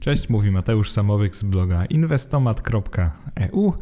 Cześć, 0.00 0.28
mówi 0.28 0.50
Mateusz 0.50 0.90
Samowyk 0.90 1.36
z 1.36 1.42
bloga 1.42 1.84
inwestomat.eu. 1.84 3.72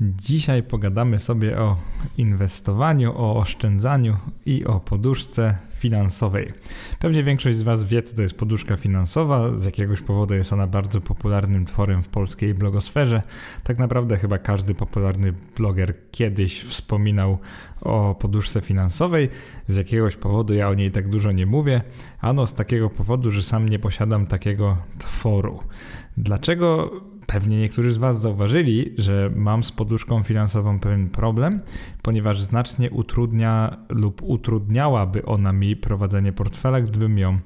Dzisiaj 0.00 0.62
pogadamy 0.62 1.18
sobie 1.18 1.58
o 1.58 1.76
inwestowaniu, 2.18 3.12
o 3.16 3.36
oszczędzaniu 3.36 4.16
i 4.46 4.64
o 4.64 4.80
poduszce 4.80 5.58
finansowej. 5.80 6.52
Pewnie 6.98 7.24
większość 7.24 7.58
z 7.58 7.62
Was 7.62 7.84
wie, 7.84 8.02
co 8.02 8.16
to 8.16 8.22
jest 8.22 8.34
poduszka 8.34 8.76
finansowa. 8.76 9.54
Z 9.54 9.64
jakiegoś 9.64 10.00
powodu 10.00 10.34
jest 10.34 10.52
ona 10.52 10.66
bardzo 10.66 11.00
popularnym 11.00 11.64
tworem 11.64 12.02
w 12.02 12.08
polskiej 12.08 12.54
blogosferze. 12.54 13.22
Tak 13.64 13.78
naprawdę 13.78 14.16
chyba 14.18 14.38
każdy 14.38 14.74
popularny 14.74 15.32
bloger 15.56 15.94
kiedyś 16.10 16.62
wspominał 16.62 17.38
o 17.80 18.14
poduszce 18.14 18.60
finansowej. 18.60 19.28
Z 19.66 19.76
jakiegoś 19.76 20.16
powodu 20.16 20.54
ja 20.54 20.68
o 20.68 20.74
niej 20.74 20.90
tak 20.90 21.08
dużo 21.08 21.32
nie 21.32 21.46
mówię. 21.46 21.82
Ano 22.20 22.46
z 22.46 22.54
takiego 22.54 22.90
powodu, 22.90 23.30
że 23.30 23.42
sam 23.42 23.68
nie 23.68 23.78
posiadam 23.78 24.26
takiego 24.26 24.76
tworu. 24.98 25.62
Dlaczego 26.16 26.90
Pewnie 27.26 27.60
niektórzy 27.60 27.92
z 27.92 27.98
Was 27.98 28.20
zauważyli, 28.20 28.94
że 28.98 29.30
mam 29.36 29.64
z 29.64 29.72
poduszką 29.72 30.22
finansową 30.22 30.80
pewien 30.80 31.10
problem, 31.10 31.60
ponieważ 32.02 32.42
znacznie 32.42 32.90
utrudnia 32.90 33.76
lub 33.88 34.22
utrudniałaby 34.22 35.24
ona 35.24 35.52
mi 35.52 35.76
prowadzenie 35.76 36.32
portfela, 36.32 36.80
gdybym 36.80 37.18
ją 37.18 37.38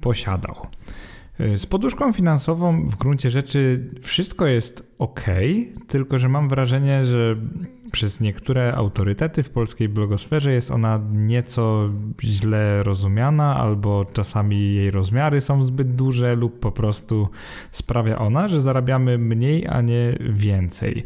posiadał. 0.00 0.54
Z 1.56 1.66
poduszką 1.66 2.12
finansową 2.12 2.88
w 2.88 2.96
gruncie 2.96 3.30
rzeczy 3.30 3.90
wszystko 4.02 4.46
jest 4.46 4.94
ok, 4.98 5.24
tylko 5.86 6.18
że 6.18 6.28
mam 6.28 6.48
wrażenie, 6.48 7.04
że 7.04 7.36
przez 7.92 8.20
niektóre 8.20 8.74
autorytety 8.74 9.42
w 9.42 9.50
polskiej 9.50 9.88
blogosferze 9.88 10.52
jest 10.52 10.70
ona 10.70 11.00
nieco 11.12 11.88
źle 12.22 12.82
rozumiana, 12.82 13.56
albo 13.56 14.04
czasami 14.12 14.74
jej 14.74 14.90
rozmiary 14.90 15.40
są 15.40 15.64
zbyt 15.64 15.94
duże, 15.94 16.34
lub 16.34 16.58
po 16.58 16.72
prostu 16.72 17.28
sprawia 17.72 18.18
ona, 18.18 18.48
że 18.48 18.60
zarabiamy 18.60 19.18
mniej, 19.18 19.66
a 19.68 19.80
nie 19.80 20.18
więcej. 20.20 21.04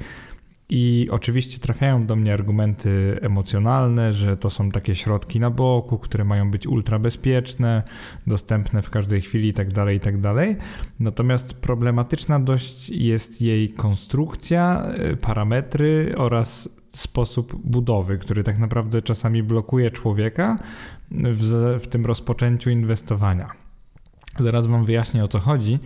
I 0.69 1.09
oczywiście 1.11 1.59
trafiają 1.59 2.07
do 2.07 2.17
mnie 2.17 2.35
argumenty 2.35 3.19
emocjonalne, 3.23 4.13
że 4.13 4.37
to 4.37 4.51
są 4.51 4.71
takie 4.71 4.95
środki 4.95 5.41
na 5.41 5.51
boku, 5.51 5.99
które 5.99 6.25
mają 6.25 6.51
być 6.51 6.67
ultra 6.67 6.99
bezpieczne, 6.99 7.83
dostępne 8.27 8.83
w 8.83 8.91
każdej 8.91 9.23
chwili 9.23 9.47
itd., 9.47 9.75
tak 9.75 9.93
itd. 9.93 10.35
Tak 10.35 10.65
Natomiast 11.01 11.61
problematyczna 11.61 12.41
dość 12.41 12.91
jest 12.91 13.43
jej 13.43 13.69
konstrukcja, 13.69 14.87
y, 15.13 15.17
parametry 15.17 16.15
oraz 16.17 16.69
sposób 16.89 17.57
budowy, 17.65 18.19
który 18.19 18.43
tak 18.43 18.59
naprawdę 18.59 19.03
czasami 19.03 19.43
blokuje 19.43 19.91
człowieka 19.91 20.59
w, 21.11 21.79
w 21.83 21.87
tym 21.87 22.07
rozpoczęciu 22.07 22.71
inwestowania. 22.71 23.66
Zaraz 24.41 24.67
Wam 24.67 24.85
wyjaśnię 24.85 25.25
o 25.25 25.29
co 25.29 25.39
chodzi. 25.39 25.79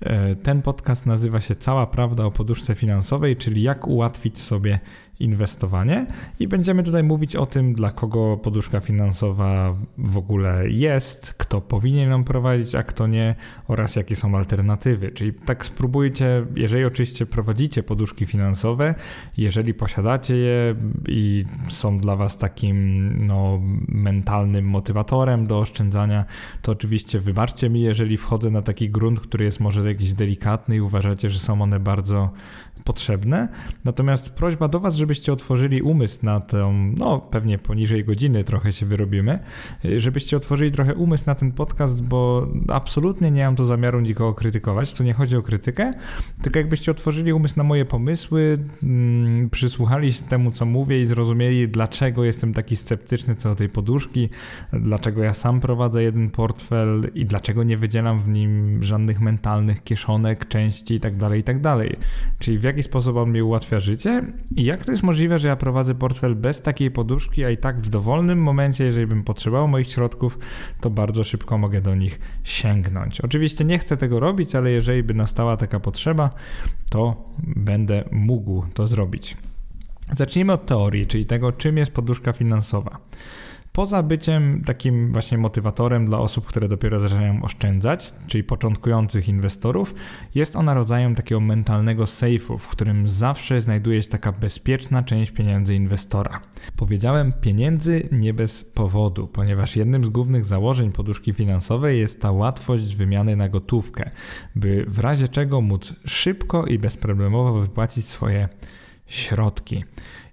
E, 0.00 0.36
ten 0.36 0.62
podcast 0.62 1.06
nazywa 1.06 1.40
się 1.40 1.54
Cała 1.54 1.86
Prawda 1.86 2.24
o 2.24 2.30
Poduszce 2.30 2.74
Finansowej, 2.74 3.36
czyli 3.36 3.62
jak 3.62 3.86
ułatwić 3.86 4.38
sobie 4.38 4.80
inwestowanie 5.20 6.06
i 6.40 6.48
będziemy 6.48 6.82
tutaj 6.82 7.02
mówić 7.02 7.36
o 7.36 7.46
tym, 7.46 7.74
dla 7.74 7.90
kogo 7.90 8.36
poduszka 8.36 8.80
finansowa 8.80 9.76
w 9.98 10.16
ogóle 10.16 10.70
jest, 10.70 11.34
kto 11.34 11.60
powinien 11.60 12.10
ją 12.10 12.24
prowadzić, 12.24 12.74
a 12.74 12.82
kto 12.82 13.06
nie 13.06 13.34
oraz 13.68 13.96
jakie 13.96 14.16
są 14.16 14.36
alternatywy. 14.36 15.10
Czyli 15.10 15.32
tak 15.32 15.66
spróbujcie, 15.66 16.46
jeżeli 16.56 16.84
oczywiście 16.84 17.26
prowadzicie 17.26 17.82
poduszki 17.82 18.26
finansowe, 18.26 18.94
jeżeli 19.36 19.74
posiadacie 19.74 20.36
je 20.36 20.74
i 21.08 21.44
są 21.68 21.98
dla 21.98 22.16
Was 22.16 22.38
takim 22.38 23.12
no, 23.26 23.60
mentalnym 23.88 24.64
motywatorem 24.64 25.46
do 25.46 25.58
oszczędzania, 25.58 26.24
to 26.62 26.72
oczywiście 26.72 27.20
wybaczcie 27.20 27.70
mi, 27.70 27.82
jeżeli 27.82 28.16
wchodzę 28.16 28.50
na 28.50 28.62
taki 28.62 28.90
grunt, 28.90 29.20
który 29.20 29.44
jest 29.44 29.60
może 29.60 29.88
jakiś 29.88 30.12
delikatny 30.12 30.76
i 30.76 30.80
uważacie, 30.80 31.30
że 31.30 31.38
są 31.38 31.62
one 31.62 31.80
bardzo 31.80 32.30
potrzebne. 32.84 33.48
Natomiast 33.84 34.34
prośba 34.34 34.68
do 34.68 34.80
Was, 34.80 34.96
żebyście 34.96 35.32
otworzyli 35.32 35.82
umysł 35.82 36.18
na 36.22 36.40
tę, 36.40 36.92
no 36.98 37.18
pewnie 37.18 37.58
poniżej 37.58 38.04
godziny 38.04 38.44
trochę 38.44 38.72
się 38.72 38.86
wyrobimy, 38.86 39.38
żebyście 39.96 40.36
otworzyli 40.36 40.70
trochę 40.70 40.94
umysł 40.94 41.24
na 41.26 41.34
ten 41.34 41.52
podcast, 41.52 42.02
bo 42.02 42.48
absolutnie 42.68 43.30
nie 43.30 43.44
mam 43.44 43.56
tu 43.56 43.64
zamiaru 43.64 44.00
nikogo 44.00 44.34
krytykować. 44.34 44.94
Tu 44.94 45.04
nie 45.04 45.12
chodzi 45.12 45.36
o 45.36 45.42
krytykę, 45.42 45.92
tylko 46.42 46.58
jakbyście 46.58 46.90
otworzyli 46.90 47.32
umysł 47.32 47.54
na 47.56 47.64
moje 47.64 47.84
pomysły, 47.84 48.58
mm, 48.82 49.50
przysłuchali 49.50 50.12
się 50.12 50.22
temu, 50.22 50.50
co 50.50 50.66
mówię 50.66 51.00
i 51.00 51.06
zrozumieli, 51.06 51.68
dlaczego 51.68 52.24
jestem 52.24 52.52
taki 52.52 52.76
sceptyczny 52.76 53.34
co 53.34 53.48
do 53.48 53.54
tej 53.54 53.68
poduszki, 53.68 54.28
dlaczego 54.72 55.22
ja 55.22 55.34
sam 55.34 55.60
prowadzę 55.60 56.02
jeden 56.02 56.30
portfel 56.30 57.00
i 57.14 57.26
dlaczego 57.26 57.64
nie 57.64 57.76
wydzielam 57.76 58.20
w 58.20 58.28
nim 58.28 58.82
żadnych 58.82 59.20
mentalnych 59.20 59.82
kieszonek, 59.82 60.48
części 60.48 60.94
itd., 60.94 61.18
tak 61.18 61.36
itd. 61.36 61.62
Tak 61.62 61.88
Czyli 62.38 62.58
w 62.58 62.64
jaki 62.72 62.82
sposób 62.82 63.16
on 63.16 63.32
mi 63.32 63.42
ułatwia 63.42 63.80
życie 63.80 64.22
i 64.56 64.64
jak 64.64 64.84
to 64.84 64.90
jest 64.90 65.02
możliwe, 65.02 65.38
że 65.38 65.48
ja 65.48 65.56
prowadzę 65.56 65.94
portfel 65.94 66.34
bez 66.34 66.62
takiej 66.62 66.90
poduszki, 66.90 67.44
a 67.44 67.50
i 67.50 67.56
tak 67.56 67.80
w 67.80 67.88
dowolnym 67.88 68.42
momencie, 68.42 68.84
jeżeli 68.84 69.06
bym 69.06 69.24
potrzebował 69.24 69.68
moich 69.68 69.92
środków, 69.92 70.38
to 70.80 70.90
bardzo 70.90 71.24
szybko 71.24 71.58
mogę 71.58 71.80
do 71.80 71.94
nich 71.94 72.18
sięgnąć. 72.44 73.20
Oczywiście 73.20 73.64
nie 73.64 73.78
chcę 73.78 73.96
tego 73.96 74.20
robić, 74.20 74.54
ale 74.54 74.70
jeżeli 74.70 75.02
by 75.02 75.14
nastała 75.14 75.56
taka 75.56 75.80
potrzeba, 75.80 76.30
to 76.90 77.30
będę 77.38 78.04
mógł 78.12 78.64
to 78.74 78.86
zrobić. 78.86 79.36
Zacznijmy 80.12 80.52
od 80.52 80.66
teorii, 80.66 81.06
czyli 81.06 81.26
tego, 81.26 81.52
czym 81.52 81.76
jest 81.76 81.92
poduszka 81.92 82.32
finansowa. 82.32 82.98
Poza 83.72 84.02
byciem 84.02 84.62
takim 84.66 85.12
właśnie 85.12 85.38
motywatorem 85.38 86.06
dla 86.06 86.18
osób, 86.18 86.46
które 86.46 86.68
dopiero 86.68 87.00
zaczynają 87.00 87.42
oszczędzać, 87.42 88.14
czyli 88.26 88.44
początkujących 88.44 89.28
inwestorów, 89.28 89.94
jest 90.34 90.56
ona 90.56 90.74
rodzajem 90.74 91.14
takiego 91.14 91.40
mentalnego 91.40 92.06
sejfu, 92.06 92.58
w 92.58 92.68
którym 92.68 93.08
zawsze 93.08 93.60
znajduje 93.60 94.02
się 94.02 94.08
taka 94.08 94.32
bezpieczna 94.32 95.02
część 95.02 95.30
pieniędzy 95.30 95.74
inwestora. 95.74 96.40
Powiedziałem 96.76 97.32
pieniędzy 97.32 98.08
nie 98.12 98.34
bez 98.34 98.64
powodu, 98.64 99.26
ponieważ 99.26 99.76
jednym 99.76 100.04
z 100.04 100.08
głównych 100.08 100.44
założeń 100.44 100.92
poduszki 100.92 101.32
finansowej 101.32 102.00
jest 102.00 102.22
ta 102.22 102.32
łatwość 102.32 102.96
wymiany 102.96 103.36
na 103.36 103.48
gotówkę, 103.48 104.10
by 104.56 104.84
w 104.88 104.98
razie 104.98 105.28
czego 105.28 105.60
móc 105.60 105.94
szybko 106.06 106.66
i 106.66 106.78
bezproblemowo 106.78 107.60
wypłacić 107.60 108.06
swoje 108.08 108.48
środki. 109.06 109.84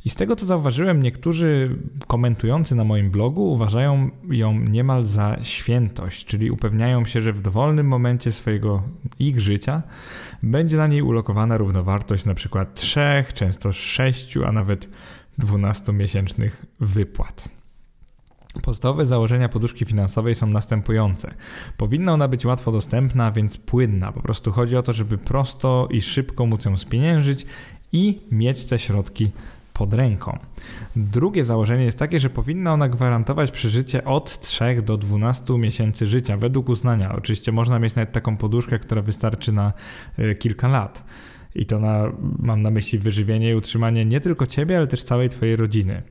I 0.05 0.09
z 0.09 0.15
tego 0.15 0.35
co 0.35 0.45
zauważyłem, 0.45 1.03
niektórzy 1.03 1.75
komentujący 2.07 2.75
na 2.75 2.83
moim 2.83 3.11
blogu 3.11 3.51
uważają 3.51 4.09
ją 4.29 4.59
niemal 4.59 5.03
za 5.03 5.37
świętość, 5.41 6.25
czyli 6.25 6.51
upewniają 6.51 7.05
się, 7.05 7.21
że 7.21 7.33
w 7.33 7.41
dowolnym 7.41 7.87
momencie 7.87 8.31
swojego 8.31 8.83
ich 9.19 9.39
życia 9.39 9.83
będzie 10.43 10.77
na 10.77 10.88
niej 10.88 11.01
ulokowana 11.01 11.57
równowartość 11.57 12.25
np. 12.25 12.65
3, 12.73 12.99
często 13.33 13.73
6, 13.73 14.38
a 14.38 14.51
nawet 14.51 14.89
12-miesięcznych 15.39 16.51
wypłat. 16.79 17.49
Podstawowe 18.61 19.05
założenia 19.05 19.49
poduszki 19.49 19.85
finansowej 19.85 20.35
są 20.35 20.47
następujące. 20.47 21.33
Powinna 21.77 22.13
ona 22.13 22.27
być 22.27 22.45
łatwo 22.45 22.71
dostępna, 22.71 23.31
więc 23.31 23.57
płynna. 23.57 24.11
Po 24.11 24.21
prostu 24.21 24.51
chodzi 24.51 24.77
o 24.77 24.83
to, 24.83 24.93
żeby 24.93 25.17
prosto 25.17 25.88
i 25.91 26.01
szybko 26.01 26.45
móc 26.45 26.65
ją 26.65 26.77
spieniężyć 26.77 27.45
i 27.91 28.19
mieć 28.31 28.65
te 28.65 28.79
środki 28.79 29.31
pod 29.79 29.94
ręką. 29.94 30.40
Drugie 30.95 31.45
założenie 31.45 31.84
jest 31.84 32.00
takie, 32.00 32.19
że 32.19 32.29
powinna 32.29 32.73
ona 32.73 32.90
gwarantować 32.90 33.51
przeżycie 33.51 34.06
od 34.06 34.40
3 34.40 34.81
do 34.81 34.97
12 34.97 35.57
miesięcy 35.57 36.07
życia, 36.07 36.38
według 36.38 36.69
uznania. 36.69 37.16
Oczywiście 37.16 37.51
można 37.51 37.79
mieć 37.79 37.95
nawet 37.95 38.12
taką 38.12 38.38
poduszkę, 38.38 38.79
która 38.79 39.01
wystarczy 39.01 39.51
na 39.51 39.73
e, 40.18 40.35
kilka 40.35 40.68
lat. 40.68 41.06
I 41.56 41.66
to 41.66 41.79
na, 41.79 42.12
mam 42.39 42.62
na 42.62 42.72
myśli 42.72 43.00
wyżywienie 43.00 43.50
i 43.51 43.56
utrzymanie 43.56 44.06
nie 44.06 44.19
tylko 44.19 44.47
ciebie, 44.47 44.78
ale 44.78 44.88
też 44.88 45.03
całej 45.03 45.29
twojej 45.29 45.56
rodziny. 45.56 46.01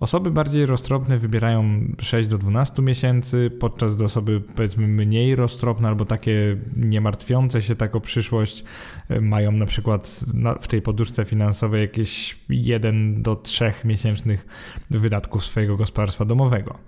Osoby 0.00 0.30
bardziej 0.30 0.66
roztropne 0.66 1.18
wybierają 1.18 1.80
6 2.00 2.28
do 2.28 2.38
12 2.38 2.82
miesięcy, 2.82 3.50
podczas 3.60 3.96
gdy 3.96 4.04
osoby 4.04 4.40
powiedzmy 4.40 4.88
mniej 4.88 5.36
roztropne 5.36 5.88
albo 5.88 6.04
takie 6.04 6.56
nie 6.76 7.00
martwiące 7.00 7.62
się 7.62 7.74
tak 7.74 7.96
o 7.96 8.00
przyszłość 8.00 8.64
e, 9.08 9.20
mają 9.20 9.52
na 9.52 9.66
przykład 9.66 10.20
w 10.60 10.68
tej 10.68 10.82
poduszce 10.82 11.24
finansowej 11.24 11.80
jakieś 11.80 12.40
1 12.48 13.22
do 13.22 13.36
3 13.36 13.72
miesięcznych 13.84 14.46
wydatków 14.90 15.44
swojego 15.44 15.76
gospodarstwa 15.76 16.24
domowego. 16.24 16.78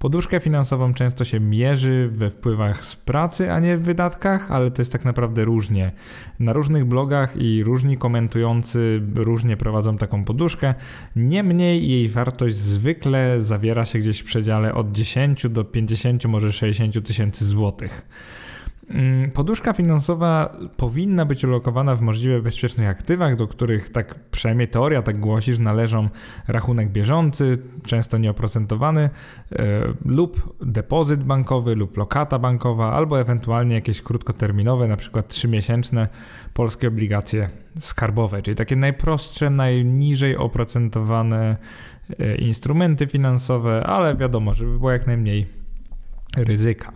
Poduszkę 0.00 0.40
finansową 0.40 0.94
często 0.94 1.24
się 1.24 1.40
mierzy 1.40 2.10
we 2.12 2.30
wpływach 2.30 2.84
z 2.84 2.96
pracy, 2.96 3.52
a 3.52 3.60
nie 3.60 3.76
w 3.76 3.82
wydatkach, 3.82 4.52
ale 4.52 4.70
to 4.70 4.82
jest 4.82 4.92
tak 4.92 5.04
naprawdę 5.04 5.44
różnie. 5.44 5.92
Na 6.38 6.52
różnych 6.52 6.84
blogach 6.84 7.36
i 7.36 7.64
różni 7.64 7.98
komentujący 7.98 9.02
różnie 9.14 9.56
prowadzą 9.56 9.96
taką 9.98 10.24
poduszkę. 10.24 10.74
Niemniej 11.16 11.88
jej 11.90 12.08
wartość 12.08 12.56
zwykle 12.56 13.40
zawiera 13.40 13.84
się 13.86 13.98
gdzieś 13.98 14.20
w 14.20 14.24
przedziale 14.24 14.74
od 14.74 14.92
10 14.92 15.48
do 15.48 15.64
50, 15.64 16.24
może 16.24 16.52
60 16.52 17.06
tysięcy 17.06 17.44
złotych. 17.44 18.06
Mm, 18.90 19.30
poduszka 19.30 19.72
finansowa 19.72 20.56
powinna 20.76 21.24
być 21.24 21.44
ulokowana 21.44 21.96
w 21.96 22.00
możliwie 22.00 22.42
bezpiecznych 22.42 22.88
aktywach, 22.88 23.36
do 23.36 23.46
których 23.46 23.90
tak 23.90 24.14
przynajmniej 24.30 24.68
teoria 24.68 25.02
tak 25.02 25.20
głosi, 25.20 25.54
że 25.54 25.62
należą 25.62 26.08
rachunek 26.48 26.92
bieżący, 26.92 27.58
często 27.86 28.18
nieoprocentowany, 28.18 29.10
yy, 29.50 29.58
lub 30.04 30.56
depozyt 30.66 31.24
bankowy, 31.24 31.74
lub 31.74 31.96
lokata 31.96 32.38
bankowa, 32.38 32.92
albo 32.92 33.20
ewentualnie 33.20 33.74
jakieś 33.74 34.02
krótkoterminowe, 34.02 34.88
na 34.88 34.96
przykład 34.96 35.28
trzymiesięczne 35.28 36.08
polskie 36.54 36.88
obligacje 36.88 37.50
skarbowe, 37.78 38.42
czyli 38.42 38.56
takie 38.56 38.76
najprostsze, 38.76 39.50
najniżej 39.50 40.36
oprocentowane 40.36 41.56
yy, 42.18 42.34
instrumenty 42.34 43.06
finansowe, 43.06 43.86
ale 43.86 44.16
wiadomo, 44.16 44.54
żeby 44.54 44.78
było 44.78 44.90
jak 44.90 45.06
najmniej 45.06 45.46
ryzyka. 46.36 46.92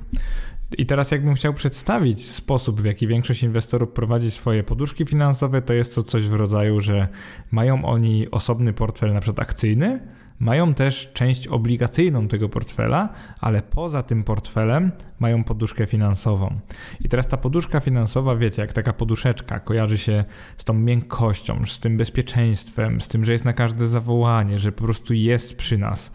I 0.79 0.87
teraz 0.87 1.11
jakbym 1.11 1.35
chciał 1.35 1.55
przedstawić 1.55 2.31
sposób, 2.31 2.81
w 2.81 2.85
jaki 2.85 3.07
większość 3.07 3.43
inwestorów 3.43 3.91
prowadzi 3.91 4.31
swoje 4.31 4.65
poduszki 4.65 5.07
finansowe, 5.07 5.63
to 5.63 5.75
jest 5.75 5.95
to 5.95 6.03
coś 6.03 6.29
w 6.29 6.33
rodzaju, 6.33 6.81
że 6.81 7.09
mają 7.51 7.85
oni 7.85 8.31
osobny 8.31 8.73
portfel 8.73 9.13
na 9.13 9.21
przykład 9.21 9.49
akcyjny, 9.49 10.01
mają 10.39 10.75
też 10.75 11.13
część 11.13 11.49
obligacyjną 11.49 12.29
tego 12.29 12.49
portfela, 12.49 13.09
ale 13.41 13.63
poza 13.63 14.03
tym 14.03 14.25
portfelem 14.25 14.93
mają 15.19 15.45
poduszkę 15.45 15.87
finansową. 15.87 16.61
I 17.01 17.09
teraz 17.09 17.29
ta 17.29 17.37
poduszka 17.37 17.81
finansowa, 17.81 18.37
wiecie, 18.37 18.63
jak 18.63 18.73
taka 18.73 18.93
poduszeczka, 18.93 19.61
kojarzy 19.61 19.99
się 19.99 20.25
z 20.57 20.65
tą 20.65 20.75
miękkością, 20.75 21.67
z 21.67 21.81
tym 21.81 21.97
bezpieczeństwem, 21.97 23.01
z 23.01 23.09
tym, 23.09 23.25
że 23.25 23.33
jest 23.33 23.45
na 23.45 23.53
każde 23.53 23.87
zawołanie, 23.87 24.59
że 24.59 24.73
po 24.73 24.85
prostu 24.85 25.15
jest 25.15 25.57
przy 25.57 25.79
nas. 25.79 26.13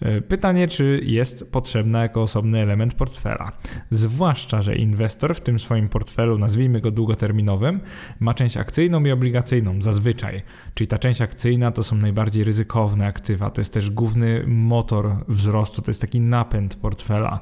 E, 0.00 0.20
pytanie, 0.20 0.68
czy 0.68 1.00
jest 1.04 1.52
potrzebna 1.52 2.02
jako 2.02 2.22
osobny 2.22 2.60
element 2.60 2.94
portfela. 2.94 3.52
Zwłaszcza, 3.90 4.62
że 4.62 4.76
inwestor 4.76 5.34
w 5.34 5.40
tym 5.40 5.58
swoim 5.58 5.88
portfelu, 5.88 6.38
nazwijmy 6.38 6.80
go 6.80 6.90
długoterminowym, 6.90 7.80
ma 8.20 8.34
część 8.34 8.56
akcyjną 8.56 9.04
i 9.04 9.10
obligacyjną 9.10 9.82
zazwyczaj. 9.82 10.42
Czyli 10.74 10.88
ta 10.88 10.98
część 10.98 11.20
akcyjna 11.20 11.72
to 11.72 11.82
są 11.82 11.96
najbardziej 11.96 12.44
ryzykowne 12.44 13.06
aktywa, 13.06 13.50
to 13.56 13.60
jest 13.60 13.72
też 13.72 13.90
główny 13.90 14.44
motor 14.46 15.16
wzrostu, 15.28 15.82
to 15.82 15.90
jest 15.90 16.00
taki 16.00 16.20
napęd 16.20 16.76
portfela. 16.76 17.40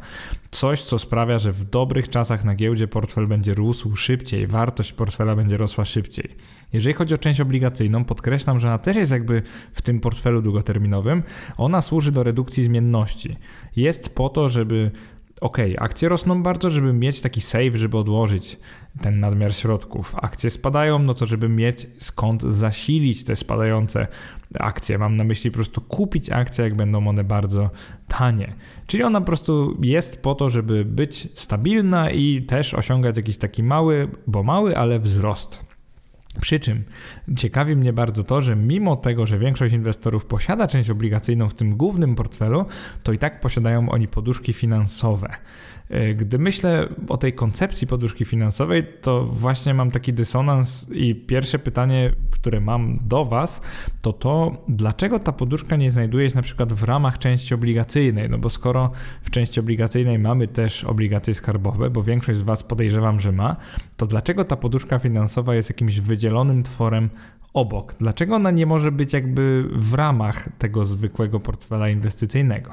Coś, 0.50 0.82
co 0.82 0.98
sprawia, 0.98 1.38
że 1.38 1.52
w 1.52 1.64
dobrych 1.64 2.08
czasach 2.08 2.44
na 2.44 2.54
giełdzie 2.54 2.88
portfel 2.88 3.26
będzie 3.26 3.54
rósł 3.54 3.96
szybciej, 3.96 4.46
wartość 4.46 4.92
portfela 4.92 5.36
będzie 5.36 5.56
rosła 5.56 5.84
szybciej. 5.84 6.36
Jeżeli 6.72 6.94
chodzi 6.94 7.14
o 7.14 7.18
część 7.18 7.40
obligacyjną, 7.40 8.04
podkreślam, 8.04 8.58
że 8.58 8.68
ona 8.68 8.78
też 8.78 8.96
jest 8.96 9.12
jakby 9.12 9.42
w 9.72 9.82
tym 9.82 10.00
portfelu 10.00 10.42
długoterminowym. 10.42 11.22
Ona 11.56 11.82
służy 11.82 12.12
do 12.12 12.22
redukcji 12.22 12.62
zmienności. 12.62 13.36
Jest 13.76 14.14
po 14.14 14.28
to, 14.28 14.48
żeby 14.48 14.90
ok, 15.40 15.58
akcje 15.78 16.08
rosną 16.08 16.42
bardzo, 16.42 16.70
żeby 16.70 16.92
mieć 16.92 17.20
taki 17.20 17.40
save, 17.40 17.74
żeby 17.76 17.98
odłożyć 17.98 18.58
ten 19.00 19.20
nadmiar 19.20 19.54
środków. 19.54 20.14
Akcje 20.22 20.50
spadają, 20.50 20.98
no 20.98 21.14
to 21.14 21.26
żeby 21.26 21.48
mieć 21.48 21.86
skąd 21.98 22.42
zasilić 22.42 23.24
te 23.24 23.36
spadające 23.36 24.08
akcje. 24.58 24.98
Mam 24.98 25.16
na 25.16 25.24
myśli 25.24 25.50
po 25.50 25.54
prostu 25.54 25.80
kupić 25.80 26.30
akcje, 26.30 26.64
jak 26.64 26.74
będą 26.74 27.08
one 27.08 27.24
bardzo 27.24 27.70
tanie. 28.08 28.54
Czyli 28.86 29.02
ona 29.02 29.20
po 29.20 29.26
prostu 29.26 29.76
jest 29.82 30.22
po 30.22 30.34
to, 30.34 30.50
żeby 30.50 30.84
być 30.84 31.28
stabilna 31.34 32.10
i 32.10 32.42
też 32.42 32.74
osiągać 32.74 33.16
jakiś 33.16 33.38
taki 33.38 33.62
mały, 33.62 34.08
bo 34.26 34.42
mały, 34.42 34.76
ale 34.76 35.00
wzrost. 35.00 35.63
Przy 36.40 36.60
czym 36.60 36.84
ciekawi 37.36 37.76
mnie 37.76 37.92
bardzo 37.92 38.24
to, 38.24 38.40
że 38.40 38.56
mimo 38.56 38.96
tego, 38.96 39.26
że 39.26 39.38
większość 39.38 39.74
inwestorów 39.74 40.26
posiada 40.26 40.66
część 40.66 40.90
obligacyjną 40.90 41.48
w 41.48 41.54
tym 41.54 41.76
głównym 41.76 42.14
portfelu, 42.14 42.64
to 43.02 43.12
i 43.12 43.18
tak 43.18 43.40
posiadają 43.40 43.88
oni 43.90 44.08
poduszki 44.08 44.52
finansowe. 44.52 45.28
E, 45.94 46.14
gdy 46.14 46.38
myślę 46.38 46.88
o 47.08 47.16
tej 47.16 47.32
koncepcji 47.32 47.86
poduszki 47.86 48.24
finansowej, 48.24 48.84
to 49.00 49.24
właśnie 49.24 49.74
mam 49.74 49.90
taki 49.90 50.12
dysonans 50.12 50.86
i 50.92 51.14
pierwsze 51.14 51.58
pytanie, 51.58 52.12
które 52.30 52.60
mam 52.60 52.98
do 53.02 53.24
Was, 53.24 53.62
to 54.02 54.12
to, 54.12 54.64
dlaczego 54.68 55.18
ta 55.18 55.32
poduszka 55.32 55.76
nie 55.76 55.90
znajduje 55.90 56.30
się 56.30 56.36
na 56.36 56.42
przykład 56.42 56.72
w 56.72 56.82
ramach 56.82 57.18
części 57.18 57.54
obligacyjnej? 57.54 58.30
No 58.30 58.38
bo 58.38 58.50
skoro 58.50 58.90
w 59.22 59.30
części 59.30 59.60
obligacyjnej 59.60 60.18
mamy 60.18 60.48
też 60.48 60.84
obligacje 60.84 61.34
skarbowe, 61.34 61.90
bo 61.90 62.02
większość 62.02 62.38
z 62.38 62.42
Was 62.42 62.62
podejrzewam, 62.62 63.20
że 63.20 63.32
ma, 63.32 63.56
to 63.96 64.06
dlaczego 64.06 64.44
ta 64.44 64.56
poduszka 64.56 64.98
finansowa 64.98 65.54
jest 65.54 65.70
jakimś 65.70 66.00
wydzielonym 66.00 66.62
tworem 66.62 67.10
obok? 67.52 67.94
Dlaczego 67.98 68.36
ona 68.36 68.50
nie 68.50 68.66
może 68.66 68.92
być 68.92 69.12
jakby 69.12 69.68
w 69.72 69.94
ramach 69.94 70.48
tego 70.58 70.84
zwykłego 70.84 71.40
portfela 71.40 71.88
inwestycyjnego? 71.88 72.70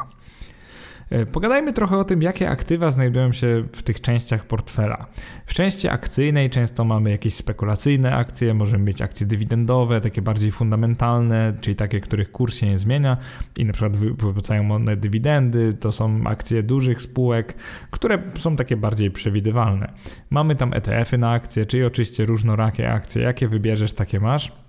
E, 1.12 1.25
pogadajmy 1.25 1.74
trochę 1.74 1.98
o 1.98 2.04
tym, 2.04 2.22
jakie 2.22 2.50
aktywa 2.50 2.92
znajdują 2.92 3.31
się 3.31 3.63
w 3.74 3.84
tych 3.84 4.02
częściach 4.02 4.46
portfela. 4.46 5.06
W 5.46 5.54
części 5.54 5.88
akcyjnej 5.88 6.50
często 6.50 6.86
mamy 6.86 7.10
jakieś 7.10 7.34
spekulacyjne 7.34 8.16
akcje, 8.16 8.54
możemy 8.54 8.84
mieć 8.84 9.02
akcje 9.02 9.28
dywidendowe, 9.28 10.02
takie 10.02 10.22
bardziej 10.22 10.52
fundamentalne, 10.52 11.54
czyli 11.62 11.75
takie, 11.75 12.00
których 12.00 12.31
kurs 12.31 12.56
się 12.56 12.68
nie 12.68 12.78
zmienia 12.78 13.18
i 13.58 13.66
na 13.66 13.74
przykład 13.74 13.98
wypłacają 13.98 14.72
one 14.72 14.98
dywidendy. 14.98 15.74
To 15.74 15.92
są 15.92 16.22
akcje 16.25 16.63
dużych 16.63 17.02
spółek, 17.02 17.54
które 17.92 18.18
są 18.40 18.56
takie 18.56 18.78
bardziej 18.78 19.12
przewidywalne. 19.12 19.92
Mamy 20.30 20.56
tam 20.56 20.74
ETF-y 20.74 21.18
na 21.18 21.31
akcje, 21.31 21.66
czyli 21.66 21.84
oczywiście 21.84 22.25
różnorakie 22.25 22.92
akcje. 22.92 23.22
Jakie 23.22 23.48
wybierzesz, 23.48 23.94
takie 23.94 24.19
masz. 24.19 24.61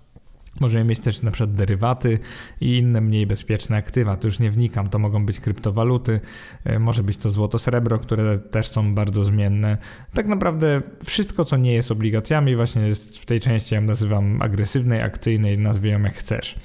Możemy 0.61 0.85
mieć 0.85 1.01
też 1.01 1.23
na 1.23 1.31
przykład 1.31 1.55
derywaty 1.55 2.19
i 2.61 2.79
inne 2.79 3.01
mniej 3.01 3.27
bezpieczne 3.27 3.77
aktywa. 3.77 4.17
Tu 4.17 4.29
już 4.29 4.39
nie 4.39 4.51
wnikam, 4.51 4.89
to 4.89 4.99
mogą 4.99 5.27
być 5.27 5.41
kryptowaluty, 5.41 6.21
e, 6.65 6.79
może 6.79 7.03
być 7.03 7.17
to 7.17 7.31
złoto, 7.31 7.59
srebro, 7.59 7.99
które 7.99 8.39
też 8.39 8.69
są 8.69 8.95
bardzo 8.95 9.25
zmienne. 9.25 9.79
Tak 10.15 10.27
naprawdę 10.27 10.83
wszystko, 11.05 11.45
co 11.45 11.57
nie 11.57 11.73
jest 11.75 11.91
obligacjami, 11.91 12.57
właśnie 12.57 12.83
jest 12.83 13.19
w 13.19 13.27
tej 13.27 13.41
części, 13.41 13.75
ja 13.75 13.81
nazywam 13.81 14.43
agresywnej, 14.43 15.03
akcyjnej, 15.03 15.59
nazwij 15.59 15.93
ją 15.93 16.03
jak 16.03 16.15
chcesz. 16.15 16.57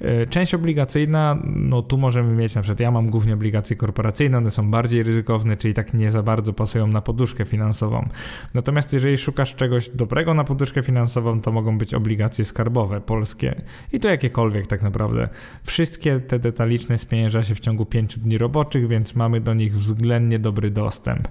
E, 0.00 0.26
część 0.26 0.54
obligacyjna, 0.54 1.38
no 1.44 1.82
tu 1.82 1.98
możemy 1.98 2.34
mieć 2.34 2.54
na 2.54 2.62
przykład, 2.62 2.80
ja 2.80 2.90
mam 2.90 3.10
głównie 3.10 3.34
obligacje 3.34 3.76
korporacyjne, 3.76 4.38
one 4.38 4.50
są 4.50 4.70
bardziej 4.70 5.02
ryzykowne, 5.02 5.56
czyli 5.56 5.74
tak 5.74 5.94
nie 5.94 6.10
za 6.10 6.22
bardzo 6.22 6.52
pasują 6.52 6.86
na 6.86 7.00
poduszkę 7.00 7.44
finansową. 7.44 8.08
Natomiast 8.54 8.92
jeżeli 8.92 9.18
szukasz 9.18 9.54
czegoś 9.54 9.88
dobrego 9.88 10.34
na 10.34 10.44
poduszkę 10.44 10.82
finansową, 10.82 11.40
to 11.40 11.52
mogą 11.52 11.78
być 11.78 11.94
obligacje 11.94 12.44
skarbowe, 12.44 13.00
polskie 13.24 13.62
i 13.92 14.00
to 14.00 14.08
jakiekolwiek 14.08 14.66
tak 14.66 14.82
naprawdę. 14.82 15.28
Wszystkie 15.62 16.20
te 16.20 16.38
detaliczne 16.38 16.98
spienięża 16.98 17.42
się 17.42 17.54
w 17.54 17.60
ciągu 17.60 17.86
5 17.86 18.18
dni 18.18 18.38
roboczych, 18.38 18.88
więc 18.88 19.14
mamy 19.14 19.40
do 19.40 19.54
nich 19.54 19.76
względnie 19.76 20.38
dobry 20.38 20.70
dostęp. 20.70 21.28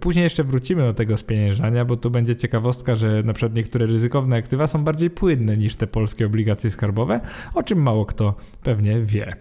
Później 0.00 0.22
jeszcze 0.22 0.44
wrócimy 0.44 0.82
do 0.82 0.94
tego 0.94 1.16
spieniężania, 1.16 1.84
bo 1.84 1.96
tu 1.96 2.10
będzie 2.10 2.36
ciekawostka, 2.36 2.96
że 2.96 3.22
na 3.22 3.32
przykład 3.32 3.56
niektóre 3.56 3.86
ryzykowne 3.86 4.36
aktywa 4.36 4.66
są 4.66 4.84
bardziej 4.84 5.10
płynne 5.10 5.56
niż 5.56 5.76
te 5.76 5.86
polskie 5.86 6.26
obligacje 6.26 6.70
skarbowe, 6.70 7.20
o 7.54 7.62
czym 7.62 7.82
mało 7.82 8.06
kto 8.06 8.34
pewnie 8.62 9.00
wie. 9.00 9.36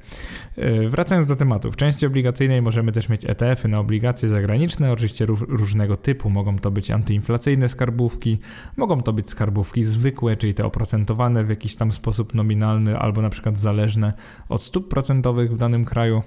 E, 0.59 0.87
wracając 0.87 1.27
do 1.27 1.35
tematu, 1.35 1.71
w 1.71 1.75
części 1.75 2.05
obligacyjnej 2.05 2.61
możemy 2.61 2.91
też 2.91 3.09
mieć 3.09 3.25
ETF-y 3.25 3.67
na 3.67 3.79
obligacje 3.79 4.29
zagraniczne, 4.29 4.91
oczywiście 4.91 5.25
różnego 5.25 5.97
typu. 5.97 6.29
Mogą 6.29 6.59
to 6.59 6.71
być 6.71 6.91
antyinflacyjne 6.91 7.69
skarbówki, 7.69 8.39
mogą 8.77 9.01
to 9.01 9.13
być 9.13 9.29
skarbówki 9.29 9.83
zwykłe, 9.83 10.37
czyli 10.37 10.53
te 10.53 10.65
oprocentowane 10.65 11.43
w 11.43 11.49
jakiś 11.49 11.75
tam 11.75 11.91
sposób 11.91 12.33
nominalny 12.33 12.99
albo 12.99 13.21
na 13.21 13.29
przykład 13.29 13.59
zależne 13.59 14.13
od 14.49 14.63
stóp 14.63 14.89
procentowych 14.89 15.53
w 15.53 15.57
danym 15.57 15.85
kraju. 15.85 16.23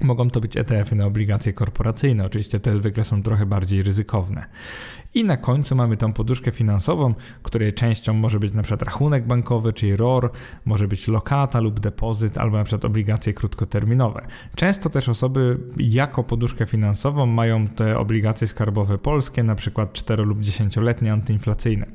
Mogą 0.00 0.30
to 0.30 0.40
być 0.40 0.56
ETF-y 0.56 0.94
na 0.96 1.06
obligacje 1.06 1.52
korporacyjne, 1.52 2.24
oczywiście 2.24 2.60
te 2.60 2.76
zwykle 2.76 3.04
są 3.04 3.22
trochę 3.22 3.46
bardziej 3.46 3.82
ryzykowne. 3.82 4.46
I 5.14 5.24
na 5.24 5.36
końcu 5.36 5.76
mamy 5.76 5.96
tą 5.96 6.12
poduszkę 6.12 6.50
finansową, 6.50 7.14
której 7.42 7.74
częścią 7.74 8.14
może 8.14 8.38
być 8.38 8.52
przykład 8.62 8.82
rachunek 8.82 9.26
bankowy, 9.26 9.72
czyli 9.72 9.96
ROR, 9.96 10.30
może 10.64 10.88
być 10.88 11.08
lokata 11.08 11.60
lub 11.60 11.80
depozyt, 11.80 12.38
albo 12.38 12.64
przykład 12.64 12.84
obligacje 12.84 13.32
krótkoterminowe. 13.32 14.26
Często 14.54 14.90
też 14.90 15.08
osoby 15.08 15.58
jako 15.76 16.24
poduszkę 16.24 16.66
finansową 16.66 17.26
mają 17.26 17.68
te 17.68 17.98
obligacje 17.98 18.46
skarbowe 18.46 18.98
polskie, 18.98 19.44
przykład 19.56 19.92
4 19.92 20.24
lub 20.24 20.40
10-letnie 20.40 21.12
antyinflacyjne. 21.12 21.86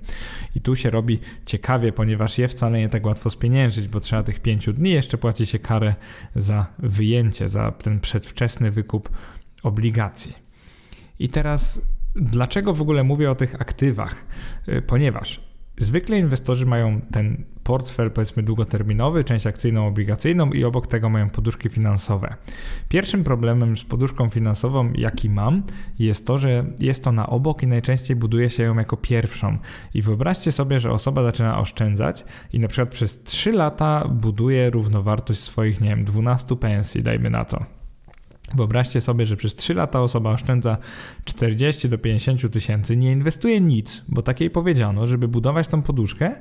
I 0.55 0.61
tu 0.61 0.75
się 0.75 0.89
robi 0.89 1.19
ciekawie, 1.45 1.91
ponieważ 1.91 2.37
je 2.37 2.47
wcale 2.47 2.79
nie 2.79 2.89
tak 2.89 3.05
łatwo 3.05 3.29
spieniężyć, 3.29 3.87
bo 3.87 3.99
trzeba 3.99 4.23
tych 4.23 4.39
5 4.39 4.69
dni, 4.73 4.89
jeszcze 4.89 5.17
płaci 5.17 5.45
się 5.45 5.59
karę 5.59 5.95
za 6.35 6.65
wyjęcie, 6.79 7.49
za 7.49 7.71
ten 7.71 7.94
przedwczesny 7.99 8.71
wykup 8.71 9.09
obligacji. 9.63 10.33
I 11.19 11.29
teraz 11.29 11.81
Dlaczego 12.15 12.73
w 12.73 12.81
ogóle 12.81 13.03
mówię 13.03 13.31
o 13.31 13.35
tych 13.35 13.61
aktywach? 13.61 14.25
Y, 14.69 14.81
ponieważ 14.81 15.41
zwykle 15.77 16.19
inwestorzy 16.19 16.65
mają 16.65 17.01
ten 17.01 17.43
portfel, 17.63 18.11
powiedzmy, 18.11 18.43
długoterminowy, 18.43 19.23
część 19.23 19.47
akcyjną, 19.47 19.87
obligacyjną 19.87 20.51
i 20.51 20.63
obok 20.63 20.87
tego 20.87 21.09
mają 21.09 21.29
poduszki 21.29 21.69
finansowe. 21.69 22.35
Pierwszym 22.89 23.23
problemem 23.23 23.77
z 23.77 23.83
poduszką 23.83 24.29
finansową, 24.29 24.93
jaki 24.93 25.29
mam, 25.29 25.63
jest 25.99 26.27
to, 26.27 26.37
że 26.37 26.65
jest 26.79 27.03
to 27.03 27.11
na 27.11 27.27
obok 27.27 27.63
i 27.63 27.67
najczęściej 27.67 28.15
buduje 28.15 28.49
się 28.49 28.63
ją 28.63 28.77
jako 28.77 28.97
pierwszą. 28.97 29.57
I 29.93 30.01
wyobraźcie 30.01 30.51
sobie, 30.51 30.79
że 30.79 30.91
osoba 30.91 31.23
zaczyna 31.23 31.59
oszczędzać 31.59 32.25
i 32.53 32.59
na 32.59 32.67
przykład 32.67 32.89
przez 32.89 33.23
3 33.23 33.51
lata 33.51 34.07
buduje 34.07 34.69
równowartość 34.69 35.39
swoich, 35.39 35.81
nie 35.81 35.89
wiem, 35.89 36.05
12 36.05 36.55
pensji, 36.55 37.03
dajmy 37.03 37.29
na 37.29 37.45
to 37.45 37.84
Wyobraźcie 38.55 39.01
sobie, 39.01 39.25
że 39.25 39.35
przez 39.35 39.55
3 39.55 39.73
lata 39.73 40.01
osoba 40.01 40.31
oszczędza 40.31 40.77
40 41.25 41.89
do 41.89 41.97
50 41.97 42.51
tysięcy, 42.51 42.97
nie 42.97 43.11
inwestuje 43.11 43.61
nic, 43.61 44.03
bo 44.07 44.21
takiej 44.21 44.49
powiedziano, 44.49 45.07
żeby 45.07 45.27
budować 45.27 45.67
tą 45.67 45.81
poduszkę, 45.81 46.35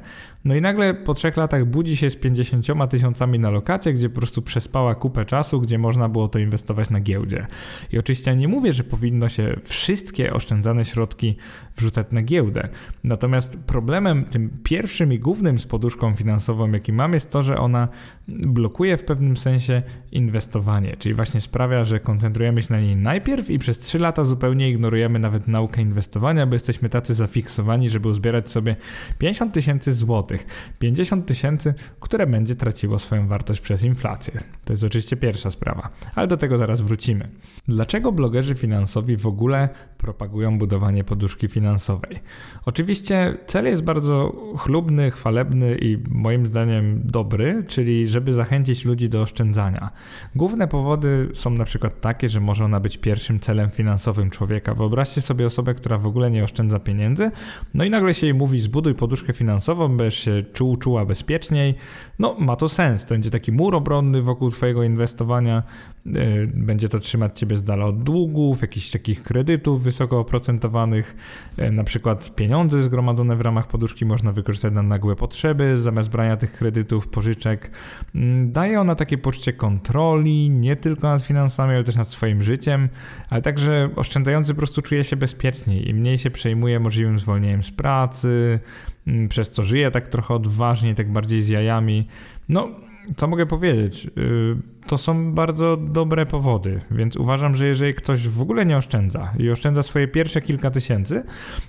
no 0.44 0.54
i 0.54 0.60
nagle 0.60 0.94
po 0.94 1.14
3 1.14 1.32
latach 1.36 1.64
budzi 1.64 1.96
się 1.96 2.10
z 2.10 2.16
50 2.16 2.90
tysiącami 2.90 3.38
na 3.38 3.50
lokacie, 3.50 3.92
gdzie 3.92 4.08
po 4.08 4.14
prostu 4.14 4.42
przespała 4.42 4.94
kupę 4.94 5.24
czasu, 5.24 5.60
gdzie 5.60 5.78
można 5.78 6.08
było 6.08 6.28
to 6.28 6.38
inwestować 6.38 6.90
na 6.90 7.00
giełdzie. 7.00 7.46
I 7.92 7.98
oczywiście 7.98 8.36
nie 8.36 8.48
mówię, 8.48 8.72
że 8.72 8.84
powinno 8.84 9.28
się 9.28 9.60
wszystkie 9.64 10.32
oszczędzane 10.32 10.84
środki 10.84 11.36
wrzucać 11.76 12.06
na 12.10 12.22
giełdę. 12.22 12.68
Natomiast 13.04 13.64
problemem 13.64 14.24
tym 14.24 14.50
pierwszym 14.62 15.12
i 15.12 15.18
głównym 15.18 15.58
z 15.58 15.66
poduszką 15.66 16.14
finansową, 16.14 16.72
jaki 16.72 16.92
mam, 16.92 17.12
jest 17.12 17.30
to, 17.30 17.42
że 17.42 17.58
ona 17.58 17.88
blokuje 18.28 18.96
w 18.96 19.04
pewnym 19.04 19.36
sensie 19.36 19.82
inwestowanie, 20.12 20.96
czyli 20.98 21.14
właśnie 21.14 21.40
sprawia, 21.40 21.84
że 21.84 22.00
koncentrujemy 22.00 22.62
się 22.62 22.74
na 22.74 22.80
niej 22.80 22.96
najpierw 22.96 23.50
i 23.50 23.58
przez 23.58 23.78
3 23.78 23.98
lata 23.98 24.24
zupełnie 24.24 24.70
ignorujemy 24.70 25.18
nawet 25.18 25.48
naukę 25.48 25.82
inwestowania, 25.82 26.46
bo 26.46 26.54
jesteśmy 26.54 26.88
tacy 26.88 27.14
zafiksowani, 27.14 27.88
żeby 27.88 28.08
uzbierać 28.08 28.50
sobie 28.50 28.76
50 29.18 29.52
tysięcy 29.52 29.92
złotych. 29.92 30.33
50 30.78 31.26
tysięcy, 31.26 31.74
które 32.00 32.26
będzie 32.26 32.54
traciło 32.54 32.98
swoją 32.98 33.28
wartość 33.28 33.60
przez 33.60 33.84
inflację. 33.84 34.40
To 34.64 34.72
jest 34.72 34.84
oczywiście 34.84 35.16
pierwsza 35.16 35.50
sprawa, 35.50 35.88
ale 36.14 36.26
do 36.26 36.36
tego 36.36 36.58
zaraz 36.58 36.80
wrócimy. 36.80 37.28
Dlaczego 37.68 38.12
blogerzy 38.12 38.54
finansowi 38.54 39.16
w 39.16 39.26
ogóle 39.26 39.68
propagują 39.98 40.58
budowanie 40.58 41.04
poduszki 41.04 41.48
finansowej? 41.48 42.20
Oczywiście 42.64 43.36
cel 43.46 43.64
jest 43.64 43.82
bardzo 43.82 44.32
chlubny, 44.58 45.10
chwalebny 45.10 45.78
i 45.80 45.98
moim 46.08 46.46
zdaniem 46.46 47.00
dobry, 47.04 47.64
czyli 47.68 48.08
żeby 48.08 48.32
zachęcić 48.32 48.84
ludzi 48.84 49.08
do 49.08 49.22
oszczędzania. 49.22 49.90
Główne 50.34 50.68
powody 50.68 51.28
są 51.34 51.50
na 51.50 51.64
przykład 51.64 52.00
takie, 52.00 52.28
że 52.28 52.40
może 52.40 52.64
ona 52.64 52.80
być 52.80 52.98
pierwszym 52.98 53.40
celem 53.40 53.70
finansowym 53.70 54.30
człowieka. 54.30 54.74
Wyobraźcie 54.74 55.20
sobie 55.20 55.46
osobę, 55.46 55.74
która 55.74 55.98
w 55.98 56.06
ogóle 56.06 56.30
nie 56.30 56.44
oszczędza 56.44 56.78
pieniędzy, 56.78 57.30
no 57.74 57.84
i 57.84 57.90
nagle 57.90 58.14
się 58.14 58.26
jej 58.26 58.34
mówi 58.34 58.60
zbuduj 58.60 58.94
poduszkę 58.94 59.32
finansową, 59.32 59.96
będziesz 59.96 60.18
się 60.24 60.42
czuł, 60.52 60.76
czuła 60.76 61.04
bezpieczniej. 61.04 61.74
No 62.18 62.36
ma 62.38 62.56
to 62.56 62.68
sens, 62.68 63.04
to 63.04 63.14
będzie 63.14 63.30
taki 63.30 63.52
mur 63.52 63.74
obronny 63.74 64.22
wokół 64.22 64.50
twojego 64.50 64.82
inwestowania, 64.82 65.62
yy, 66.06 66.12
będzie 66.54 66.88
to 66.88 66.98
trzymać 66.98 67.38
ciebie 67.38 67.56
z 67.56 67.62
dala 67.62 67.84
od 67.84 68.02
długów, 68.02 68.62
jakichś 68.62 68.90
takich 68.90 69.22
kredytów 69.22 69.82
wysoko 69.82 70.18
oprocentowanych, 70.18 71.16
yy, 71.56 71.72
na 71.72 71.84
przykład 71.84 72.34
pieniądze 72.34 72.82
zgromadzone 72.82 73.36
w 73.36 73.40
ramach 73.40 73.66
poduszki 73.66 74.06
można 74.06 74.32
wykorzystać 74.32 74.74
na 74.74 74.82
nagłe 74.82 75.16
potrzeby, 75.16 75.78
zamiast 75.78 76.10
brania 76.10 76.36
tych 76.36 76.52
kredytów, 76.52 77.08
pożyczek. 77.08 77.70
Yy, 78.14 78.20
daje 78.46 78.80
ona 78.80 78.94
takie 78.94 79.18
poczucie 79.18 79.52
kontroli, 79.52 80.50
nie 80.50 80.76
tylko 80.76 81.08
nad 81.08 81.22
finansami, 81.22 81.74
ale 81.74 81.84
też 81.84 81.96
nad 81.96 82.08
swoim 82.08 82.42
życiem, 82.42 82.88
ale 83.30 83.42
także 83.42 83.90
oszczędzający 83.96 84.54
po 84.54 84.58
prostu 84.58 84.82
czuje 84.82 85.04
się 85.04 85.16
bezpieczniej 85.16 85.88
i 85.88 85.94
mniej 85.94 86.18
się 86.18 86.30
przejmuje 86.30 86.80
możliwym 86.80 87.18
zwolnieniem 87.18 87.62
z 87.62 87.70
pracy, 87.70 88.28
mm, 88.28 88.93
przez 89.28 89.50
co 89.50 89.64
żyje 89.64 89.90
tak 89.90 90.08
trochę 90.08 90.34
odważniej, 90.34 90.94
tak 90.94 91.12
bardziej 91.12 91.42
z 91.42 91.48
jajami. 91.48 92.06
No, 92.48 92.68
co 93.16 93.26
mogę 93.26 93.46
powiedzieć? 93.46 94.06
Y, 94.18 94.74
to 94.86 94.98
są 94.98 95.34
bardzo 95.34 95.76
dobre 95.76 96.26
powody, 96.26 96.80
więc 96.90 97.16
uważam, 97.16 97.54
że 97.54 97.66
jeżeli 97.66 97.94
ktoś 97.94 98.28
w 98.28 98.40
ogóle 98.40 98.66
nie 98.66 98.76
oszczędza 98.76 99.32
i 99.38 99.50
oszczędza 99.50 99.82
swoje 99.82 100.08
pierwsze 100.08 100.42
kilka 100.42 100.70
tysięcy, 100.70 101.24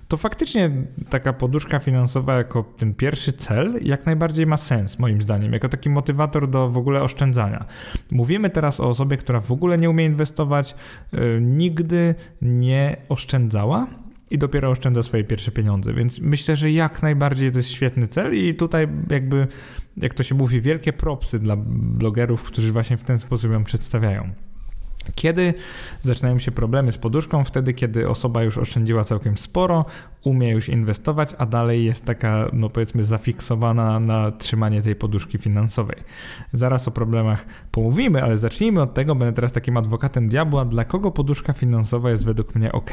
to 0.08 0.18
faktycznie 0.18 0.72
taka 1.10 1.34
poduszka 1.34 1.80
finansowa 1.80 2.38
jako 2.38 2.64
ten 2.78 2.94
pierwszy 2.94 3.34
cel 3.34 3.80
jak 3.82 4.06
najbardziej 4.06 4.46
ma 4.46 4.58
sens, 4.58 5.00
moim 5.00 5.22
zdaniem, 5.22 5.54
jako 5.54 5.70
taki 5.70 5.90
motywator 5.90 6.50
do 6.50 6.70
w 6.70 6.78
ogóle 6.78 7.04
oszczędzania. 7.04 7.66
Mówimy 8.12 8.50
teraz 8.50 8.80
o 8.80 8.90
osobie, 8.90 9.18
która 9.18 9.40
w 9.42 9.52
ogóle 9.52 9.78
nie 9.78 9.90
umie 9.90 10.06
inwestować, 10.06 10.76
y, 11.14 11.40
nigdy 11.42 12.16
nie 12.42 12.98
oszczędzała 13.10 14.05
i 14.32 14.38
dopiero 14.38 14.70
oszczędza 14.70 15.04
swoje 15.04 15.24
pierwsze 15.24 15.52
pieniądze. 15.52 15.94
Więc 15.94 16.22
myślę, 16.22 16.56
że 16.56 16.72
jak 16.72 17.04
najbardziej 17.04 17.52
to 17.52 17.58
jest 17.58 17.70
świetny 17.70 18.08
cel 18.08 18.36
i 18.38 18.56
tutaj 18.56 18.88
jakby, 19.10 19.48
jak 19.98 20.14
to 20.14 20.24
się 20.24 20.36
mówi, 20.36 20.62
wielkie 20.62 20.94
propsy 20.94 21.40
dla 21.40 21.56
blogerów, 21.58 22.44
którzy 22.44 22.72
właśnie 22.72 22.98
w 22.98 23.04
ten 23.04 23.18
sposób 23.18 23.52
ją 23.52 23.64
przedstawiają. 23.64 24.30
Kiedy 25.16 25.54
zaczynają 26.02 26.40
się 26.40 26.52
problemy 26.52 26.92
z 26.92 26.98
poduszką? 26.98 27.44
Wtedy, 27.44 27.74
kiedy 27.74 28.10
osoba 28.10 28.44
już 28.44 28.58
oszczędziła 28.58 29.04
całkiem 29.04 29.38
sporo, 29.38 29.86
umie 30.26 30.50
już 30.50 30.70
inwestować, 30.70 31.30
a 31.38 31.46
dalej 31.46 31.86
jest 31.86 32.06
taka, 32.06 32.50
no 32.54 32.70
powiedzmy, 32.70 33.04
zafiksowana 33.04 34.00
na 34.00 34.32
trzymanie 34.32 34.82
tej 34.82 34.96
poduszki 34.96 35.38
finansowej. 35.38 35.98
Zaraz 36.54 36.88
o 36.88 36.92
problemach 36.92 37.46
pomówimy, 37.72 38.24
ale 38.24 38.38
zacznijmy 38.38 38.82
od 38.82 38.94
tego, 38.94 39.16
będę 39.16 39.34
teraz 39.34 39.52
takim 39.52 39.78
adwokatem 39.78 40.30
diabła, 40.30 40.66
dla 40.66 40.86
kogo 40.86 41.12
poduszka 41.12 41.54
finansowa 41.54 42.12
jest 42.12 42.26
według 42.26 42.56
mnie 42.56 42.72
ok. 42.72 42.92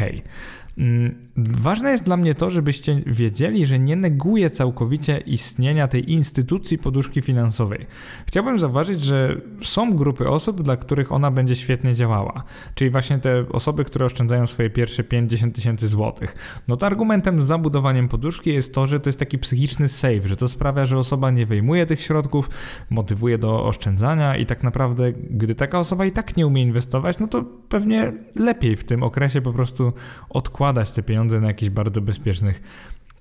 Mm, 0.78 1.14
ważne 1.36 1.90
jest 1.90 2.04
dla 2.04 2.16
mnie 2.16 2.34
to, 2.34 2.50
żebyście 2.50 3.02
wiedzieli, 3.06 3.66
że 3.66 3.78
nie 3.78 3.96
neguję 3.96 4.50
całkowicie 4.50 5.18
istnienia 5.18 5.88
tej 5.88 6.12
instytucji 6.12 6.78
poduszki 6.78 7.22
finansowej. 7.22 7.86
Chciałbym 8.26 8.58
zauważyć, 8.58 9.00
że 9.00 9.40
są 9.62 9.96
grupy 9.96 10.28
osób, 10.28 10.62
dla 10.62 10.76
których 10.76 11.12
ona 11.12 11.30
będzie 11.30 11.56
świetnie 11.56 11.94
działała. 11.94 12.44
Czyli 12.74 12.90
właśnie 12.90 13.18
te 13.18 13.44
osoby, 13.48 13.84
które 13.84 14.06
oszczędzają 14.06 14.46
swoje 14.46 14.70
pierwsze 14.70 15.02
5-10 15.02 15.52
tysięcy 15.52 15.88
złotych. 15.88 16.34
No 16.68 16.76
to 16.76 16.86
argumentem 16.86 17.21
za 17.38 17.58
budowaniem 17.58 18.08
poduszki 18.08 18.54
jest 18.54 18.74
to, 18.74 18.86
że 18.86 19.00
to 19.00 19.08
jest 19.08 19.18
taki 19.18 19.38
psychiczny 19.38 19.88
save, 19.88 20.26
że 20.26 20.36
to 20.36 20.48
sprawia, 20.48 20.86
że 20.86 20.98
osoba 20.98 21.30
nie 21.30 21.46
wyjmuje 21.46 21.86
tych 21.86 22.00
środków, 22.00 22.50
motywuje 22.90 23.38
do 23.38 23.66
oszczędzania 23.66 24.36
i 24.36 24.46
tak 24.46 24.62
naprawdę, 24.62 25.12
gdy 25.12 25.54
taka 25.54 25.78
osoba 25.78 26.04
i 26.04 26.12
tak 26.12 26.36
nie 26.36 26.46
umie 26.46 26.62
inwestować, 26.62 27.18
no 27.18 27.26
to 27.26 27.44
pewnie 27.68 28.12
lepiej 28.36 28.76
w 28.76 28.84
tym 28.84 29.02
okresie 29.02 29.40
po 29.40 29.52
prostu 29.52 29.92
odkładać 30.30 30.92
te 30.92 31.02
pieniądze 31.02 31.40
na 31.40 31.46
jakichś 31.48 31.70
bardzo 31.70 32.00
bezpiecznych 32.00 32.62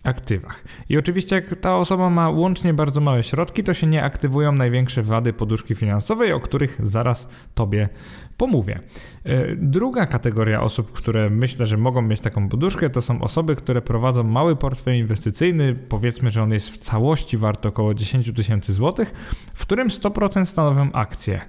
aktywach. 0.03 0.63
I 0.89 0.97
oczywiście 0.97 1.35
jak 1.35 1.55
ta 1.55 1.77
osoba 1.77 2.09
ma 2.09 2.29
łącznie 2.29 2.73
bardzo 2.73 3.01
małe 3.01 3.23
środki, 3.23 3.63
to 3.63 3.73
się 3.73 3.87
nie 3.87 4.03
aktywują 4.03 4.51
największe 4.51 5.03
wady 5.03 5.33
poduszki 5.33 5.75
finansowej, 5.75 6.33
o 6.33 6.39
których 6.39 6.77
zaraz 6.83 7.29
Tobie 7.55 7.89
pomówię. 8.37 8.79
E, 9.23 9.55
druga 9.55 10.05
kategoria 10.05 10.61
osób, 10.61 10.91
które 10.91 11.29
myślę, 11.29 11.65
że 11.65 11.77
mogą 11.77 12.01
mieć 12.01 12.19
taką 12.19 12.49
poduszkę, 12.49 12.89
to 12.89 13.01
są 13.01 13.21
osoby, 13.21 13.55
które 13.55 13.81
prowadzą 13.81 14.23
mały 14.23 14.55
portfel 14.55 14.95
inwestycyjny, 14.95 15.75
powiedzmy, 15.75 16.31
że 16.31 16.43
on 16.43 16.51
jest 16.51 16.69
w 16.69 16.77
całości 16.77 17.37
wart 17.37 17.65
około 17.65 17.93
10 17.93 18.31
tysięcy 18.35 18.73
złotych, 18.73 19.11
w 19.53 19.61
którym 19.61 19.87
100% 19.87 20.45
stanowią 20.45 20.91
akcje. 20.91 21.41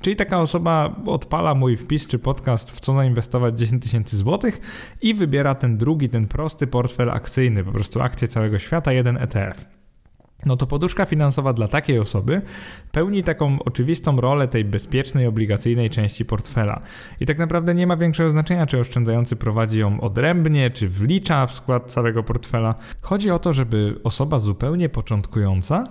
Czyli 0.00 0.16
taka 0.16 0.40
osoba 0.40 0.96
odpala 1.06 1.54
mój 1.54 1.76
wpis 1.76 2.06
czy 2.06 2.18
podcast, 2.18 2.76
w 2.76 2.80
co 2.80 2.94
zainwestować 2.94 3.58
10 3.58 3.82
tysięcy 3.82 4.16
złotych 4.16 4.60
i 5.02 5.14
wybiera 5.14 5.54
ten 5.54 5.78
drugi, 5.78 6.08
ten 6.08 6.26
prosty 6.26 6.66
portfel 6.66 7.10
akcyjny, 7.10 7.64
po 7.64 7.72
prostu 7.72 8.00
akcje 8.00 8.28
całego 8.28 8.58
świata, 8.58 8.92
jeden 8.92 9.16
ETF. 9.16 9.64
No 10.46 10.56
to 10.56 10.66
poduszka 10.66 11.06
finansowa 11.06 11.52
dla 11.52 11.68
takiej 11.68 11.98
osoby 11.98 12.42
pełni 12.92 13.22
taką 13.22 13.58
oczywistą 13.62 14.20
rolę 14.20 14.48
tej 14.48 14.64
bezpiecznej, 14.64 15.26
obligacyjnej 15.26 15.90
części 15.90 16.24
portfela. 16.24 16.80
I 17.20 17.26
tak 17.26 17.38
naprawdę 17.38 17.74
nie 17.74 17.86
ma 17.86 17.96
większego 17.96 18.30
znaczenia, 18.30 18.66
czy 18.66 18.78
oszczędzający 18.80 19.36
prowadzi 19.36 19.78
ją 19.78 20.00
odrębnie, 20.00 20.70
czy 20.70 20.88
wlicza 20.88 21.46
w 21.46 21.54
skład 21.54 21.92
całego 21.92 22.22
portfela. 22.22 22.74
Chodzi 23.02 23.30
o 23.30 23.38
to, 23.38 23.52
żeby 23.52 24.00
osoba 24.04 24.38
zupełnie 24.38 24.88
początkująca 24.88 25.84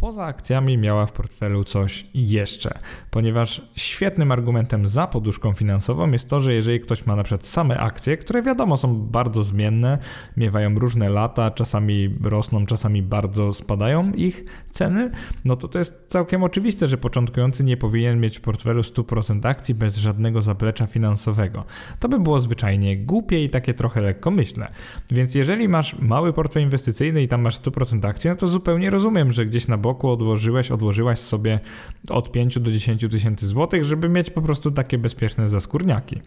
poza 0.00 0.24
akcjami 0.24 0.78
miała 0.78 1.06
w 1.06 1.12
portfelu 1.12 1.64
coś 1.64 2.06
jeszcze, 2.14 2.78
ponieważ 3.10 3.62
świetnym 3.76 4.32
argumentem 4.32 4.88
za 4.88 5.06
poduszką 5.06 5.52
finansową 5.52 6.10
jest 6.10 6.30
to, 6.30 6.40
że 6.40 6.54
jeżeli 6.54 6.80
ktoś 6.80 7.06
ma 7.06 7.16
na 7.16 7.22
przykład 7.22 7.46
same 7.46 7.78
akcje, 7.78 8.16
które 8.16 8.42
wiadomo 8.42 8.76
są 8.76 8.96
bardzo 8.96 9.44
zmienne, 9.44 9.98
miewają 10.36 10.78
różne 10.78 11.08
lata, 11.08 11.50
czasami 11.50 12.16
rosną, 12.22 12.66
czasami 12.66 13.02
bardzo 13.02 13.52
spadają 13.52 14.12
ich 14.12 14.44
ceny, 14.70 15.10
no 15.44 15.56
to 15.56 15.68
to 15.68 15.78
jest 15.78 16.04
całkiem 16.06 16.42
oczywiste, 16.42 16.88
że 16.88 16.98
początkujący 16.98 17.64
nie 17.64 17.76
powinien 17.76 18.20
mieć 18.20 18.38
w 18.38 18.40
portfelu 18.40 18.80
100% 18.80 19.48
akcji 19.48 19.74
bez 19.74 19.96
żadnego 19.96 20.42
zaplecza 20.42 20.86
finansowego. 20.86 21.64
To 22.00 22.08
by 22.08 22.20
było 22.20 22.40
zwyczajnie 22.40 22.96
głupie 22.96 23.44
i 23.44 23.50
takie 23.50 23.74
trochę 23.74 24.00
lekkomyślne. 24.00 24.72
Więc 25.10 25.34
jeżeli 25.34 25.68
masz 25.68 25.98
mały 25.98 26.32
portfel 26.32 26.62
inwestycyjny 26.62 27.22
i 27.22 27.28
tam 27.28 27.42
masz 27.42 27.60
100% 27.60 28.06
akcji, 28.06 28.30
no 28.30 28.36
to 28.36 28.46
zupełnie 28.46 28.90
rozumiem, 28.90 29.32
że 29.32 29.44
gdzieś 29.44 29.68
na 29.68 29.76
boku 29.76 29.87
odłożyłeś, 29.94 30.70
odłożyłaś 30.70 31.18
sobie 31.18 31.60
od 32.08 32.32
5 32.32 32.58
do 32.58 32.72
10 32.72 33.06
tysięcy 33.10 33.46
złotych, 33.46 33.84
żeby 33.84 34.08
mieć 34.08 34.30
po 34.30 34.42
prostu 34.42 34.70
takie 34.70 34.98
bezpieczne 34.98 35.48
zaskórniaki. 35.48 36.20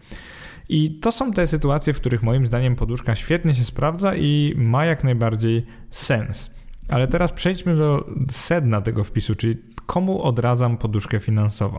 I 0.68 0.90
to 0.90 1.12
są 1.12 1.32
te 1.32 1.46
sytuacje, 1.46 1.92
w 1.92 1.96
których 1.96 2.22
moim 2.22 2.46
zdaniem 2.46 2.76
poduszka 2.76 3.14
świetnie 3.14 3.54
się 3.54 3.64
sprawdza 3.64 4.14
i 4.16 4.54
ma 4.56 4.84
jak 4.84 5.04
najbardziej 5.04 5.66
sens. 5.90 6.50
Ale 6.88 7.08
teraz 7.08 7.32
przejdźmy 7.32 7.76
do 7.76 8.06
sedna 8.30 8.80
tego 8.80 9.04
wpisu, 9.04 9.34
czyli 9.34 9.56
komu 9.86 10.22
odradzam 10.22 10.78
poduszkę 10.78 11.20
finansową. 11.20 11.78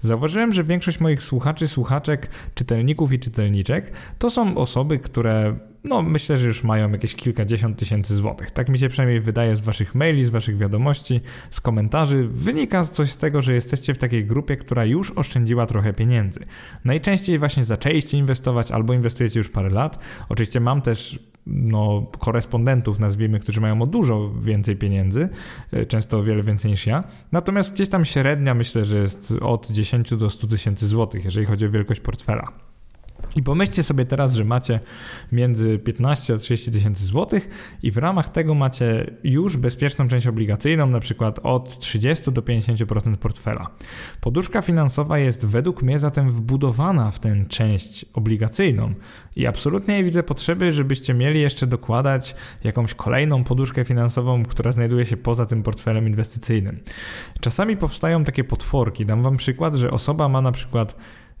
Zauważyłem, 0.00 0.52
że 0.52 0.64
większość 0.64 1.00
moich 1.00 1.22
słuchaczy, 1.22 1.68
słuchaczek, 1.68 2.30
czytelników 2.54 3.12
i 3.12 3.18
czytelniczek 3.18 3.92
to 4.18 4.30
są 4.30 4.56
osoby, 4.56 4.98
które 4.98 5.58
no 5.84 6.02
myślę, 6.02 6.38
że 6.38 6.46
już 6.46 6.64
mają 6.64 6.92
jakieś 6.92 7.14
kilkadziesiąt 7.14 7.78
tysięcy 7.78 8.14
złotych. 8.14 8.50
Tak 8.50 8.68
mi 8.68 8.78
się 8.78 8.88
przynajmniej 8.88 9.20
wydaje 9.20 9.56
z 9.56 9.60
waszych 9.60 9.94
maili, 9.94 10.24
z 10.24 10.30
waszych 10.30 10.56
wiadomości, 10.56 11.20
z 11.50 11.60
komentarzy. 11.60 12.28
Wynika 12.28 12.84
coś 12.84 13.10
z 13.10 13.16
tego, 13.16 13.42
że 13.42 13.54
jesteście 13.54 13.94
w 13.94 13.98
takiej 13.98 14.26
grupie, 14.26 14.56
która 14.56 14.84
już 14.84 15.10
oszczędziła 15.10 15.66
trochę 15.66 15.92
pieniędzy. 15.92 16.40
Najczęściej 16.84 17.38
właśnie 17.38 17.64
zaczęliście 17.64 18.18
inwestować 18.18 18.70
albo 18.70 18.94
inwestujecie 18.94 19.40
już 19.40 19.48
parę 19.48 19.70
lat. 19.70 20.04
Oczywiście 20.28 20.60
mam 20.60 20.82
też 20.82 21.18
no, 21.46 22.06
korespondentów, 22.18 22.98
nazwijmy, 22.98 23.40
którzy 23.40 23.60
mają 23.60 23.82
o 23.82 23.86
dużo 23.86 24.30
więcej 24.40 24.76
pieniędzy, 24.76 25.28
e, 25.72 25.86
często 25.86 26.18
o 26.18 26.22
wiele 26.22 26.42
więcej 26.42 26.70
niż 26.70 26.86
ja. 26.86 27.04
Natomiast 27.32 27.74
gdzieś 27.74 27.88
tam 27.88 28.04
średnia 28.04 28.54
myślę, 28.54 28.84
że 28.84 28.98
jest 28.98 29.34
od 29.40 29.70
10 29.70 30.16
do 30.16 30.30
100 30.30 30.46
tysięcy 30.46 30.86
złotych, 30.86 31.24
jeżeli 31.24 31.46
chodzi 31.46 31.66
o 31.66 31.70
wielkość 31.70 32.00
portfela. 32.00 32.73
I 33.36 33.42
pomyślcie 33.42 33.82
sobie 33.82 34.06
teraz, 34.06 34.34
że 34.34 34.44
macie 34.44 34.80
między 35.32 35.78
15 35.78 36.34
a 36.34 36.38
30 36.38 36.70
tysięcy 36.70 37.04
złotych 37.04 37.48
i 37.82 37.90
w 37.90 37.96
ramach 37.96 38.28
tego 38.28 38.54
macie 38.54 39.10
już 39.24 39.56
bezpieczną 39.56 40.08
część 40.08 40.26
obligacyjną, 40.26 40.86
na 40.86 41.00
przykład 41.00 41.40
od 41.42 41.78
30 41.78 42.32
do 42.32 42.42
50% 42.42 43.16
portfela. 43.16 43.70
Poduszka 44.20 44.62
finansowa 44.62 45.18
jest 45.18 45.46
według 45.46 45.82
mnie 45.82 45.98
zatem 45.98 46.30
wbudowana 46.30 47.10
w 47.10 47.18
tę 47.18 47.44
część 47.48 48.04
obligacyjną 48.12 48.94
i 49.36 49.46
absolutnie 49.46 49.96
nie 49.96 50.04
widzę 50.04 50.22
potrzeby, 50.22 50.72
żebyście 50.72 51.14
mieli 51.14 51.40
jeszcze 51.40 51.66
dokładać 51.66 52.34
jakąś 52.64 52.94
kolejną 52.94 53.44
poduszkę 53.44 53.84
finansową, 53.84 54.42
która 54.42 54.72
znajduje 54.72 55.06
się 55.06 55.16
poza 55.16 55.46
tym 55.46 55.62
portfelem 55.62 56.06
inwestycyjnym. 56.06 56.80
Czasami 57.40 57.76
powstają 57.76 58.24
takie 58.24 58.44
potworki. 58.44 59.06
Dam 59.06 59.22
wam 59.22 59.36
przykład, 59.36 59.74
że 59.74 59.90
osoba 59.90 60.28
ma 60.28 60.40
na 60.40 60.52
przykład 60.52 60.96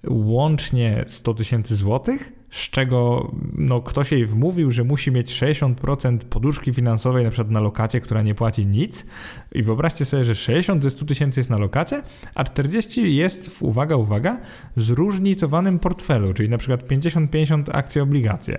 łącznie 0.08 1.04
100 1.06 1.34
tysięcy 1.34 1.74
złotych, 1.74 2.32
z 2.50 2.70
czego 2.70 3.30
no, 3.52 3.80
ktoś 3.80 4.12
jej 4.12 4.26
wmówił, 4.26 4.70
że 4.70 4.84
musi 4.84 5.12
mieć 5.12 5.30
60% 5.30 6.18
poduszki 6.18 6.72
finansowej 6.72 7.24
na 7.24 7.30
przykład 7.30 7.50
na 7.50 7.60
lokacie, 7.60 8.00
która 8.00 8.22
nie 8.22 8.34
płaci 8.34 8.66
nic 8.66 9.06
i 9.52 9.62
wyobraźcie 9.62 10.04
sobie, 10.04 10.24
że 10.24 10.34
60 10.34 10.82
ze 10.82 10.90
100 10.90 11.04
tysięcy 11.04 11.40
jest 11.40 11.50
na 11.50 11.58
lokacie, 11.58 12.02
a 12.34 12.44
40 12.44 13.16
jest, 13.16 13.48
w, 13.48 13.62
uwaga, 13.62 13.96
uwaga, 13.96 14.40
zróżnicowanym 14.76 15.78
portfelu, 15.78 16.34
czyli 16.34 16.48
na 16.48 16.58
przykład 16.58 16.88
50-50 16.88 17.64
akcje, 17.72 18.02
obligacje. 18.02 18.58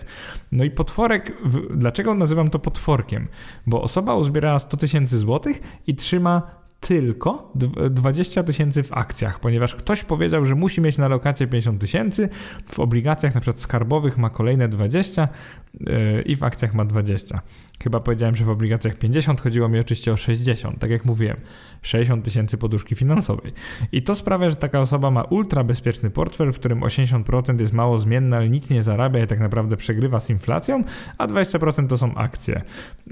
No 0.52 0.64
i 0.64 0.72
potworek, 0.72 1.38
dlaczego 1.76 2.16
nazywam 2.16 2.48
to 2.48 2.60
potworkiem? 2.60 3.28
Bo 3.68 3.82
osoba 3.82 4.16
uzbierała 4.16 4.60
100 4.60 4.78
tysięcy 4.78 5.18
złotych 5.18 5.62
i 5.88 5.96
trzyma 5.96 6.65
tylko 6.88 7.52
20 7.90 8.44
tysięcy 8.44 8.84
w 8.84 8.94
akcjach, 8.94 9.40
ponieważ 9.40 9.76
ktoś 9.76 10.04
powiedział, 10.04 10.46
że 10.46 10.56
musi 10.56 10.82
mieć 10.82 10.98
na 10.98 11.08
lokacie 11.08 11.48
50 11.48 11.82
tysięcy, 11.82 12.30
w 12.72 12.80
obligacjach 12.80 13.36
na 13.36 13.42
przykład 13.42 13.60
skarbowych 13.60 14.18
ma 14.18 14.30
kolejne 14.30 14.68
20 14.68 15.28
yy, 15.80 16.22
i 16.22 16.36
w 16.36 16.44
akcjach 16.44 16.74
ma 16.74 16.86
20. 16.86 17.42
Chyba 17.84 18.00
powiedziałem, 18.00 18.36
że 18.36 18.46
w 18.46 18.50
obligacjach 18.50 18.96
50, 18.96 19.42
chodziło 19.42 19.70
mi 19.70 19.80
oczywiście 19.80 20.14
o 20.14 20.18
60, 20.18 20.80
tak 20.80 20.90
jak 20.90 21.06
mówiłem, 21.06 21.38
60 21.82 22.26
tysięcy 22.26 22.58
poduszki 22.58 22.96
finansowej. 22.96 23.54
I 23.92 24.02
to 24.02 24.16
sprawia, 24.16 24.50
że 24.50 24.56
taka 24.56 24.82
osoba 24.82 25.12
ma 25.12 25.24
ultra 25.24 25.64
bezpieczny 25.64 26.10
portfel, 26.10 26.54
w 26.54 26.60
którym 26.60 26.80
80% 26.80 27.60
jest 27.60 27.74
mało 27.74 27.98
zmienne, 27.98 28.38
ale 28.38 28.50
nic 28.50 28.70
nie 28.70 28.84
zarabia 28.84 29.24
i 29.24 29.28
tak 29.28 29.40
naprawdę 29.40 29.78
przegrywa 29.78 30.20
z 30.20 30.30
inflacją, 30.30 30.84
a 31.18 31.28
20% 31.28 31.88
to 31.88 31.98
są 31.98 32.16
akcje. 32.16 32.62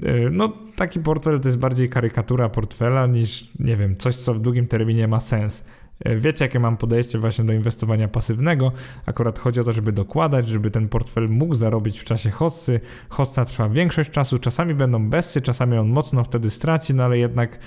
Y, 0.04 0.28
no, 0.30 0.52
taki 0.76 1.00
portfel 1.00 1.40
to 1.40 1.48
jest 1.48 1.58
bardziej 1.58 1.88
karykatura 1.88 2.48
portfela 2.48 3.06
niż, 3.06 3.50
nie 3.58 3.76
wiem, 3.76 3.96
coś, 3.96 4.16
co 4.16 4.34
w 4.34 4.40
długim 4.40 4.66
terminie 4.66 5.08
ma 5.08 5.20
sens. 5.20 5.64
E, 6.00 6.16
wiecie, 6.16 6.44
jakie 6.44 6.60
mam 6.60 6.76
podejście 6.76 7.18
właśnie 7.18 7.44
do 7.44 7.52
inwestowania 7.52 8.08
pasywnego. 8.08 8.72
Akurat 9.06 9.38
chodzi 9.38 9.60
o 9.60 9.64
to, 9.64 9.72
żeby 9.72 9.92
dokładać, 9.92 10.46
żeby 10.46 10.70
ten 10.70 10.88
portfel 10.88 11.28
mógł 11.28 11.54
zarobić 11.54 11.98
w 11.98 12.04
czasie 12.04 12.30
hossy. 12.30 12.80
Hossa 13.08 13.44
trwa 13.44 13.68
większość 13.68 14.10
czasu, 14.10 14.38
czasami 14.38 14.74
będą 14.74 15.10
bezsy, 15.10 15.40
czasami 15.40 15.78
on 15.78 15.88
mocno 15.88 16.24
wtedy 16.24 16.50
straci, 16.50 16.94
no 16.94 17.04
ale 17.04 17.18
jednak 17.18 17.58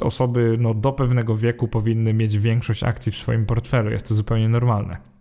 osoby 0.00 0.56
no, 0.60 0.74
do 0.74 0.92
pewnego 0.92 1.36
wieku 1.36 1.68
powinny 1.68 2.14
mieć 2.14 2.38
większość 2.38 2.84
akcji 2.84 3.12
w 3.12 3.16
swoim 3.16 3.46
portfelu. 3.46 3.90
Jest 3.90 4.08
to 4.08 4.14
zupełnie 4.14 4.48
normalne. 4.48 5.11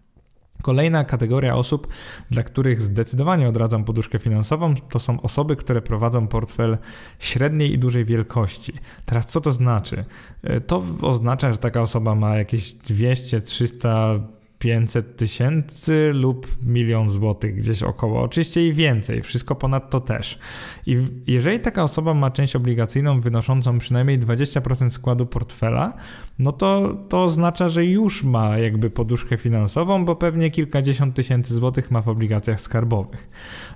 Kolejna 0.61 1.03
kategoria 1.03 1.55
osób, 1.55 1.87
dla 2.29 2.43
których 2.43 2.81
zdecydowanie 2.81 3.49
odradzam 3.49 3.83
poduszkę 3.83 4.19
finansową, 4.19 4.73
to 4.75 4.99
są 4.99 5.21
osoby, 5.21 5.55
które 5.55 5.81
prowadzą 5.81 6.27
portfel 6.27 6.77
średniej 7.19 7.73
i 7.73 7.79
dużej 7.79 8.05
wielkości. 8.05 8.73
Teraz 9.05 9.27
co 9.27 9.41
to 9.41 9.51
znaczy? 9.51 10.05
E, 10.43 10.61
to 10.61 10.83
oznacza, 11.01 11.51
że 11.51 11.57
taka 11.57 11.81
osoba 11.81 12.15
ma 12.15 12.37
jakieś 12.37 12.73
200, 12.73 13.41
300, 13.41 14.19
500 14.61 15.17
tysięcy 15.17 16.11
lub 16.13 16.47
milion 16.63 17.09
złotych 17.09 17.55
gdzieś 17.55 17.83
około. 17.83 18.21
Oczywiście 18.21 18.67
i 18.67 18.73
więcej, 18.73 19.21
wszystko 19.21 19.55
ponadto 19.55 19.99
też. 19.99 20.39
I 20.85 20.97
jeżeli 21.27 21.59
taka 21.59 21.83
osoba 21.83 22.13
ma 22.13 22.31
część 22.31 22.55
obligacyjną 22.55 23.21
wynoszącą 23.21 23.77
przynajmniej 23.77 24.19
20% 24.19 24.89
składu 24.89 25.25
portfela, 25.25 25.93
no 26.39 26.51
to 26.51 26.97
to 27.09 27.23
oznacza, 27.23 27.69
że 27.69 27.85
już 27.85 28.23
ma 28.23 28.57
jakby 28.57 28.89
poduszkę 28.89 29.37
finansową, 29.37 30.05
bo 30.05 30.15
pewnie 30.15 30.51
kilkadziesiąt 30.51 31.15
tysięcy 31.15 31.53
złotych 31.53 31.91
ma 31.91 32.01
w 32.01 32.09
obligacjach 32.09 32.61
skarbowych. 32.61 33.29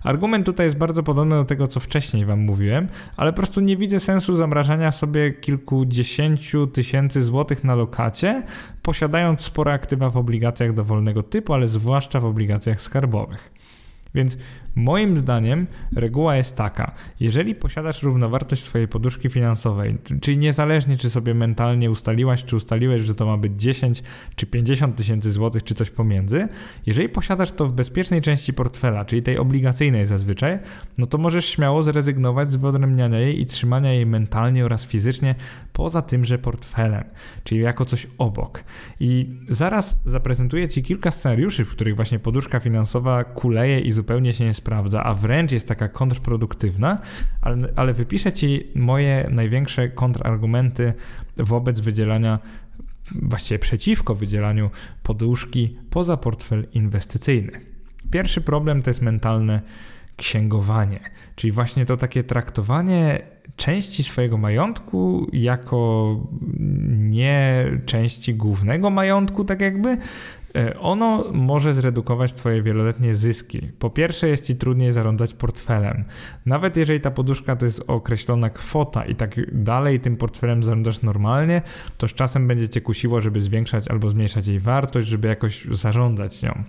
Argument 0.04 0.45
tutaj 0.45 0.65
jest 0.65 0.78
bardzo 0.78 1.04
podobny 1.04 1.36
do 1.36 1.43
tego, 1.43 1.67
co 1.67 1.80
wcześniej 1.80 2.26
Wam 2.26 2.39
mówiłem, 2.39 2.88
ale 3.17 3.34
po 3.34 3.38
prostu 3.38 3.62
nie 3.62 3.78
widzę 3.78 4.00
sensu 4.00 4.34
zamrażania 4.34 4.91
sobie 4.91 5.34
kilkudziesięciu 5.34 6.67
tysięcy 6.67 7.24
złotych 7.24 7.63
na 7.63 7.76
lokacie, 7.76 8.43
posiadając 8.82 9.41
spore 9.41 9.74
aktywa 9.74 10.10
w 10.10 10.17
obligacjach 10.17 10.74
dowolnego 10.75 11.23
typu, 11.23 11.53
ale 11.53 11.67
zwłaszcza 11.67 12.19
w 12.19 12.25
obligacjach 12.25 12.81
skarbowych. 12.81 13.51
Więc 14.15 14.38
moim 14.75 15.17
zdaniem 15.17 15.67
reguła 15.95 16.35
jest 16.35 16.57
taka: 16.57 16.91
jeżeli 17.19 17.55
posiadasz 17.55 18.03
równowartość 18.03 18.63
swojej 18.63 18.88
poduszki 18.88 19.29
finansowej, 19.29 19.97
czyli 20.21 20.38
niezależnie 20.38 20.97
czy 20.97 21.09
sobie 21.09 21.33
mentalnie 21.33 21.91
ustaliłaś, 21.91 22.43
czy 22.43 22.55
ustaliłeś, 22.55 23.01
że 23.01 23.15
to 23.15 23.25
ma 23.25 23.38
być 23.38 23.61
10 23.61 24.03
czy 24.35 24.45
50 24.45 24.95
tysięcy 24.95 25.31
złotych, 25.31 25.63
czy 25.63 25.73
coś 25.73 25.89
pomiędzy, 25.89 26.47
jeżeli 26.85 27.09
posiadasz 27.09 27.51
to 27.51 27.67
w 27.67 27.71
bezpiecznej 27.71 28.21
części 28.21 28.53
portfela, 28.53 29.05
czyli 29.05 29.23
tej 29.23 29.38
obligacyjnej 29.38 30.05
zazwyczaj, 30.05 30.57
no 30.97 31.07
to 31.07 31.17
możesz 31.17 31.45
śmiało 31.45 31.83
zrezygnować 31.83 32.49
z 32.49 32.55
wyodrębniania 32.55 33.19
jej 33.19 33.41
i 33.41 33.45
trzymania 33.45 33.93
jej 33.93 34.05
mentalnie 34.05 34.65
oraz 34.65 34.85
fizycznie 34.85 35.35
poza 35.73 36.01
tymże 36.01 36.38
portfelem, 36.38 37.03
czyli 37.43 37.61
jako 37.61 37.85
coś 37.85 38.07
obok. 38.17 38.63
I 38.99 39.29
zaraz 39.49 39.99
zaprezentuję 40.05 40.67
Ci 40.67 40.83
kilka 40.83 41.11
scenariuszy, 41.11 41.65
w 41.65 41.71
których 41.71 41.95
właśnie 41.95 42.19
poduszka 42.19 42.59
finansowa 42.59 43.23
kuleje 43.23 43.79
i 43.79 43.91
zupełnie 43.91 44.33
się 44.33 44.45
nie 44.45 44.53
sprawdza, 44.65 45.04
a 45.04 45.13
wręcz 45.13 45.51
jest 45.51 45.67
taka 45.67 45.89
kontrproduktywna, 45.89 46.99
ale, 47.41 47.56
ale 47.75 47.93
wypiszę 47.93 48.32
Ci 48.32 48.67
moje 48.75 49.30
największe 49.32 49.89
kontrargumenty 49.89 50.93
wobec 51.38 51.80
wydzielania 51.80 52.39
właściwie 53.21 53.60
przeciwko 53.60 54.15
wydzielaniu 54.15 54.69
poduszki 55.04 55.78
poza 55.89 56.17
portfel 56.17 56.67
inwestycyjny. 56.73 57.51
Pierwszy 58.12 58.41
problem 58.41 58.82
to 58.82 58.89
jest 58.89 59.01
mentalne 59.01 59.62
księgowanie, 60.17 60.99
czyli 61.36 61.51
właśnie 61.51 61.86
to 61.86 61.97
takie 61.97 62.23
traktowanie 62.23 63.21
części 63.56 64.04
swojego 64.04 64.38
majątku 64.38 65.30
jako 65.34 66.10
nie 67.15 67.65
części 67.86 68.36
głównego 68.36 68.89
majątku, 68.89 69.45
tak 69.45 69.62
jakby, 69.62 69.97
E, 70.56 70.80
ono 70.80 71.23
może 71.34 71.73
zredukować 71.73 72.34
Twoje 72.34 72.62
wieloletnie 72.62 73.15
zyski. 73.15 73.62
Po 73.80 73.89
pierwsze, 73.89 74.28
jest 74.28 74.47
Ci 74.47 74.56
trudniej 74.56 74.91
zarządzać 74.91 75.34
portfelem. 75.34 76.04
Nawet 76.45 76.78
jeżeli 76.78 77.01
ta 77.01 77.12
poduszka 77.12 77.56
to 77.56 77.65
jest 77.65 77.84
określona 77.88 78.49
kwota 78.49 79.06
i 79.06 79.15
tak 79.15 79.56
dalej 79.63 79.99
tym 79.99 80.17
portfelem 80.17 80.63
zarządzasz 80.63 81.01
normalnie, 81.01 81.62
to 81.97 82.08
z 82.08 82.13
czasem 82.13 82.47
będzie 82.47 82.69
Cię 82.69 82.82
kusiło, 82.82 83.21
żeby 83.21 83.41
zwiększać 83.41 83.88
albo 83.88 84.10
zmniejszać 84.10 84.47
jej 84.47 84.60
wartość, 84.60 85.08
żeby 85.08 85.28
jakoś 85.28 85.65
zarządzać 85.65 86.43
nią 86.43 86.63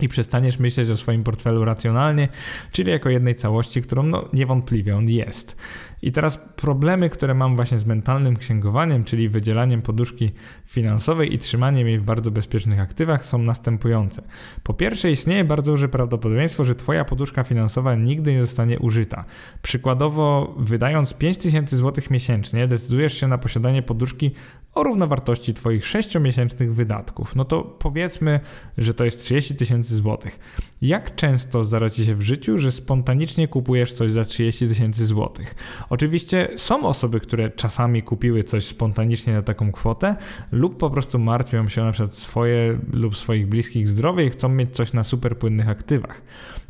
i 0.00 0.08
przestaniesz 0.08 0.58
myśleć 0.58 0.90
o 0.90 0.96
swoim 0.96 1.24
portfelu 1.24 1.64
racjonalnie, 1.64 2.28
czyli 2.72 2.90
jako 2.90 3.08
jednej 3.08 3.34
całości, 3.34 3.82
którą 3.82 4.02
no, 4.02 4.28
niewątpliwie 4.32 4.96
on 4.96 5.08
jest. 5.08 5.56
I 6.02 6.12
teraz 6.12 6.38
problemy, 6.56 7.10
które 7.10 7.34
mam 7.34 7.56
właśnie 7.56 7.78
z 7.78 7.86
mentalnym 7.86 8.36
księgowaniem, 8.36 9.04
czyli 9.04 9.28
wydzielaniem 9.28 9.82
poduszki 9.82 10.32
finansowej 10.66 11.34
i 11.34 11.38
trzymaniem 11.38 11.88
jej 11.88 11.98
w 11.98 12.02
bardzo 12.02 12.30
bezpiecznych 12.30 12.80
aktywach 12.80 13.24
są 13.24 13.38
następujące. 13.38 14.22
Po 14.62 14.74
pierwsze, 14.74 15.10
istnieje 15.10 15.44
bardzo 15.44 15.72
duże 15.72 15.88
prawdopodobieństwo, 15.88 16.64
że 16.64 16.74
Twoja 16.74 17.04
poduszka 17.04 17.44
finansowa 17.44 17.94
nigdy 17.94 18.32
nie 18.32 18.40
zostanie 18.40 18.78
użyta. 18.78 19.24
Przykładowo, 19.62 20.54
wydając 20.58 21.14
5000 21.14 21.76
zł 21.76 22.04
miesięcznie, 22.10 22.68
decydujesz 22.68 23.20
się 23.20 23.28
na 23.28 23.38
posiadanie 23.38 23.82
poduszki 23.82 24.30
o 24.74 24.82
równowartości 24.82 25.54
Twoich 25.54 25.84
6-miesięcznych 25.84 26.72
wydatków. 26.72 27.36
No 27.36 27.44
to 27.44 27.62
powiedzmy, 27.62 28.40
że 28.78 28.94
to 28.94 29.04
jest 29.04 29.20
30 29.20 29.54
tysięcy 29.54 29.96
złotych. 29.96 30.38
Jak 30.82 31.14
często 31.14 31.64
zdarza 31.64 31.90
Ci 31.90 32.06
się 32.06 32.14
w 32.14 32.22
życiu, 32.22 32.58
że 32.58 32.72
spontanicznie 32.72 33.48
kupujesz 33.48 33.92
coś 33.92 34.12
za 34.12 34.24
30 34.24 34.68
tysięcy 34.68 35.06
złotych? 35.06 35.54
Oczywiście 35.90 36.48
są 36.56 36.82
osoby, 36.82 37.20
które 37.20 37.50
czasami 37.50 38.02
kupiły 38.02 38.42
coś 38.44 38.64
spontanicznie 38.66 39.32
na 39.32 39.42
taką 39.42 39.72
kwotę 39.72 40.16
lub 40.52 40.78
po 40.78 40.90
prostu 40.90 41.18
martwią 41.18 41.68
się 41.68 41.84
na 41.84 41.92
przykład 41.92 42.14
swoje 42.14 42.78
lub 42.92 43.16
swoich 43.16 43.48
bliskich 43.48 43.88
zdrowie 43.88 44.26
i 44.26 44.30
chcą 44.30 44.48
mieć 44.48 44.76
coś 44.76 44.92
na 44.92 45.04
super 45.04 45.38
płynnych 45.38 45.68
aktywach. 45.68 46.22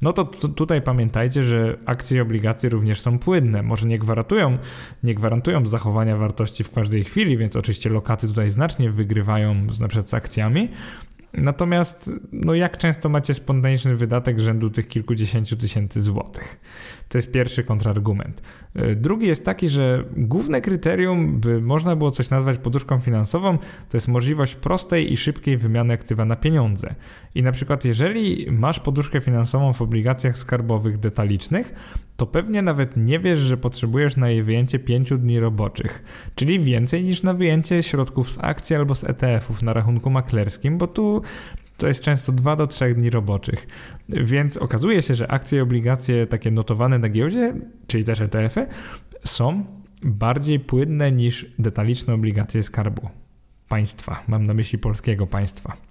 No 0.02 0.12
to 0.12 0.24
tutaj 0.24 0.83
pamiętajcie, 0.83 1.44
że 1.44 1.78
akcje 1.87 2.18
i 2.18 2.20
obligacje 2.20 2.70
również 2.70 3.00
są 3.00 3.18
płynne. 3.18 3.62
Może 3.62 3.87
nie 3.88 3.98
gwarantują, 3.98 4.59
nie 5.02 5.14
gwarantują 5.14 5.66
zachowania 5.66 6.16
wartości 6.16 6.64
w 6.64 6.70
każdej 6.70 7.04
chwili, 7.04 7.38
więc 7.38 7.56
oczywiście 7.56 7.90
lokaty 7.90 8.28
tutaj 8.28 8.50
znacznie 8.50 8.90
wygrywają 8.90 9.72
z, 9.72 9.80
na 9.80 9.88
przykład 9.88 10.09
z 10.09 10.14
akcjami, 10.14 10.68
Natomiast, 11.35 12.11
no 12.33 12.55
jak 12.55 12.79
często 12.79 13.09
macie 13.09 13.35
spontaniczny 13.35 13.97
wydatek 13.97 14.40
rzędu 14.40 14.71
tych 14.71 14.88
kilkudziesięciu 14.88 15.57
tysięcy 15.57 16.03
złotych? 16.03 16.61
To 17.09 17.19
jest 17.19 17.33
pierwszy 17.33 17.64
kontrargument. 17.64 18.43
E, 18.75 18.95
drugi 18.95 19.27
jest 19.27 19.45
taki, 19.45 19.69
że 19.69 20.05
główne 20.16 20.61
kryterium, 20.61 21.40
by 21.40 21.61
można 21.61 21.97
było 21.97 22.11
coś 22.11 22.31
nazwać 22.31 22.59
poduszką 22.59 23.01
finansową, 23.01 23.59
to 23.59 23.97
jest 23.97 24.09
możliwość 24.09 24.55
prostej 24.55 25.12
i 25.12 25.16
szybkiej 25.16 25.57
wymiany 25.57 25.95
aktywa 25.95 26.25
na 26.25 26.37
pieniądze. 26.37 26.95
I 27.35 27.43
na 27.43 27.53
przykład, 27.53 27.85
jeżeli 27.85 28.47
masz 28.51 28.81
poduszkę 28.81 29.21
finansową 29.21 29.73
w 29.73 29.83
obligacjach 29.83 30.38
skarbowych 30.38 30.99
detalicznych, 30.99 31.75
to 32.20 32.26
pewnie 32.26 32.62
nawet 32.62 32.96
nie 32.96 33.18
wiesz, 33.18 33.38
że 33.38 33.56
potrzebujesz 33.56 34.16
na 34.16 34.28
jej 34.30 34.42
wyjęcie 34.42 34.78
5 34.78 35.11
dni 35.11 35.40
roboczych, 35.40 36.02
czyli 36.35 36.61
więcej 36.61 37.04
niż 37.04 37.22
na 37.22 37.35
wyjęcie 37.35 37.83
środków 37.83 38.30
z 38.30 38.38
akcji 38.44 38.76
albo 38.76 38.94
z 38.94 39.04
ETF-ów 39.04 39.62
na 39.62 39.72
rachunku 39.72 40.11
maklerskim, 40.11 40.78
bo 40.78 40.87
tu 40.87 41.22
to 41.76 41.88
jest 41.88 42.02
często 42.02 42.33
2 42.33 42.56
do 42.56 42.66
3 42.66 42.94
dni 42.94 43.11
roboczych. 43.11 43.66
Więc 44.09 44.56
okazuje 44.56 45.02
się, 45.02 45.14
że 45.14 45.30
akcje 45.30 45.59
i 45.59 45.62
obligacje 45.62 46.26
takie 46.26 46.50
notowane 46.50 46.98
na 46.98 47.09
giełdzie, 47.09 47.54
czyli 47.87 48.04
też 48.04 48.20
ETF-y, 48.20 48.66
są 49.24 49.64
bardziej 50.02 50.61
płynne 50.61 51.12
niż 51.12 51.46
detaliczne 51.59 52.14
obligacje 52.14 52.62
skarbu 52.62 53.09
państwa. 53.68 54.22
Mam 54.28 54.46
na 54.46 54.54
myśli 54.54 54.78
polskiego 54.78 55.26
państwa. 55.26 55.89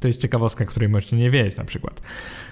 To 0.00 0.06
jest 0.06 0.22
ciekawostka, 0.22 0.64
której 0.64 0.88
możecie 0.88 1.16
nie 1.16 1.30
wiedzieć 1.30 1.56
na 1.56 1.64
przykład. 1.64 2.00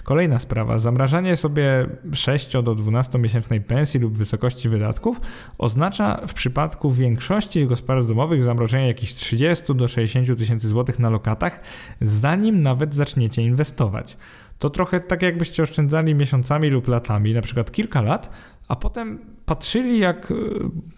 Kolejna 0.03 0.39
sprawa. 0.39 0.79
Zamrażanie 0.79 1.35
sobie 1.35 1.87
6 2.13 2.53
do 2.63 2.75
12 2.75 3.19
miesięcznej 3.19 3.61
pensji 3.61 3.99
lub 3.99 4.17
wysokości 4.17 4.69
wydatków 4.69 5.21
oznacza 5.57 6.21
w 6.27 6.33
przypadku 6.33 6.91
większości 6.91 7.67
gospodarstw 7.67 8.09
domowych 8.09 8.43
zamrożenie 8.43 8.87
jakichś 8.87 9.13
30 9.13 9.75
do 9.75 9.87
60 9.87 10.37
tysięcy 10.37 10.67
złotych 10.67 10.99
na 10.99 11.09
lokatach, 11.09 11.61
zanim 12.01 12.61
nawet 12.61 12.95
zaczniecie 12.95 13.41
inwestować. 13.41 14.17
To 14.59 14.69
trochę 14.69 14.99
tak 14.99 15.21
jakbyście 15.21 15.63
oszczędzali 15.63 16.15
miesiącami 16.15 16.69
lub 16.69 16.87
latami, 16.87 17.33
na 17.33 17.41
przykład 17.41 17.71
kilka 17.71 18.01
lat, 18.01 18.29
a 18.67 18.75
potem 18.75 19.19
patrzyli, 19.45 19.99
jak 19.99 20.31
e, 20.31 20.35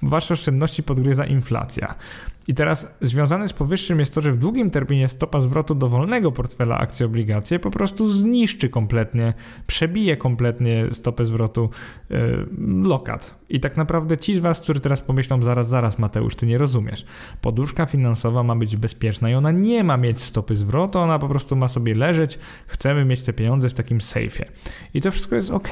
wasze 0.02 0.34
oszczędności 0.34 0.84
podgryza 0.84 1.26
inflacja. 1.26 1.96
I 2.48 2.54
teraz 2.54 2.96
związane 3.02 3.48
z 3.48 3.54
powyższym 3.54 4.00
jest 4.00 4.16
to, 4.16 4.22
że 4.22 4.32
w 4.32 4.38
długim 4.38 4.70
terminie 4.70 5.08
stopa 5.08 5.40
zwrotu 5.40 5.76
dowolnego 5.76 6.32
portfela 6.32 6.78
akcji 6.78 7.06
obligacje 7.06 7.60
po 7.60 7.72
prostu 7.72 8.14
zniszczy 8.14 8.70
kompletnie, 8.70 9.34
przebije 9.68 10.18
kompletnie 10.18 10.88
stopę 10.92 11.26
zwrotu 11.26 11.70
yy, 12.10 12.48
lokat. 12.84 13.44
I 13.50 13.60
tak 13.60 13.78
naprawdę 13.78 14.18
ci 14.18 14.36
z 14.36 14.40
was, 14.40 14.62
którzy 14.62 14.80
teraz 14.80 15.02
pomyślą, 15.02 15.44
zaraz, 15.44 15.70
zaraz 15.70 16.00
Mateusz, 16.00 16.36
ty 16.36 16.46
nie 16.46 16.58
rozumiesz. 16.58 17.06
Poduszka 17.42 17.86
finansowa 17.86 18.44
ma 18.44 18.56
być 18.56 18.78
bezpieczna 18.78 19.30
i 19.30 19.34
ona 19.34 19.52
nie 19.52 19.84
ma 19.84 19.98
mieć 19.98 20.22
stopy 20.22 20.56
zwrotu, 20.56 21.00
ona 21.00 21.20
po 21.20 21.30
prostu 21.30 21.56
ma 21.56 21.68
sobie 21.68 21.96
leżeć, 21.96 22.40
chcemy 22.68 23.06
mieć 23.06 23.22
te 23.22 23.34
pieniądze 23.34 23.70
w 23.70 23.74
takim 23.74 24.02
sejfie. 24.02 24.46
I 24.94 25.02
to 25.02 25.12
wszystko 25.12 25.36
jest 25.36 25.52
ok, 25.52 25.70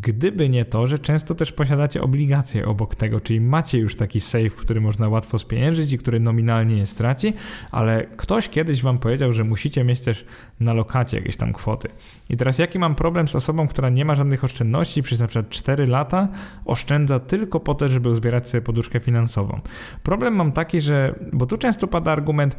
gdyby 0.00 0.48
nie 0.48 0.64
to, 0.64 0.86
że 0.86 0.98
często 0.98 1.34
też 1.34 1.52
posiadacie 1.52 2.02
obligacje 2.02 2.66
obok 2.66 2.94
tego, 2.94 3.20
czyli 3.20 3.40
macie 3.40 3.78
już 3.78 3.96
taki 3.96 4.20
safe, 4.20 4.50
który 4.50 4.80
można 4.80 5.08
łatwo 5.08 5.38
spieniężyć 5.38 5.92
i 5.92 5.98
który 5.98 6.20
nominalnie 6.20 6.76
nie 6.76 6.86
straci, 6.86 7.32
ale 7.70 8.06
ktoś 8.16 8.48
kiedyś 8.48 8.82
wam 8.82 8.98
powiedział, 8.98 9.32
że 9.32 9.44
musicie 9.44 9.84
mieć 9.84 10.00
też 10.00 10.24
na 10.60 10.72
lokacie 10.72 11.16
jakieś 11.16 11.36
tam 11.36 11.52
kwoty. 11.52 11.88
I 12.30 12.36
teraz 12.36 12.58
jaki 12.58 12.78
mam 12.78 12.94
problem 12.94 13.28
z 13.28 13.34
osobą, 13.34 13.68
która 13.68 13.88
nie 13.90 14.04
ma 14.04 14.14
żadnych 14.14 14.44
oszczędności, 14.44 15.02
przez 15.02 15.20
na 15.20 15.26
przykład 15.26 15.50
4 15.50 15.86
lata 15.86 16.28
oszczędza 16.64 17.20
tylko 17.20 17.60
po 17.60 17.74
to, 17.74 17.88
żeby 17.88 18.08
uzbierać 18.08 18.48
sobie 18.48 18.62
poduszkę 18.62 19.00
finansową. 19.00 19.60
Problem 20.02 20.34
mam 20.34 20.52
taki, 20.52 20.80
że, 20.80 21.14
bo 21.32 21.46
tu 21.46 21.56
często 21.56 21.86
pada 21.86 22.12
argument, 22.12 22.56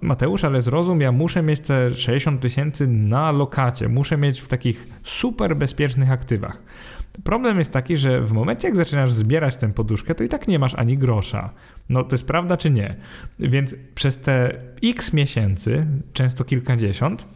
Mateusz, 0.00 0.44
ale 0.44 0.62
zrozum, 0.62 1.00
ja 1.00 1.12
muszę 1.12 1.42
mieć 1.42 1.60
te 1.60 1.90
60 1.90 2.40
tysięcy 2.40 2.86
na 2.86 3.32
lokacie, 3.32 3.88
muszę 3.88 4.16
mieć 4.16 4.40
w 4.40 4.48
takich 4.48 4.86
super 5.02 5.56
bezpiecznych 5.56 6.10
aktywach. 6.10 6.62
Problem 7.24 7.58
jest 7.58 7.72
taki, 7.72 7.96
że 7.96 8.20
w 8.20 8.32
momencie 8.32 8.68
jak 8.68 8.76
zaczynasz 8.76 9.12
zbierać 9.12 9.56
tę 9.56 9.72
poduszkę, 9.72 10.14
to 10.14 10.24
i 10.24 10.28
tak 10.28 10.48
nie 10.48 10.58
masz 10.58 10.74
ani 10.74 10.98
grosza. 10.98 11.50
No 11.88 12.04
to 12.04 12.14
jest 12.14 12.26
prawda 12.26 12.56
czy 12.56 12.70
nie? 12.70 12.96
Więc 13.38 13.74
przez 13.94 14.18
te 14.18 14.58
x 14.84 15.12
miesięcy, 15.12 15.86
często 16.12 16.44
kilkadziesiąt, 16.44 17.26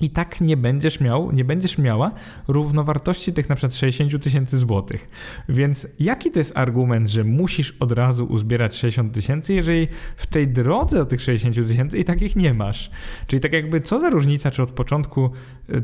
i 0.00 0.10
tak 0.10 0.40
nie 0.40 0.56
będziesz 0.56 1.00
miał, 1.00 1.32
nie 1.32 1.44
będziesz 1.44 1.78
miała 1.78 2.12
równowartości 2.48 3.32
tych 3.32 3.48
na 3.48 3.54
przykład 3.54 3.74
60 3.74 4.22
tysięcy 4.22 4.58
złotych. 4.58 5.08
Więc 5.48 5.86
jaki 6.00 6.30
to 6.30 6.38
jest 6.38 6.56
argument, 6.56 7.08
że 7.08 7.24
musisz 7.24 7.76
od 7.80 7.92
razu 7.92 8.24
uzbierać 8.24 8.76
60 8.76 9.14
tysięcy, 9.14 9.54
jeżeli 9.54 9.88
w 10.16 10.26
tej 10.26 10.48
drodze 10.48 10.96
do 10.96 11.06
tych 11.06 11.20
60 11.20 11.68
tysięcy 11.68 11.98
i 11.98 12.04
takich 12.04 12.36
nie 12.36 12.54
masz? 12.54 12.90
Czyli 13.26 13.40
tak 13.40 13.52
jakby 13.52 13.80
co 13.80 14.00
za 14.00 14.10
różnica, 14.10 14.50
czy 14.50 14.62
od 14.62 14.70
początku 14.70 15.30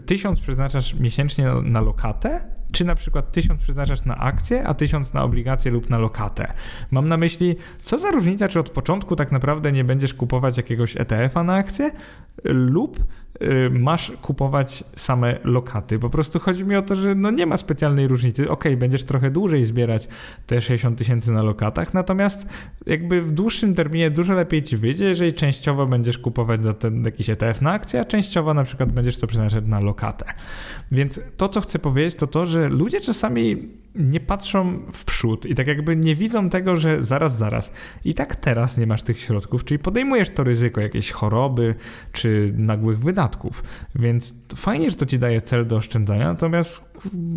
1000 0.07 0.41
przeznaczasz 0.41 0.95
miesięcznie 0.95 1.47
na 1.63 1.81
lokatę, 1.81 2.58
czy 2.73 2.85
na 2.85 2.95
przykład 2.95 3.33
1000 3.33 3.61
przeznaczasz 3.61 4.05
na 4.05 4.17
akcje, 4.17 4.67
a 4.67 4.75
1000 4.75 5.15
na 5.15 5.23
obligacje 5.23 5.71
lub 5.71 5.91
na 5.91 5.99
lokatę. 5.99 6.53
Mam 6.91 7.09
na 7.09 7.17
myśli, 7.17 7.57
co 7.83 7.99
za 7.99 8.11
różnica, 8.11 8.49
czy 8.49 8.61
od 8.61 8.71
początku 8.71 9.17
tak 9.17 9.33
naprawdę 9.33 9.73
nie 9.73 9.85
będziesz 9.85 10.15
kupować 10.15 10.57
jakiegoś 10.57 10.97
ETF-a 10.97 11.45
na 11.45 11.55
akcje, 11.55 11.91
lub 12.45 13.05
y, 13.43 13.71
masz 13.71 14.13
kupować 14.23 14.85
same 14.97 15.39
lokaty. 15.45 15.99
Po 15.99 16.11
prostu 16.11 16.39
chodzi 16.39 16.65
mi 16.65 16.77
o 16.77 16.83
to, 16.83 16.95
że 16.95 17.15
no 17.15 17.31
nie 17.31 17.47
ma 17.47 17.57
specjalnej 17.57 18.09
różnicy. 18.09 18.51
Ok, 18.51 18.65
będziesz 18.77 19.05
trochę 19.05 19.31
dłużej 19.31 19.65
zbierać 19.65 20.09
te 20.47 20.61
60 20.61 20.99
tysięcy 20.99 21.33
na 21.33 21.43
lokatach, 21.43 21.95
natomiast 21.95 22.49
jakby 22.87 23.23
w 23.23 23.33
dłuższym 23.33 23.75
terminie 23.75 24.11
dużo 24.11 24.35
lepiej 24.35 24.63
ci 24.63 24.77
wyjdzie, 24.77 25.05
jeżeli 25.05 25.33
częściowo 25.33 25.87
będziesz 25.87 26.19
kupować 26.19 26.65
za 26.65 26.73
ten 26.73 27.05
jakiś 27.05 27.31
ETF 27.31 27.63
na 27.63 27.71
akcję, 27.71 28.01
a 28.01 28.05
częściowo 28.05 28.55
na 28.55 28.65
przykład 28.65 28.93
będziesz 28.93 29.19
to 29.19 29.27
przeznaczać 29.27 29.65
na 29.67 29.81
lokatę. 29.81 30.25
Więc 30.93 31.21
to, 31.37 31.49
co 31.49 31.61
chcę 31.61 31.79
powiedzieć, 31.79 32.15
to 32.15 32.27
to, 32.27 32.47
że 32.59 32.69
ludzie 32.69 33.01
czasami 33.01 33.69
nie 33.95 34.21
patrzą 34.21 34.79
w 34.93 35.05
przód 35.05 35.47
i 35.47 35.55
tak 35.55 35.67
jakby 35.67 35.97
nie 35.97 36.15
widzą 36.15 36.51
tego, 36.51 36.77
że 36.77 37.03
zaraz, 37.03 37.39
zaraz. 37.39 37.73
I 38.05 38.15
tak 38.15 38.37
teraz 38.37 38.79
nie 38.79 38.87
masz 38.87 39.03
tych 39.03 39.21
środków, 39.21 39.65
czyli 39.65 39.79
podejmujesz 39.79 40.31
to 40.31 40.45
ryzyko 40.45 40.81
jakiejś 40.81 41.11
choroby 41.11 41.75
czy 42.13 42.53
nagłych 42.57 42.99
wydatków. 42.99 43.63
Więc 43.95 44.35
fajnie, 44.57 44.91
że 44.91 44.97
to 44.97 45.07
ci 45.07 45.19
daje 45.19 45.41
cel 45.41 45.67
do 45.67 45.77
oszczędzania, 45.77 46.25
natomiast 46.25 46.93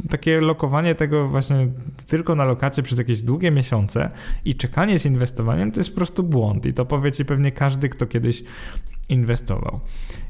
takie 0.09 0.41
lokowanie 0.41 0.95
tego 0.95 1.27
właśnie 1.27 1.67
tylko 2.07 2.35
na 2.35 2.45
lokacie 2.45 2.83
przez 2.83 2.97
jakieś 2.97 3.21
długie 3.21 3.51
miesiące 3.51 4.09
i 4.45 4.55
czekanie 4.55 4.99
z 4.99 5.05
inwestowaniem 5.05 5.71
to 5.71 5.79
jest 5.79 5.89
po 5.89 5.95
prostu 5.95 6.23
błąd. 6.23 6.65
I 6.65 6.73
to 6.73 6.85
powie 6.85 7.11
ci 7.11 7.25
pewnie 7.25 7.51
każdy, 7.51 7.89
kto 7.89 8.07
kiedyś 8.07 8.43
inwestował. 9.09 9.79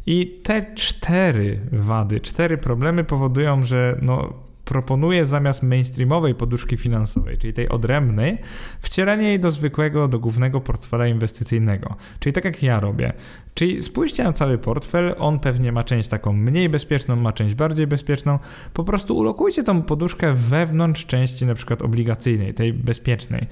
I 0.05 0.41
te 0.43 0.73
cztery 0.75 1.59
wady, 1.71 2.19
cztery 2.19 2.57
problemy 2.57 3.03
powodują, 3.03 3.63
że 3.63 3.99
no, 4.01 4.33
proponuje 4.71 5.25
zamiast 5.25 5.63
mainstreamowej 5.63 6.35
poduszki 6.35 6.77
finansowej, 6.77 7.37
czyli 7.37 7.53
tej 7.53 7.69
odrębnej, 7.69 8.37
wcielenie 8.79 9.27
jej 9.27 9.39
do 9.39 9.51
zwykłego, 9.51 10.07
do 10.07 10.19
głównego 10.19 10.61
portfela 10.61 11.07
inwestycyjnego. 11.07 11.95
Czyli 12.19 12.33
tak 12.33 12.45
jak 12.45 12.63
ja 12.63 12.79
robię. 12.79 13.13
Czyli 13.53 13.83
spójrzcie 13.83 14.23
na 14.23 14.33
cały 14.33 14.57
portfel, 14.57 15.15
on 15.19 15.39
pewnie 15.39 15.71
ma 15.71 15.83
część 15.83 16.09
taką 16.09 16.33
mniej 16.33 16.69
bezpieczną, 16.69 17.15
ma 17.15 17.31
część 17.31 17.55
bardziej 17.55 17.87
bezpieczną. 17.87 18.39
Po 18.73 18.83
prostu 18.83 19.17
ulokujcie 19.17 19.63
tą 19.63 19.81
poduszkę 19.81 20.33
wewnątrz 20.33 21.05
części 21.05 21.45
na 21.45 21.55
przykład 21.55 21.81
obligacyjnej, 21.81 22.53
tej 22.53 22.73
bezpiecznej 22.73 23.47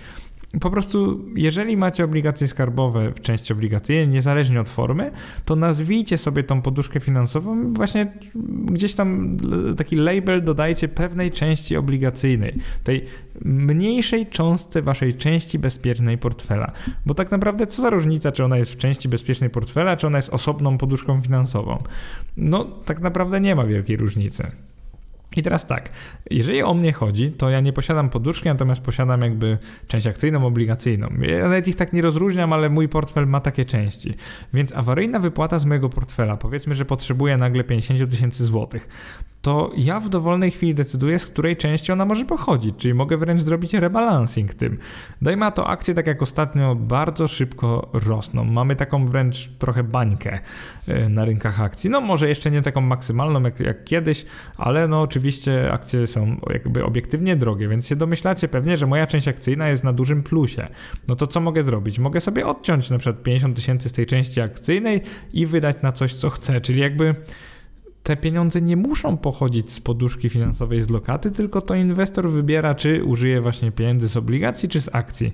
po 0.62 0.70
prostu, 0.70 1.26
jeżeli 1.36 1.78
macie 1.78 2.04
obligacje 2.04 2.48
skarbowe 2.48 3.12
w 3.12 3.22
części 3.22 3.54
obligacyjnej, 3.54 4.08
niezależnie 4.08 4.62
od 4.62 4.70
formy, 4.70 5.12
to 5.46 5.56
nazwijcie 5.56 6.18
sobie 6.18 6.44
tą 6.44 6.62
poduszkę 6.62 7.00
finansową, 7.00 7.74
właśnie 7.74 8.14
gdzieś 8.66 8.94
tam 8.94 9.38
taki 9.78 9.96
label 9.96 10.44
dodajcie 10.44 10.88
pewnej 10.88 11.32
części 11.32 11.78
obligacyjnej, 11.78 12.58
tej 12.84 13.06
mniejszej 13.46 14.28
cząstce 14.28 14.82
waszej 14.82 15.14
części 15.14 15.60
bezpiecznej 15.60 16.18
portfela. 16.18 16.72
Bo 17.06 17.14
tak 17.14 17.32
naprawdę, 17.32 17.68
co 17.68 17.82
za 17.82 17.90
różnica, 17.90 18.32
czy 18.32 18.44
ona 18.44 18.58
jest 18.58 18.74
w 18.74 18.78
części 18.78 19.10
bezpiecznej 19.10 19.50
portfela, 19.50 19.98
czy 19.98 20.08
ona 20.08 20.18
jest 20.18 20.30
osobną 20.30 20.78
poduszką 20.78 21.22
finansową? 21.22 21.84
No, 22.38 22.64
tak 22.86 23.02
naprawdę 23.02 23.42
nie 23.42 23.56
ma 23.56 23.66
wielkiej 23.66 23.98
różnicy. 23.98 24.52
I 25.36 25.44
teraz 25.44 25.68
tak, 25.68 25.90
jeżeli 26.32 26.64
o 26.64 26.74
mnie 26.74 26.94
chodzi, 26.94 27.32
to 27.32 27.50
ja 27.50 27.60
nie 27.60 27.74
posiadam 27.74 28.10
poduszki, 28.10 28.48
natomiast 28.48 28.82
posiadam 28.82 29.22
jakby 29.22 29.58
część 29.88 30.08
akcyjną, 30.08 30.46
obligacyjną. 30.46 31.08
Ja 31.22 31.44
nawet 31.44 31.68
ich 31.68 31.76
tak 31.76 31.94
nie 31.94 32.02
rozróżniam, 32.02 32.54
ale 32.54 32.70
mój 32.70 32.90
portfel 32.90 33.28
ma 33.28 33.40
takie 33.40 33.66
części. 33.66 34.14
Więc 34.54 34.74
awaryjna 34.74 35.20
wypłata 35.20 35.60
z 35.60 35.66
mojego 35.66 35.90
portfela, 35.90 36.38
powiedzmy, 36.38 36.76
że 36.76 36.86
potrzebuję 36.86 37.38
nagle 37.38 37.64
50 37.64 38.12
tysięcy 38.12 38.46
złotych 38.46 38.88
to 39.42 39.72
ja 39.78 40.00
w 40.00 40.10
dowolnej 40.10 40.52
chwili 40.52 40.76
decyduję, 40.76 41.20
z 41.20 41.26
której 41.26 41.56
części 41.56 41.92
ona 41.92 42.06
może 42.06 42.26
pochodzić, 42.26 42.76
czyli 42.78 42.94
mogę 42.94 43.18
wręcz 43.18 43.42
zrobić 43.42 43.74
rebalancing 43.74 44.54
tym. 44.54 44.78
Dajmy 45.22 45.40
na 45.40 45.52
to 45.52 45.68
akcje, 45.68 45.94
tak 45.94 46.08
jak 46.08 46.22
ostatnio, 46.22 46.76
bardzo 46.76 47.28
szybko 47.28 47.90
rosną. 47.94 48.44
Mamy 48.44 48.76
taką 48.76 49.08
wręcz 49.08 49.50
trochę 49.60 49.84
bańkę 49.84 50.40
e, 50.88 51.10
na 51.10 51.26
rynkach 51.26 51.62
akcji. 51.62 51.90
No 51.90 52.02
może 52.02 52.30
jeszcze 52.30 52.52
nie 52.52 52.62
taką 52.62 52.82
maksymalną 52.82 53.42
jak, 53.42 53.60
jak 53.60 53.84
kiedyś, 53.84 54.26
ale 54.58 54.88
no 54.88 55.02
oczywiście 55.02 55.72
akcje 55.72 56.08
są 56.08 56.40
jakby 56.50 56.86
obiektywnie 56.86 57.36
drogie, 57.36 57.68
więc 57.68 57.88
się 57.88 57.96
domyślacie 57.96 58.48
pewnie, 58.48 58.78
że 58.78 58.88
moja 58.88 59.08
część 59.08 59.28
akcyjna 59.28 59.70
jest 59.70 59.84
na 59.84 59.94
dużym 59.94 60.24
plusie. 60.24 60.68
No 61.08 61.16
to 61.16 61.28
co 61.28 61.40
mogę 61.40 61.64
zrobić? 61.64 62.00
Mogę 62.00 62.22
sobie 62.22 62.48
odciąć 62.48 62.90
na 62.90 62.98
przykład 62.98 63.24
50 63.24 63.56
tysięcy 63.56 63.90
z 63.90 63.94
tej 63.94 64.06
części 64.06 64.42
akcyjnej 64.42 65.02
i 65.34 65.46
wydać 65.46 65.82
na 65.82 65.92
coś, 65.92 66.16
co 66.16 66.30
chcę, 66.30 66.62
czyli 66.62 66.82
jakby 66.82 67.16
te 68.04 68.18
pieniądze 68.18 68.62
nie 68.62 68.78
muszą 68.78 69.18
pochodzić 69.18 69.72
z 69.72 69.80
poduszki 69.80 70.30
finansowej 70.30 70.82
z 70.82 70.90
lokaty, 70.90 71.32
tylko 71.32 71.62
to 71.62 71.76
inwestor 71.76 72.30
wybiera, 72.30 72.76
czy 72.76 73.04
użyje 73.04 73.42
właśnie 73.42 73.72
pieniędzy 73.72 74.10
z 74.10 74.18
obligacji, 74.18 74.70
czy 74.70 74.82
z 74.82 74.96
akcji. 74.96 75.34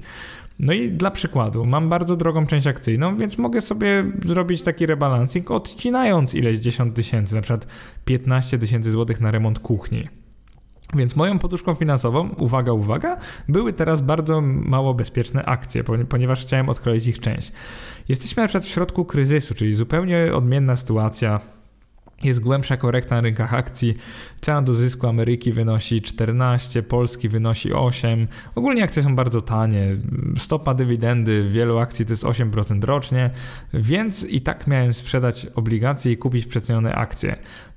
No 0.59 0.73
i 0.73 0.91
dla 0.91 1.11
przykładu, 1.11 1.65
mam 1.65 1.89
bardzo 1.89 2.15
drogą 2.15 2.47
część 2.47 2.67
akcyjną, 2.67 3.17
więc 3.17 3.37
mogę 3.37 3.61
sobie 3.61 4.11
zrobić 4.25 4.61
taki 4.61 4.85
rebalancing, 4.85 5.51
odcinając 5.51 6.33
ileś 6.33 6.57
10 6.57 6.95
tysięcy, 6.95 7.35
na 7.35 7.41
przykład 7.41 7.67
15 8.05 8.59
tysięcy 8.59 8.91
złotych 8.91 9.21
na 9.21 9.31
remont 9.31 9.59
kuchni. 9.59 10.07
Więc 10.95 11.15
moją 11.15 11.39
poduszką 11.39 11.75
finansową, 11.75 12.29
uwaga, 12.29 12.71
uwaga, 12.71 13.17
były 13.49 13.73
teraz 13.73 14.01
bardzo 14.01 14.41
mało 14.41 14.93
bezpieczne 14.93 15.45
akcje, 15.45 15.83
ponieważ 16.09 16.41
chciałem 16.41 16.69
odkroić 16.69 17.07
ich 17.07 17.19
część. 17.19 17.51
Jesteśmy 18.09 18.43
na 18.43 18.47
przykład 18.47 18.65
w 18.65 18.69
środku 18.69 19.05
kryzysu, 19.05 19.55
czyli 19.55 19.73
zupełnie 19.73 20.33
odmienna 20.33 20.75
sytuacja 20.75 21.39
jest 22.27 22.39
głębsza 22.39 22.77
korekta 22.77 23.15
na 23.15 23.21
rynkach 23.21 23.53
akcji. 23.53 23.97
Cena 24.41 24.61
do 24.61 24.73
zysku 24.73 25.07
Ameryki 25.07 25.51
wynosi 25.51 26.01
14, 26.01 26.83
Polski 26.83 27.29
wynosi 27.29 27.73
8. 27.73 28.27
Ogólnie 28.55 28.83
akcje 28.83 29.03
są 29.03 29.15
bardzo 29.15 29.41
tanie. 29.41 29.97
Stopa 30.37 30.73
dywidendy 30.73 31.49
wielu 31.49 31.77
akcji 31.77 32.05
to 32.05 32.13
jest 32.13 32.23
8% 32.23 32.83
rocznie, 32.83 33.29
więc 33.73 34.23
i 34.23 34.41
tak 34.41 34.67
miałem 34.67 34.93
sprzedać 34.93 35.47
obligacje 35.55 36.11
i 36.11 36.17
kupić 36.17 36.45
przecenione 36.45 36.95
akcje. 36.95 37.35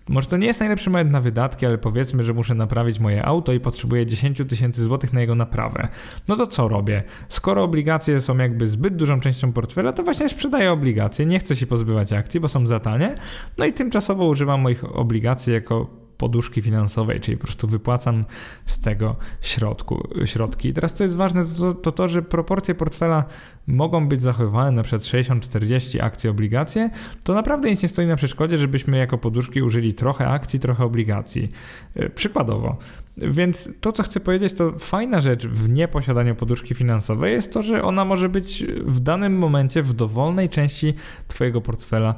Może 0.08 0.28
to 0.28 0.36
nie 0.36 0.46
jest 0.46 0.60
najlepszy 0.60 0.90
moment 0.90 1.10
na 1.10 1.20
wydatki, 1.20 1.66
ale 1.66 1.78
powiedzmy, 1.78 2.24
że 2.24 2.34
muszę 2.34 2.54
naprawić 2.54 3.00
moje 3.00 3.24
auto 3.24 3.52
i 3.52 3.60
potrzebuję 3.60 4.06
10 4.06 4.42
tysięcy 4.48 4.82
złotych 4.82 5.12
na 5.12 5.20
jego 5.20 5.34
naprawę. 5.34 5.88
No 6.28 6.36
to 6.36 6.46
co 6.46 6.68
robię? 6.68 7.02
Skoro 7.28 7.62
obligacje 7.62 8.20
są 8.20 8.38
jakby 8.38 8.66
zbyt 8.66 8.96
dużą 8.96 9.20
częścią 9.20 9.52
portfela, 9.52 9.92
to 9.92 10.02
właśnie 10.02 10.28
sprzedaję 10.28 10.72
obligacje. 10.72 11.26
Nie 11.26 11.38
chcę 11.38 11.56
się 11.56 11.66
pozbywać 11.66 12.12
akcji, 12.12 12.40
bo 12.40 12.48
są 12.48 12.66
za 12.66 12.80
tanie. 12.80 13.14
No 13.58 13.64
i 13.64 13.72
tymczasowo 13.72 14.26
używam 14.26 14.60
moich 14.60 14.96
obligacji 14.96 15.52
jako 15.52 16.07
poduszki 16.18 16.62
finansowej, 16.62 17.20
czyli 17.20 17.36
po 17.36 17.44
prostu 17.44 17.68
wypłacam 17.68 18.24
z 18.66 18.80
tego 18.80 19.16
środku, 19.40 20.08
środki. 20.24 20.68
I 20.68 20.72
teraz 20.72 20.94
co 20.94 21.04
jest 21.04 21.16
ważne, 21.16 21.44
to, 21.58 21.74
to 21.74 21.92
to, 21.92 22.08
że 22.08 22.22
proporcje 22.22 22.74
portfela 22.74 23.24
mogą 23.66 24.08
być 24.08 24.22
zachowywane 24.22 24.70
na 24.70 24.82
przykład 24.82 25.02
60-40 25.02 26.00
akcje, 26.00 26.30
obligacje, 26.30 26.90
to 27.24 27.34
naprawdę 27.34 27.70
nic 27.70 27.82
nie 27.82 27.88
stoi 27.88 28.06
na 28.06 28.16
przeszkodzie, 28.16 28.58
żebyśmy 28.58 28.98
jako 28.98 29.18
poduszki 29.18 29.62
użyli 29.62 29.94
trochę 29.94 30.28
akcji, 30.28 30.58
trochę 30.58 30.84
obligacji. 30.84 31.48
E, 31.94 32.10
przykładowo. 32.10 32.76
Więc 33.16 33.70
to, 33.80 33.92
co 33.92 34.02
chcę 34.02 34.20
powiedzieć, 34.20 34.52
to 34.52 34.78
fajna 34.78 35.20
rzecz 35.20 35.46
w 35.46 35.68
nieposiadaniu 35.68 36.34
poduszki 36.34 36.74
finansowej 36.74 37.32
jest 37.32 37.52
to, 37.52 37.62
że 37.62 37.82
ona 37.82 38.04
może 38.04 38.28
być 38.28 38.64
w 38.84 39.00
danym 39.00 39.38
momencie 39.38 39.82
w 39.82 39.92
dowolnej 39.92 40.48
części 40.48 40.94
Twojego 41.28 41.60
portfela 41.60 42.14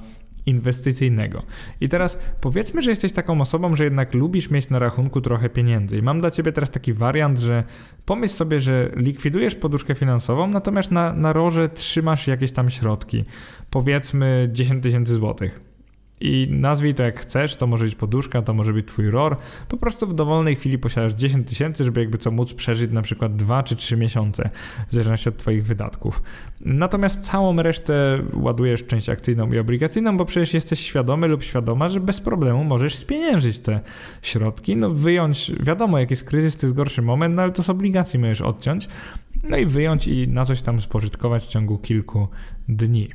inwestycyjnego. 0.46 1.42
I 1.80 1.88
teraz 1.88 2.18
powiedzmy, 2.40 2.82
że 2.82 2.90
jesteś 2.90 3.12
taką 3.12 3.40
osobą, 3.40 3.76
że 3.76 3.84
jednak 3.84 4.14
lubisz 4.14 4.50
mieć 4.50 4.70
na 4.70 4.78
rachunku 4.78 5.20
trochę 5.20 5.48
pieniędzy. 5.48 5.98
I 5.98 6.02
mam 6.02 6.20
dla 6.20 6.30
ciebie 6.30 6.52
teraz 6.52 6.70
taki 6.70 6.92
wariant, 6.92 7.38
że 7.38 7.64
pomyśl 8.06 8.34
sobie, 8.34 8.60
że 8.60 8.90
likwidujesz 8.96 9.54
poduszkę 9.54 9.94
finansową, 9.94 10.46
natomiast 10.46 10.90
na, 10.90 11.12
na 11.12 11.32
roże 11.32 11.68
trzymasz 11.68 12.26
jakieś 12.26 12.52
tam 12.52 12.70
środki, 12.70 13.24
powiedzmy 13.70 14.48
10 14.52 14.82
tysięcy 14.82 15.14
złotych 15.14 15.69
i 16.20 16.48
nazwij 16.50 16.94
to 16.94 17.02
jak 17.02 17.20
chcesz, 17.20 17.56
to 17.56 17.66
może 17.66 17.84
być 17.84 17.94
poduszka, 17.94 18.42
to 18.42 18.54
może 18.54 18.72
być 18.72 18.86
twój 18.86 19.10
ROR. 19.10 19.36
Po 19.68 19.76
prostu 19.76 20.06
w 20.06 20.14
dowolnej 20.14 20.56
chwili 20.56 20.78
posiadasz 20.78 21.12
10 21.12 21.48
tysięcy, 21.48 21.84
żeby 21.84 22.00
jakby 22.00 22.18
co 22.18 22.30
móc 22.30 22.54
przeżyć 22.54 22.92
na 22.92 23.02
przykład 23.02 23.36
2 23.36 23.62
czy 23.62 23.76
3 23.76 23.96
miesiące, 23.96 24.50
w 24.88 24.92
zależności 24.92 25.28
od 25.28 25.36
twoich 25.36 25.64
wydatków. 25.64 26.22
Natomiast 26.60 27.26
całą 27.26 27.62
resztę 27.62 28.22
ładujesz 28.34 28.86
część 28.86 29.08
akcyjną 29.08 29.52
i 29.52 29.58
obligacyjną, 29.58 30.16
bo 30.16 30.24
przecież 30.24 30.54
jesteś 30.54 30.80
świadomy 30.80 31.28
lub 31.28 31.42
świadoma, 31.42 31.88
że 31.88 32.00
bez 32.00 32.20
problemu 32.20 32.64
możesz 32.64 32.94
spieniężyć 32.94 33.58
te 33.58 33.80
środki, 34.22 34.76
no 34.76 34.90
wyjąć, 34.90 35.52
wiadomo 35.60 35.98
jak 35.98 36.10
jest 36.10 36.24
kryzys, 36.24 36.56
to 36.56 36.66
jest 36.66 36.76
gorszy 36.76 37.02
moment, 37.02 37.36
no 37.36 37.42
ale 37.42 37.52
to 37.52 37.62
z 37.62 37.70
obligacji 37.70 38.18
możesz 38.18 38.40
odciąć, 38.40 38.88
no 39.42 39.56
i 39.56 39.66
wyjąć 39.66 40.06
i 40.06 40.28
na 40.28 40.44
coś 40.44 40.62
tam 40.62 40.80
spożytkować 40.80 41.44
w 41.44 41.48
ciągu 41.48 41.78
kilku 41.78 42.28
dni. 42.68 43.10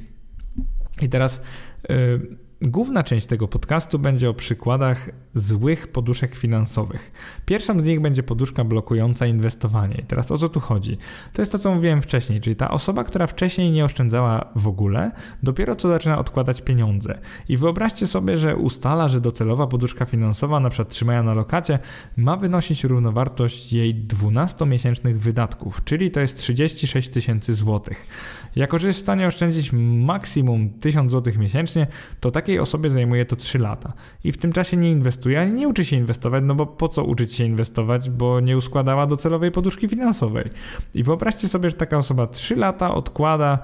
I 1.02 1.10
teraz... 1.10 1.44
Yy, 1.90 2.45
Główna 2.62 3.04
część 3.04 3.26
tego 3.26 3.48
podcastu 3.48 4.00
będzie 4.00 4.30
o 4.30 4.34
przykładach 4.34 5.10
złych 5.34 5.88
poduszek 5.88 6.36
finansowych. 6.36 7.12
Pierwszą 7.46 7.84
z 7.84 7.88
nich 7.88 8.02
będzie 8.02 8.24
poduszka 8.24 8.64
blokująca 8.64 9.26
inwestowanie. 9.26 9.96
I 9.96 10.04
teraz 10.04 10.32
o 10.32 10.38
co 10.38 10.50
tu 10.50 10.60
chodzi? 10.60 10.98
To 11.34 11.42
jest 11.42 11.52
to, 11.52 11.60
co 11.60 11.76
mówiłem 11.76 12.02
wcześniej, 12.02 12.42
czyli 12.42 12.56
ta 12.56 12.72
osoba, 12.72 13.04
która 13.04 13.28
wcześniej 13.28 13.72
nie 13.72 13.86
oszczędzała 13.86 14.46
w 14.56 14.68
ogóle, 14.68 15.12
dopiero 15.44 15.76
co 15.76 15.88
zaczyna 15.88 16.20
odkładać 16.20 16.62
pieniądze. 16.62 17.20
I 17.50 17.58
wyobraźcie 17.58 18.08
sobie, 18.08 18.38
że 18.38 18.56
ustala, 18.56 19.08
że 19.08 19.22
docelowa 19.22 19.68
poduszka 19.68 20.06
finansowa, 20.06 20.60
na 20.60 20.70
przykład 20.70 20.90
trzymania 20.90 21.24
na 21.24 21.34
lokacie, 21.34 21.80
ma 22.18 22.38
wynosić 22.38 22.84
równowartość 22.84 23.74
jej 23.74 24.08
12-miesięcznych 24.08 25.18
wydatków, 25.18 25.84
czyli 25.84 26.12
to 26.12 26.20
jest 26.20 26.38
36 26.38 27.10
tysięcy 27.10 27.54
złotych. 27.54 28.08
Jako, 28.56 28.80
że 28.80 28.88
jest 28.88 29.00
w 29.00 29.04
stanie 29.04 29.28
oszczędzić 29.28 29.72
maksimum 30.06 30.70
1000 30.70 31.12
złotych 31.12 31.38
miesięcznie, 31.38 31.88
to 32.20 32.32
takiej 32.32 32.60
osobie 32.60 32.90
zajmuje 32.90 33.26
to 33.26 33.36
3 33.36 33.60
lata. 33.60 33.94
I 34.24 34.32
w 34.32 34.38
tym 34.38 34.54
czasie 34.54 34.78
nie 34.78 34.92
inwestuje, 34.92 35.42
ani 35.42 35.54
nie 35.54 35.68
uczy 35.68 35.86
się 35.86 35.96
inwestować, 35.96 36.44
no 36.48 36.56
bo 36.56 36.66
po 36.66 36.90
co 36.90 37.04
uczyć 37.04 37.34
się 37.34 37.46
inwestować, 37.46 38.10
bo 38.10 38.40
nie 38.40 38.58
uskładała 38.58 39.08
docelowej 39.08 39.52
poduszki 39.52 39.88
finansowej. 39.88 40.50
I 40.94 41.04
wyobraźcie 41.04 41.48
sobie, 41.48 41.70
że 41.70 41.76
taka 41.76 41.98
osoba 41.98 42.28
3 42.28 42.56
lata 42.56 42.96
odkłada 42.96 43.60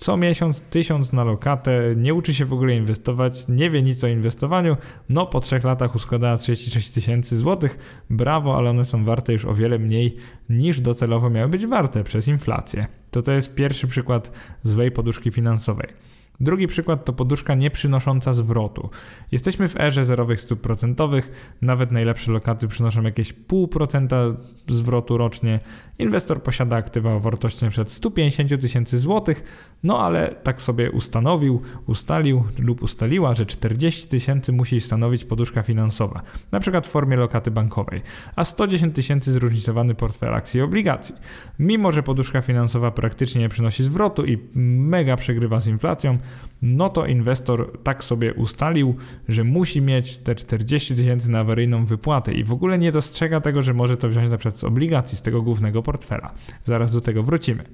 co 0.00 0.16
miesiąc 0.16 0.60
tysiąc 0.60 1.12
na 1.12 1.24
lokatę, 1.24 1.94
nie 1.96 2.14
uczy 2.14 2.34
się 2.34 2.44
w 2.44 2.52
ogóle 2.52 2.76
inwestować, 2.76 3.48
nie 3.48 3.70
wie 3.70 3.82
nic 3.82 4.04
o 4.04 4.08
inwestowaniu, 4.08 4.76
no 5.08 5.26
po 5.26 5.40
trzech 5.40 5.64
latach 5.64 5.94
uskładała 5.94 6.36
36 6.36 6.90
tysięcy 6.90 7.36
złotych, 7.36 8.04
brawo, 8.10 8.56
ale 8.56 8.70
one 8.70 8.84
są 8.84 9.04
warte 9.04 9.32
już 9.32 9.44
o 9.44 9.54
wiele 9.54 9.78
mniej 9.78 10.16
niż 10.48 10.80
docelowo 10.80 11.30
miały 11.30 11.48
być 11.48 11.66
warte 11.66 12.04
przez 12.04 12.28
inflację. 12.28 12.86
To 13.10 13.22
to 13.22 13.32
jest 13.32 13.54
pierwszy 13.54 13.86
przykład 13.86 14.32
złej 14.62 14.90
poduszki 14.90 15.30
finansowej. 15.30 16.09
Drugi 16.40 16.66
przykład 16.66 17.04
to 17.04 17.12
poduszka 17.12 17.54
nieprzynosząca 17.54 18.32
zwrotu. 18.32 18.90
Jesteśmy 19.32 19.68
w 19.68 19.80
erze 19.80 20.04
zerowych 20.04 20.40
stóp 20.40 20.60
procentowych, 20.60 21.56
nawet 21.62 21.90
najlepsze 21.90 22.32
lokaty 22.32 22.68
przynoszą 22.68 23.02
jakieś 23.02 23.34
0,5% 23.34 24.34
zwrotu 24.68 25.16
rocznie. 25.16 25.60
Inwestor 25.98 26.42
posiada 26.42 26.76
aktywa 26.76 27.14
o 27.14 27.20
wartości 27.20 27.64
np. 27.64 27.84
150 27.86 28.60
tysięcy 28.60 28.98
złotych, 28.98 29.42
no 29.82 30.00
ale 30.00 30.28
tak 30.28 30.62
sobie 30.62 30.90
ustanowił, 30.90 31.62
ustalił 31.86 32.44
lub 32.58 32.82
ustaliła, 32.82 33.34
że 33.34 33.46
40 33.46 34.08
tysięcy 34.08 34.52
musi 34.52 34.80
stanowić 34.80 35.24
poduszka 35.24 35.62
finansowa, 35.62 36.22
na 36.52 36.60
przykład 36.60 36.86
w 36.86 36.90
formie 36.90 37.16
lokaty 37.16 37.50
bankowej, 37.50 38.02
a 38.36 38.44
110 38.44 38.94
tysięcy 38.94 39.32
zróżnicowany 39.32 39.94
portfel 39.94 40.34
akcji 40.34 40.58
i 40.58 40.62
obligacji. 40.62 41.14
Mimo, 41.58 41.92
że 41.92 42.02
poduszka 42.02 42.42
finansowa 42.42 42.90
praktycznie 42.90 43.40
nie 43.40 43.48
przynosi 43.48 43.84
zwrotu 43.84 44.24
i 44.24 44.38
mega 44.54 45.16
przegrywa 45.16 45.60
z 45.60 45.66
inflacją, 45.66 46.18
no 46.62 46.88
to 46.88 47.06
inwestor 47.06 47.78
tak 47.82 48.04
sobie 48.04 48.34
ustalił, 48.34 48.96
że 49.28 49.44
musi 49.44 49.82
mieć 49.82 50.16
te 50.16 50.34
40 50.34 50.94
tysięcy 50.94 51.30
na 51.30 51.40
awaryjną 51.40 51.84
wypłatę 51.84 52.32
i 52.32 52.44
w 52.44 52.52
ogóle 52.52 52.78
nie 52.78 52.92
dostrzega 52.92 53.40
tego, 53.40 53.62
że 53.62 53.74
może 53.74 53.96
to 53.96 54.08
wziąć 54.08 54.30
na 54.30 54.36
przykład 54.36 54.58
z 54.58 54.64
obligacji, 54.64 55.18
z 55.18 55.22
tego 55.22 55.42
głównego 55.42 55.82
portfela. 55.82 56.34
Zaraz 56.64 56.92
do 56.92 57.00
tego 57.00 57.22
wrócimy. 57.22 57.64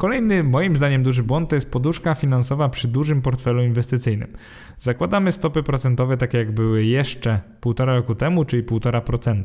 Kolejny, 0.00 0.44
moim 0.44 0.76
zdaniem, 0.76 1.02
duży 1.02 1.22
błąd 1.22 1.50
to 1.50 1.54
jest 1.54 1.70
poduszka 1.70 2.14
finansowa 2.14 2.68
przy 2.68 2.88
dużym 2.88 3.22
portfelu 3.22 3.62
inwestycyjnym. 3.62 4.32
Zakładamy 4.78 5.32
stopy 5.32 5.62
procentowe 5.62 6.16
takie 6.16 6.38
jak 6.38 6.52
były 6.52 6.84
jeszcze 6.84 7.40
półtora 7.60 7.96
roku 7.96 8.14
temu, 8.14 8.44
czyli 8.44 8.62
1,5%. 8.62 9.44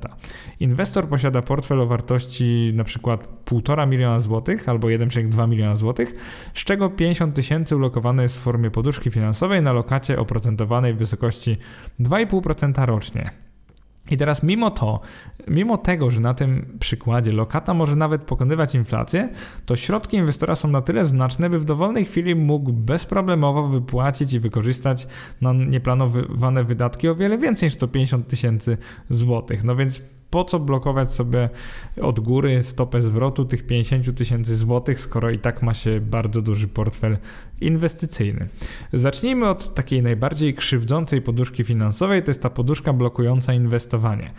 Inwestor 0.59 1.07
posiada 1.07 1.41
portfel 1.41 1.81
o 1.81 1.85
wartości 1.85 2.71
przykład 2.83 3.27
1,5 3.45 3.87
miliona 3.87 4.19
złotych 4.19 4.69
albo 4.69 4.87
1,2 4.87 5.49
miliona 5.49 5.75
złotych, 5.75 6.13
z 6.53 6.63
czego 6.63 6.89
50 6.89 7.35
tysięcy 7.35 7.75
ulokowane 7.75 8.23
jest 8.23 8.37
w 8.37 8.41
formie 8.41 8.71
poduszki 8.71 9.11
finansowej 9.11 9.61
na 9.61 9.73
lokacie 9.73 10.19
oprocentowanej 10.19 10.93
w 10.93 10.97
wysokości 10.97 11.57
2,5% 11.99 12.85
rocznie. 12.85 13.44
I 14.11 14.17
teraz 14.17 14.43
mimo 14.43 14.71
to, 14.71 14.99
mimo 15.47 15.77
tego, 15.77 16.11
że 16.11 16.21
na 16.21 16.33
tym 16.33 16.77
przykładzie 16.79 17.31
lokata 17.31 17.73
może 17.73 17.95
nawet 17.95 18.23
pokonywać 18.23 18.75
inflację, 18.75 19.29
to 19.65 19.75
środki 19.75 20.17
inwestora 20.17 20.55
są 20.55 20.67
na 20.67 20.81
tyle 20.81 21.05
znaczne, 21.05 21.49
by 21.49 21.59
w 21.59 21.65
dowolnej 21.65 22.05
chwili 22.05 22.35
mógł 22.35 22.73
bezproblemowo 22.73 23.67
wypłacić 23.67 24.33
i 24.33 24.39
wykorzystać 24.39 25.07
na 25.41 25.53
nieplanowane 25.53 26.63
wydatki 26.63 27.07
o 27.07 27.15
wiele 27.15 27.37
więcej 27.37 27.67
niż 27.67 27.73
150 27.73 28.27
tysięcy 28.27 28.77
złotych. 29.09 29.63
No 29.63 29.75
więc 29.75 30.01
po 30.29 30.43
co 30.43 30.59
blokować 30.59 31.13
sobie 31.13 31.49
od 32.01 32.19
góry 32.19 32.63
stopę 32.63 33.01
zwrotu 33.01 33.45
tych 33.45 33.65
50 33.65 34.17
tysięcy 34.17 34.55
złotych, 34.55 34.99
skoro 34.99 35.31
i 35.31 35.39
tak 35.39 35.61
ma 35.61 35.73
się 35.73 36.01
bardzo 36.01 36.41
duży 36.41 36.67
portfel 36.67 37.17
inwestycyjny. 37.61 38.47
Zacznijmy 38.93 39.49
od 39.49 39.73
takiej 39.73 40.01
najbardziej 40.01 40.53
krzywdzącej 40.53 41.21
poduszki 41.21 41.63
finansowej, 41.63 42.23
to 42.23 42.29
jest 42.29 42.41
ta 42.41 42.49
poduszka 42.49 42.93
blokująca 42.93 43.53
inwestowanie. 43.53 44.31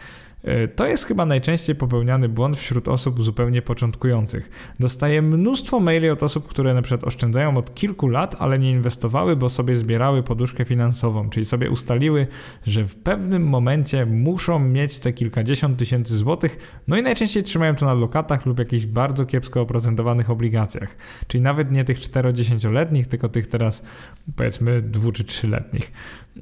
E, 0.44 0.68
to 0.68 0.87
jest 0.87 1.05
chyba 1.05 1.27
najczęściej 1.27 1.77
popełniany 1.77 2.29
błąd 2.29 2.57
wśród 2.57 2.88
osób 2.88 3.22
zupełnie 3.22 3.62
początkujących. 3.62 4.75
Dostaję 4.81 5.22
mnóstwo 5.22 5.81
maili 5.81 6.11
od 6.11 6.22
osób, 6.22 6.49
które 6.49 6.75
na 6.75 6.83
przykład 6.83 7.05
oszczędzają 7.05 7.57
od 7.57 7.75
kilku 7.75 8.09
lat, 8.09 8.37
ale 8.38 8.59
nie 8.59 8.70
inwestowały, 8.70 9.37
bo 9.37 9.49
sobie 9.49 9.77
zbierały 9.77 10.22
poduszkę 10.22 10.64
finansową, 10.64 11.31
czyli 11.31 11.44
sobie 11.44 11.70
ustaliły, 11.70 12.27
że 12.66 12.85
w 12.85 12.94
pewnym 12.94 13.49
momencie 13.49 14.07
muszą 14.07 14.59
mieć 14.59 14.99
te 14.99 15.12
kilkadziesiąt 15.12 15.79
tysięcy 15.79 16.16
złotych, 16.16 16.81
no 16.88 16.96
i 16.96 17.03
najczęściej 17.03 17.42
trzymają 17.42 17.75
to 17.75 17.87
na 17.87 17.94
lokatach 17.94 18.46
lub 18.46 18.59
jakichś 18.59 18.87
bardzo 18.87 19.27
kiepsko 19.27 19.61
oprocentowanych 19.61 20.31
obligacjach. 20.31 20.96
Czyli 21.27 21.42
nawet 21.42 21.72
nie 21.72 21.85
tych 21.85 21.99
4-10-letnich, 21.99 23.07
tylko 23.07 23.29
tych 23.29 23.46
teraz 23.46 23.83
powiedzmy 24.37 24.83
2 24.83 25.12
czy 25.12 25.25
3-letnich. 25.25 25.90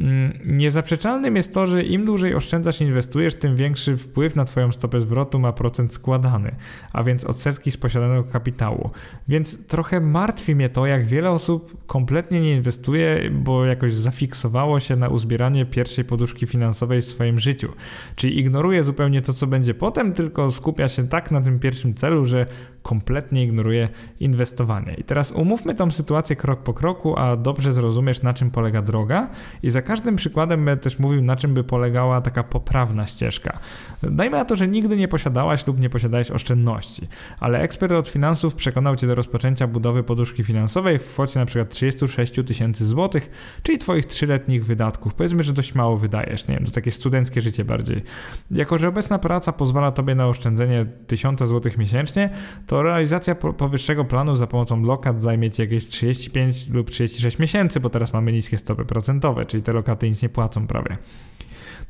Mm, 0.00 0.38
niezaprzeczalnym 0.44 1.37
jest 1.37 1.54
to, 1.54 1.66
że 1.66 1.83
im 1.83 2.04
dłużej 2.04 2.35
oszczędzasz 2.35 2.80
i 2.80 2.85
inwestujesz, 2.85 3.35
tym 3.35 3.57
większy 3.57 3.96
wpływ 3.96 4.37
na 4.37 4.44
Twoją 4.44 4.72
stopę 4.72 5.00
zwrotu 5.00 5.38
ma 5.38 5.52
procent 5.52 5.92
składany, 5.92 6.54
a 6.92 7.02
więc 7.02 7.24
odsetki 7.24 7.70
z 7.70 7.76
posiadanego 7.76 8.24
kapitału. 8.24 8.90
Więc 9.28 9.66
trochę 9.66 10.00
martwi 10.00 10.54
mnie 10.54 10.68
to, 10.68 10.87
jak 10.87 11.07
wiele 11.07 11.30
osób 11.30 11.87
kompletnie 11.87 12.40
nie 12.40 12.54
inwestuje, 12.54 13.30
bo 13.30 13.64
jakoś 13.64 13.92
zafiksowało 13.92 14.80
się 14.80 14.96
na 14.96 15.09
uzbieranie 15.09 15.66
pierwszej 15.66 16.04
poduszki 16.04 16.46
finansowej 16.46 17.02
w 17.02 17.04
swoim 17.04 17.40
życiu. 17.40 17.72
Czyli 18.16 18.38
ignoruje 18.38 18.85
zupełnie 18.85 19.22
to, 19.22 19.33
co 19.33 19.46
będzie 19.46 19.74
potem, 19.74 20.12
tylko 20.12 20.50
skupia 20.50 20.88
się 20.88 21.09
tak 21.09 21.30
na 21.30 21.40
tym 21.40 21.59
pierwszym 21.59 21.94
celu, 21.94 22.26
że 22.26 22.46
kompletnie 22.83 23.44
ignoruje 23.44 23.88
inwestowanie. 24.20 24.94
I 24.94 25.04
teraz 25.04 25.33
umówmy 25.33 25.74
tą 25.74 25.90
sytuację 25.90 26.37
krok 26.37 26.62
po 26.62 26.74
kroku, 26.74 27.18
a 27.18 27.37
dobrze 27.37 27.72
zrozumiesz, 27.72 28.22
na 28.22 28.35
czym 28.35 28.50
polega 28.50 28.83
droga 28.83 29.30
i 29.62 29.70
za 29.70 29.84
każdym 29.85 30.16
przykładem 30.16 30.64
będę 30.64 30.83
też 30.83 30.99
mówił, 30.99 31.23
na 31.23 31.37
czym 31.37 31.55
by 31.55 31.64
polegała 31.64 32.20
taka 32.20 32.42
poprawna 32.42 33.07
ścieżka. 33.07 33.59
Dajmy 34.03 34.37
na 34.37 34.44
to, 34.44 34.57
że 34.57 34.68
nigdy 34.68 34.97
nie 34.97 35.09
posiadałaś 35.09 35.66
lub 35.66 35.81
nie 35.81 35.90
posiadałeś 35.90 36.31
oszczędności, 36.31 37.09
ale 37.40 37.61
ekspert 37.61 37.92
od 37.92 38.09
finansów 38.09 38.55
przekonał 38.55 38.97
cię 38.97 39.07
do 39.07 39.14
rozpoczęcia 39.14 39.66
budowy 39.66 40.03
poduszki 40.03 40.44
finansowej 40.44 40.99
w 40.99 41.05
kwocie 41.05 41.44
przykład 41.47 41.70
36 41.70 42.33
tysięcy 42.47 42.87
złotych, 42.87 43.31
czyli 43.62 43.79
twoich 43.79 44.07
trzyletnich 44.07 44.64
wydatków. 44.64 45.14
Powiedzmy, 45.14 45.42
że 45.42 45.53
dość 45.53 45.75
mało 45.75 45.97
wydajesz, 45.97 46.49
nie 46.49 46.55
wiem, 46.55 46.64
to 46.64 46.73
takie 46.73 46.90
studenckie 46.90 47.40
życie 47.40 47.64
bardziej. 47.64 48.03
Jako, 48.51 48.79
że 48.79 48.88
obecna 48.88 49.18
praca 49.18 49.53
pozwala 49.53 49.92
tobie 49.92 50.14
na 50.14 50.29
oszczędzenie 50.29 50.87
1000 51.07 51.42
złotych 51.42 51.79
miesięcznie, 51.79 52.31
to 52.66 52.83
realizacja 52.83 53.35
powyższego 53.35 54.05
planu 54.05 54.37
za 54.37 54.47
pomocą 54.47 54.83
lokat 54.83 55.23
zajmie 55.23 55.51
ci 55.51 55.62
jakieś 55.62 55.87
35 55.87 56.68
lub 56.68 56.90
36 56.90 57.38
miesięcy, 57.38 57.81
bo 57.81 57.90
teraz 57.90 58.12
mamy 58.12 58.33
niskie 58.33 58.59
stopy 58.59 58.85
procentowe, 58.85 59.47
czyli 59.47 59.62
te 59.62 59.73
lokaty 59.74 60.08
nic 60.08 60.22
nie 60.22 60.28
płacą 60.28 60.66
prawie. 60.66 60.98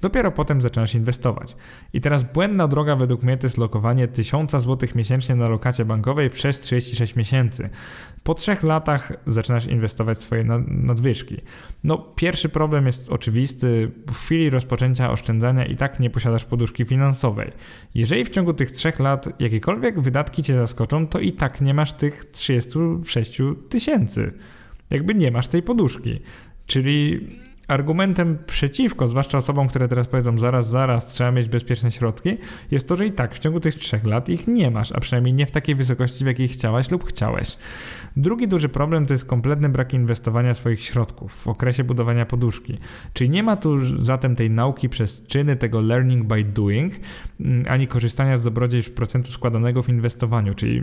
Dopiero 0.01 0.33
potem 0.33 0.63
zaczynasz 0.63 0.95
inwestować. 0.95 1.57
I 1.93 2.01
teraz 2.01 2.33
błędna 2.33 2.69
droga 2.69 2.97
według 2.97 3.23
mnie 3.23 3.37
to 3.37 3.47
jest 3.47 3.59
lokowanie 3.59 4.09
1000 4.09 4.53
zł 4.53 4.89
miesięcznie 4.95 5.35
na 5.35 5.49
lokacie 5.49 5.85
bankowej 5.85 6.31
przez 6.31 6.61
36 6.61 7.17
miesięcy. 7.17 7.71
Po 8.23 8.35
trzech 8.35 8.63
latach 8.63 9.13
zaczynasz 9.27 9.67
inwestować 9.67 10.21
swoje 10.21 10.45
nadwyżki. 10.69 11.41
No, 11.85 11.99
pierwszy 11.99 12.49
problem 12.49 12.87
jest 12.87 13.11
oczywisty. 13.11 13.91
W 14.07 14.17
chwili 14.17 14.51
rozpoczęcia 14.51 15.11
oszczędzania 15.11 15.67
i 15.67 15.77
tak 15.77 16.01
nie 16.01 16.11
posiadasz 16.11 16.45
poduszki 16.45 16.85
finansowej. 16.85 17.53
Jeżeli 17.95 18.25
w 18.25 18.31
ciągu 18.31 18.53
tych 18.53 18.71
trzech 18.71 19.01
lat 19.01 19.29
jakiekolwiek 19.41 20.01
wydatki 20.01 20.43
cię 20.43 20.59
zaskoczą, 20.59 21.07
to 21.07 21.21
i 21.21 21.33
tak 21.33 21.61
nie 21.61 21.75
masz 21.75 21.93
tych 21.93 22.25
36 22.25 23.39
tysięcy. 23.69 24.33
Jakby 24.91 25.15
nie 25.15 25.31
masz 25.31 25.49
tej 25.49 25.63
poduszki. 25.63 26.21
Czyli 26.67 27.29
Argumentem 27.69 28.39
przeciwko, 28.47 29.09
zwłaszcza 29.09 29.39
osobom, 29.39 29.69
które 29.69 29.89
teraz 29.89 30.09
powiedzą 30.09 30.39
zaraz, 30.39 30.71
zaraz, 30.71 31.07
trzeba 31.07 31.31
mieć 31.31 31.49
bezpieczne 31.49 31.91
środki, 31.91 32.37
jest 32.71 32.89
to, 32.89 32.97
że 32.97 33.07
i 33.07 33.13
tak 33.13 33.35
w 33.35 33.39
ciągu 33.39 33.61
tych 33.61 33.75
trzech 33.75 34.05
lat 34.05 34.29
ich 34.29 34.49
nie 34.49 34.71
masz, 34.71 34.93
a 34.93 35.01
przynajmniej 35.01 35.35
nie 35.35 35.47
w 35.47 35.51
takiej 35.51 35.75
wysokości, 35.75 36.25
w 36.25 36.27
jakiej 36.27 36.49
chciałaś 36.49 36.91
lub 36.91 37.05
chciałeś. 37.05 37.57
Drugi 38.17 38.49
duży 38.49 38.69
problem 38.69 39.07
to 39.07 39.15
jest 39.15 39.25
kompletny 39.25 39.69
brak 39.69 39.95
inwestowania 39.95 40.55
swoich 40.55 40.83
środków 40.83 41.33
w 41.33 41.49
okresie 41.49 41.85
budowania 41.85 42.27
poduszki. 42.27 42.79
Czyli 43.13 43.31
nie 43.31 43.43
ma 43.43 43.57
tu 43.57 44.03
zatem 44.03 44.37
tej 44.37 44.51
nauki 44.51 44.89
przez 44.89 45.27
czyny, 45.27 45.57
tego 45.57 45.81
learning 45.81 46.27
by 46.27 46.45
doing, 46.45 46.95
mm, 47.41 47.65
ani 47.69 47.87
korzystania 47.87 48.37
z 48.37 48.45
dobrodziejstw 48.45 48.93
procentu 48.93 49.33
składanego 49.33 49.83
w 49.83 49.89
inwestowaniu, 49.89 50.55
czyli 50.55 50.83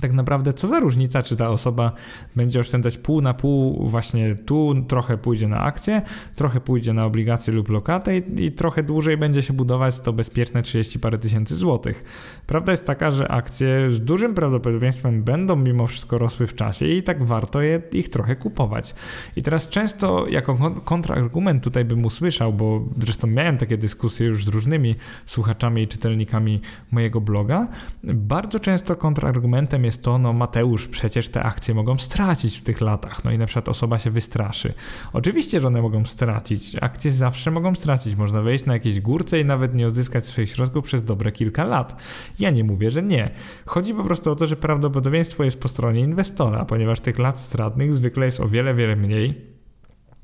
tak 0.00 0.12
naprawdę 0.12 0.52
co 0.52 0.68
za 0.68 0.80
różnica, 0.80 1.22
czy 1.22 1.36
ta 1.36 1.48
osoba 1.48 1.92
będzie 2.36 2.60
oszczędzać 2.60 2.98
pół 2.98 3.20
na 3.20 3.34
pół, 3.34 3.88
właśnie 3.88 4.34
tu 4.34 4.74
trochę 4.88 5.18
pójdzie 5.18 5.48
na 5.48 5.60
akcje, 5.60 6.02
trochę 6.34 6.60
pójdzie 6.60 6.92
na 6.92 7.04
obligacje 7.04 7.54
lub 7.54 7.68
lokatę 7.68 8.18
i, 8.18 8.44
i, 8.44 8.52
trochę 8.52 8.82
dłużej 8.82 9.16
będzie 9.16 9.42
się 9.42 9.52
budować 9.52 10.00
to 10.00 10.12
bezpieczne 10.12 10.62
30 10.62 10.98
parę 10.98 11.18
tysięcy 11.18 11.56
złotych. 11.56 12.04
Prawda 12.46 12.72
jest 12.72 12.86
taka, 12.86 13.10
że 13.10 13.28
akcje 13.28 13.90
z 13.90 14.00
dużym 14.00 14.34
prawdopodobieństwem 14.34 15.22
będą 15.22 15.56
mimo 15.56 15.86
wszystko 15.86 16.18
rosły 16.18 16.46
w 16.46 16.54
czasie 16.54 16.86
i 16.86 17.02
tak 17.02 17.24
warto 17.24 17.62
je, 17.62 17.82
ich 17.92 18.08
trochę 18.08 18.36
kupować. 18.36 18.94
I 19.36 19.42
teraz 19.42 19.68
często 19.68 20.26
jako 20.28 20.72
kontrargument 20.84 21.64
tutaj 21.64 21.84
bym 21.84 22.04
usłyszał, 22.04 22.52
bo 22.52 22.84
zresztą 22.98 23.26
miałem 23.26 23.58
takie 23.58 23.78
dyskusje 23.78 24.26
już 24.26 24.44
z 24.44 24.48
różnymi 24.48 24.94
słuchaczami 25.26 25.82
i 25.82 25.88
czytelnikami 25.88 26.60
mojego 26.90 27.20
bloga, 27.20 27.68
bardzo 28.04 28.60
często 28.60 28.96
kontrargumentem 28.96 29.83
jest 29.84 30.04
to, 30.04 30.18
no 30.18 30.32
Mateusz, 30.32 30.88
przecież 30.88 31.28
te 31.28 31.42
akcje 31.42 31.74
mogą 31.74 31.98
stracić 31.98 32.58
w 32.58 32.62
tych 32.62 32.80
latach, 32.80 33.24
no 33.24 33.32
i 33.32 33.38
na 33.38 33.46
przykład 33.46 33.68
osoba 33.68 33.98
się 33.98 34.10
wystraszy. 34.10 34.74
Oczywiście, 35.12 35.60
że 35.60 35.66
one 35.66 35.82
mogą 35.82 36.06
stracić, 36.06 36.76
akcje 36.80 37.12
zawsze 37.12 37.50
mogą 37.50 37.74
stracić, 37.74 38.16
można 38.16 38.42
wejść 38.42 38.66
na 38.66 38.72
jakieś 38.72 39.00
górce 39.00 39.40
i 39.40 39.44
nawet 39.44 39.74
nie 39.74 39.86
odzyskać 39.86 40.26
swoich 40.26 40.50
środków 40.50 40.84
przez 40.84 41.04
dobre 41.04 41.32
kilka 41.32 41.64
lat. 41.64 42.02
Ja 42.38 42.50
nie 42.50 42.64
mówię, 42.64 42.90
że 42.90 43.02
nie. 43.02 43.30
Chodzi 43.66 43.94
po 43.94 44.04
prostu 44.04 44.30
o 44.30 44.34
to, 44.34 44.46
że 44.46 44.56
prawdopodobieństwo 44.56 45.44
jest 45.44 45.60
po 45.60 45.68
stronie 45.68 46.00
inwestora, 46.00 46.64
ponieważ 46.64 47.00
tych 47.00 47.18
lat 47.18 47.38
stratnych 47.38 47.94
zwykle 47.94 48.26
jest 48.26 48.40
o 48.40 48.48
wiele, 48.48 48.74
wiele 48.74 48.96
mniej 48.96 49.53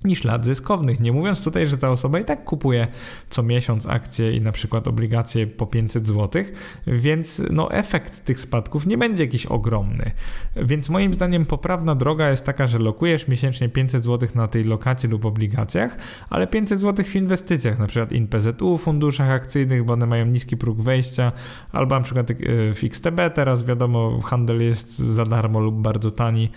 niż 0.05 0.25
lat 0.25 0.45
zyskownych. 0.45 1.01
Nie 1.01 1.13
mówiąc 1.13 1.45
tutaj, 1.45 1.67
że 1.67 1.79
ta 1.79 1.91
osoba 1.91 2.21
i 2.21 2.25
tak 2.25 2.45
kupuje 2.45 2.89
co 3.29 3.43
miesiąc 3.43 3.87
akcje 3.87 4.33
i 4.33 4.41
na 4.41 4.53
przykład 4.53 4.89
obligacje 4.89 5.47
po 5.47 5.67
500 5.67 6.07
zł, 6.09 6.45
więc 6.87 7.43
no 7.51 7.73
efekt 7.73 8.25
tych 8.25 8.41
spadków 8.41 8.87
nie 8.87 8.99
będzie 8.99 9.25
jakiś 9.25 9.47
ogromny. 9.47 10.11
Więc 10.57 10.89
moim 10.89 11.15
zdaniem 11.15 11.47
poprawna 11.47 11.95
droga 11.95 12.31
jest 12.31 12.47
taka, 12.47 12.67
że 12.67 12.79
lokujesz 12.79 13.29
miesięcznie 13.29 13.69
500 13.69 14.05
zł 14.05 14.29
na 14.35 14.49
tej 14.49 14.65
lokacie 14.65 15.09
lub 15.09 15.25
obligacjach, 15.25 15.97
ale 16.31 16.47
500 16.47 16.81
zł 16.81 17.05
w 17.05 17.17
inwestycjach, 17.17 17.79
na 17.79 17.87
przykład 17.87 18.13
InPZU, 18.13 18.79
funduszach 18.79 19.31
akcyjnych, 19.31 19.85
bo 19.85 19.93
one 19.93 20.07
mają 20.07 20.27
niski 20.27 20.57
próg 20.57 20.81
wejścia, 20.81 21.33
albo 21.73 21.95
na 21.95 22.01
przykład 22.01 22.31
e, 22.31 22.35
w 22.75 22.85
XTB 22.85 23.21
teraz 23.35 23.65
wiadomo, 23.65 24.21
handel 24.21 24.63
jest 24.63 24.99
za 24.99 25.25
darmo 25.25 25.61
lub 25.61 25.75
bardzo 25.75 26.11
tani. 26.11 26.51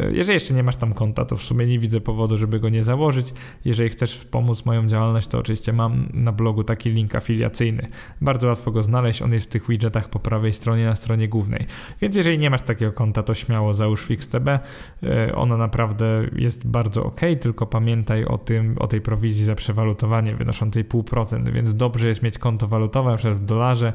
E, 0.00 0.12
jeżeli 0.12 0.34
jeszcze 0.34 0.54
nie 0.54 0.62
masz 0.62 0.76
tam 0.76 0.92
konta, 0.92 1.24
to 1.24 1.36
w 1.36 1.42
sumie 1.42 1.66
nie 1.66 1.78
widzę 1.78 2.00
powodu, 2.00 2.38
żeby 2.38 2.60
go 2.60 2.68
nie 2.68 2.84
założyć. 2.86 3.34
Jeżeli 3.64 3.90
chcesz 3.90 4.18
wspomóc 4.18 4.64
moją 4.64 4.86
działalność, 4.86 5.28
to 5.28 5.38
oczywiście 5.38 5.72
mam 5.72 6.08
na 6.14 6.32
blogu 6.32 6.64
taki 6.64 6.90
link 6.90 7.14
afiliacyjny. 7.14 7.88
Bardzo 8.20 8.48
łatwo 8.48 8.70
go 8.70 8.82
znaleźć, 8.82 9.22
on 9.22 9.32
jest 9.32 9.46
w 9.46 9.52
tych 9.52 9.68
widgetach 9.68 10.08
po 10.08 10.18
prawej 10.18 10.52
stronie 10.52 10.86
na 10.86 10.96
stronie 10.96 11.28
głównej. 11.28 11.66
Więc 12.00 12.16
jeżeli 12.16 12.38
nie 12.38 12.50
masz 12.50 12.62
takiego 12.62 12.92
konta, 12.92 13.22
to 13.22 13.34
śmiało 13.34 13.74
załóż 13.74 14.04
FixTB. 14.04 14.48
E, 14.48 15.34
ono 15.34 15.56
naprawdę 15.56 16.06
jest 16.36 16.68
bardzo 16.68 17.04
ok, 17.04 17.20
tylko 17.40 17.66
pamiętaj 17.66 18.24
o 18.24 18.38
tym, 18.38 18.76
o 18.78 18.86
tej 18.86 19.00
prowizji 19.00 19.44
za 19.44 19.54
przewalutowanie 19.54 20.34
wynoszącej 20.34 20.84
0,5%, 20.84 21.52
więc 21.52 21.74
dobrze 21.74 22.08
jest 22.08 22.22
mieć 22.22 22.38
konto 22.38 22.68
walutowe, 22.68 23.10
na 23.10 23.16
przykład 23.16 23.38
w 23.38 23.44
dolarze 23.44 23.92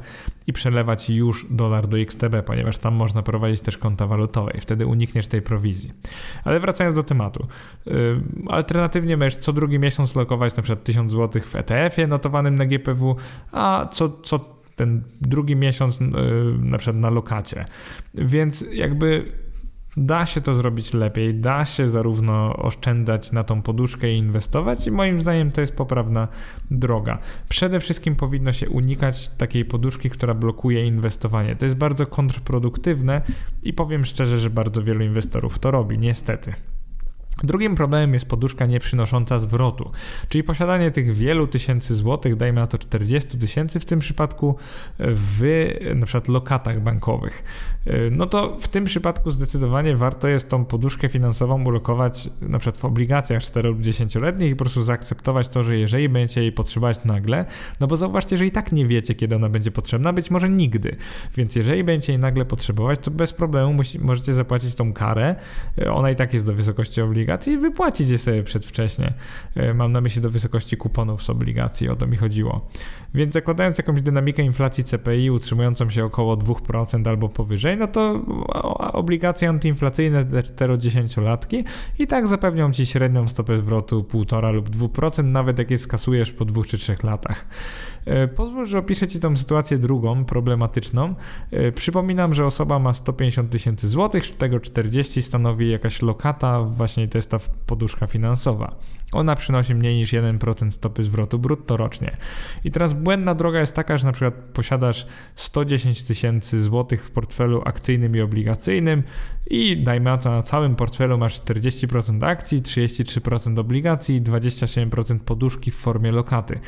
i 0.47 0.53
przelewać 0.53 1.09
już 1.09 1.45
dolar 1.49 1.87
do 1.87 1.99
XTB, 1.99 2.43
ponieważ 2.45 2.77
tam 2.77 2.93
można 2.93 3.21
prowadzić 3.21 3.61
też 3.61 3.77
konta 3.77 4.07
walutowe 4.07 4.51
i 4.57 4.61
wtedy 4.61 4.85
unikniesz 4.85 5.27
tej 5.27 5.41
prowizji. 5.41 5.91
Ale 6.43 6.59
wracając 6.59 6.95
do 6.95 7.03
tematu. 7.03 7.47
E, 7.87 7.91
Alternatywa 8.47 8.80
alternatywnie 8.81 9.17
możesz 9.17 9.35
co 9.35 9.53
drugi 9.53 9.79
miesiąc 9.79 10.15
lokować 10.15 10.55
na 10.55 10.63
przykład 10.63 10.83
1000 10.83 11.11
zł 11.11 11.41
w 11.41 11.55
ETF-ie 11.55 12.07
notowanym 12.07 12.55
na 12.55 12.65
GPW, 12.65 13.15
a 13.51 13.87
co, 13.91 14.09
co 14.09 14.39
ten 14.75 15.03
drugi 15.21 15.55
miesiąc 15.55 15.99
yy, 15.99 16.07
na 16.59 16.77
przykład 16.77 17.01
na 17.01 17.09
lokacie. 17.09 17.65
Więc 18.13 18.65
jakby 18.71 19.31
Da 19.97 20.25
się 20.25 20.41
to 20.41 20.55
zrobić 20.55 20.93
lepiej, 20.93 21.35
da 21.35 21.65
się 21.65 21.89
zarówno 21.89 22.55
oszczędzać 22.55 23.31
na 23.31 23.43
tą 23.43 23.61
poduszkę 23.61 24.11
i 24.11 24.17
inwestować, 24.17 24.87
i 24.87 24.91
moim 24.91 25.21
zdaniem 25.21 25.51
to 25.51 25.61
jest 25.61 25.75
poprawna 25.75 26.27
droga. 26.71 27.19
Przede 27.49 27.79
wszystkim 27.79 28.15
powinno 28.15 28.53
się 28.53 28.69
unikać 28.69 29.29
takiej 29.29 29.65
poduszki, 29.65 30.09
która 30.09 30.33
blokuje 30.33 30.85
inwestowanie. 30.85 31.55
To 31.55 31.65
jest 31.65 31.77
bardzo 31.77 32.05
kontrproduktywne 32.05 33.21
i 33.63 33.73
powiem 33.73 34.05
szczerze, 34.05 34.39
że 34.39 34.49
bardzo 34.49 34.83
wielu 34.83 35.03
inwestorów 35.03 35.59
to 35.59 35.71
robi, 35.71 35.99
niestety. 35.99 36.53
Drugim 37.43 37.75
problemem 37.75 38.13
jest 38.13 38.25
poduszka 38.25 38.65
nieprzynosząca 38.65 39.39
zwrotu, 39.39 39.91
czyli 40.29 40.43
posiadanie 40.43 40.91
tych 40.91 41.13
wielu 41.13 41.47
tysięcy 41.47 41.95
złotych, 41.95 42.35
dajmy 42.35 42.61
na 42.61 42.67
to 42.67 42.77
40 42.77 43.37
tysięcy 43.37 43.79
w 43.79 43.85
tym 43.85 43.99
przypadku, 43.99 44.55
w 44.99 45.41
na 45.95 46.05
przykład 46.05 46.27
lokatach 46.27 46.81
bankowych. 46.81 47.43
No 48.11 48.25
to 48.25 48.57
w 48.59 48.67
tym 48.67 48.83
przypadku 48.83 49.31
zdecydowanie 49.31 49.95
warto 49.95 50.27
jest 50.27 50.49
tą 50.49 50.65
poduszkę 50.65 51.09
finansową 51.09 51.63
ulokować 51.63 52.29
na 52.41 52.59
przykład 52.59 52.77
w 52.77 52.85
obligacjach 52.85 53.43
4 53.43 53.69
lub 53.69 53.79
10-letnich 53.79 54.49
i 54.51 54.55
po 54.55 54.63
prostu 54.63 54.83
zaakceptować 54.83 55.47
to, 55.47 55.63
że 55.63 55.77
jeżeli 55.77 56.09
będziecie 56.09 56.41
jej 56.41 56.51
potrzebować 56.51 57.03
nagle, 57.05 57.45
no 57.79 57.87
bo 57.87 57.97
zauważcie, 57.97 58.37
że 58.37 58.45
i 58.45 58.51
tak 58.51 58.71
nie 58.71 58.87
wiecie, 58.87 59.15
kiedy 59.15 59.35
ona 59.35 59.49
będzie 59.49 59.71
potrzebna, 59.71 60.13
być 60.13 60.31
może 60.31 60.49
nigdy. 60.49 60.95
Więc 61.37 61.55
jeżeli 61.55 61.83
będziecie 61.83 62.13
jej 62.13 62.19
nagle 62.19 62.45
potrzebować, 62.45 62.99
to 62.99 63.11
bez 63.11 63.33
problemu 63.33 63.73
musi, 63.73 63.99
możecie 63.99 64.33
zapłacić 64.33 64.75
tą 64.75 64.93
karę. 64.93 65.35
Ona 65.93 66.11
i 66.11 66.15
tak 66.15 66.33
jest 66.33 66.45
do 66.45 66.53
wysokości 66.53 67.01
obligacji 67.01 67.30
obligacji 67.31 67.53
i 67.53 67.57
wypłacić 67.57 68.09
je 68.09 68.17
sobie 68.17 68.43
przedwcześnie. 68.43 69.13
E, 69.55 69.73
mam 69.73 69.91
na 69.91 70.01
myśli 70.01 70.21
do 70.21 70.29
wysokości 70.29 70.77
kuponów 70.77 71.23
z 71.23 71.29
obligacji, 71.29 71.89
o 71.89 71.95
to 71.95 72.07
mi 72.07 72.17
chodziło. 72.17 72.69
Więc 73.13 73.33
zakładając 73.33 73.77
jakąś 73.77 74.01
dynamikę 74.01 74.43
inflacji 74.43 74.83
CPI 74.83 75.31
utrzymującą 75.31 75.89
się 75.89 76.05
około 76.05 76.37
2% 76.37 77.09
albo 77.09 77.29
powyżej, 77.29 77.77
no 77.77 77.87
to 77.87 78.21
obligacje 78.93 79.49
antyinflacyjne 79.49 80.25
te 80.25 80.67
4-10-latki 80.67 81.63
i 81.99 82.07
tak 82.07 82.27
zapewnią 82.27 82.71
Ci 82.71 82.85
średnią 82.85 83.27
stopę 83.27 83.59
zwrotu 83.59 84.01
1,5 84.01 84.53
lub 84.53 84.69
2%, 84.69 85.23
nawet 85.23 85.59
jak 85.59 85.71
je 85.71 85.77
skasujesz 85.77 86.31
po 86.31 86.45
2 86.45 86.63
czy 86.63 86.77
3 86.77 86.95
latach. 87.03 87.45
E, 88.05 88.27
pozwól, 88.27 88.65
że 88.65 88.77
opiszę 88.77 89.07
Ci 89.07 89.19
tą 89.19 89.37
sytuację 89.37 89.77
drugą, 89.77 90.25
problematyczną. 90.25 91.15
E, 91.51 91.71
przypominam, 91.71 92.33
że 92.33 92.45
osoba 92.45 92.79
ma 92.79 92.93
150 92.93 93.51
tysięcy 93.51 93.87
złotych, 93.87 94.25
z 94.25 94.37
tego 94.37 94.59
40 94.59 95.21
stanowi 95.21 95.69
jakaś 95.69 96.01
lokata, 96.01 96.61
właśnie 96.61 97.07
to 97.11 97.17
jest 97.17 97.31
ta 97.31 97.37
poduszka 97.65 98.07
finansowa. 98.07 98.75
Ona 99.11 99.35
przynosi 99.35 99.75
mniej 99.75 99.95
niż 99.95 100.13
1% 100.13 100.71
stopy 100.71 101.03
zwrotu 101.03 101.39
brutto 101.39 101.77
rocznie. 101.77 102.17
I 102.63 102.71
teraz 102.71 102.93
błędna 102.93 103.35
droga 103.35 103.59
jest 103.59 103.75
taka, 103.75 103.97
że 103.97 104.05
na 104.05 104.11
przykład 104.11 104.33
posiadasz 104.33 105.07
110 105.35 106.03
tysięcy 106.03 106.63
złotych 106.63 107.05
w 107.05 107.11
portfelu 107.11 107.61
akcyjnym 107.65 108.15
i 108.15 108.21
obligacyjnym 108.21 109.03
i 109.47 109.83
dajmy 109.83 110.09
na 110.09 110.17
to 110.17 110.31
na 110.31 110.41
całym 110.41 110.75
portfelu 110.75 111.17
masz 111.17 111.41
40% 111.41 112.25
akcji, 112.25 112.61
33% 112.61 113.59
obligacji 113.59 114.15
i 114.15 114.21
27% 114.21 115.19
poduszki 115.19 115.71
w 115.71 115.75
formie 115.75 116.11
lokaty. 116.11 116.59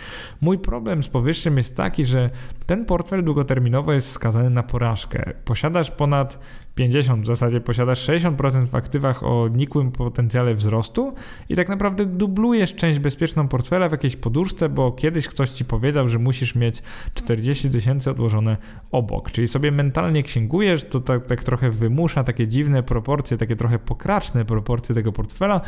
Mój 0.42 0.60
problem 0.60 1.04
z 1.04 1.08
powyższym 1.08 1.58
jest 1.58 1.78
taki, 1.78 2.06
że 2.06 2.30
ten 2.66 2.86
portfel 2.86 3.24
długoterminowo 3.24 3.94
jest 3.94 4.12
skazany 4.12 4.50
na 4.50 4.64
porażkę. 4.64 5.34
Posiadasz 5.46 5.92
ponad 5.92 6.40
50, 6.76 7.24
w 7.24 7.28
zasadzie 7.28 7.62
posiadasz 7.62 8.08
60% 8.08 8.68
w 8.68 8.76
aktywach 8.76 9.24
o 9.24 9.48
nikłym 9.48 9.92
potencjale 9.92 10.56
wzrostu 10.56 11.14
i 11.50 11.56
tak 11.56 11.70
naprawdę 11.70 12.06
dublujesz 12.34 12.76
część 12.76 13.00
bezpieczną 13.00 13.48
portfela 13.48 13.90
w 13.90 13.92
jakiejś 13.92 14.16
poduszce, 14.16 14.70
bo 14.70 14.92
kiedyś 14.92 15.28
ktoś 15.28 15.50
ci 15.50 15.66
powiedział, 15.66 16.08
że 16.08 16.20
musisz 16.20 16.56
mieć 16.56 16.84
40 17.14 17.70
tysięcy 17.70 18.12
odłożone 18.12 18.58
obok. 18.92 19.32
Czyli 19.32 19.48
sobie 19.48 19.72
mentalnie 19.72 20.24
księgujesz, 20.24 20.84
to 20.84 21.00
tak, 21.00 21.26
tak 21.26 21.44
trochę 21.44 21.70
wymusza 21.70 22.24
takie 22.24 22.48
dziwne 22.48 22.84
proporcje, 22.84 23.38
takie 23.38 23.56
trochę 23.56 23.80
pokraczne 23.80 24.46
proporcje 24.46 24.96
tego 24.96 25.12
portfela, 25.12 25.62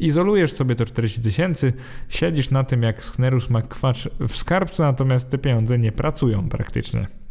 izolujesz 0.00 0.52
sobie 0.52 0.74
to 0.74 0.84
40 0.84 1.20
tysięcy, 1.22 1.72
siedzisz 2.08 2.50
na 2.50 2.64
tym 2.64 2.82
jak 2.82 3.04
Sknerus 3.04 3.50
McQuatch 3.50 4.00
w 4.28 4.36
skarbcu, 4.36 4.82
natomiast 4.82 5.30
te 5.30 5.38
pieniądze 5.38 5.78
nie 5.78 5.92
pracują 5.92 6.48
praktycznie. 6.48 7.21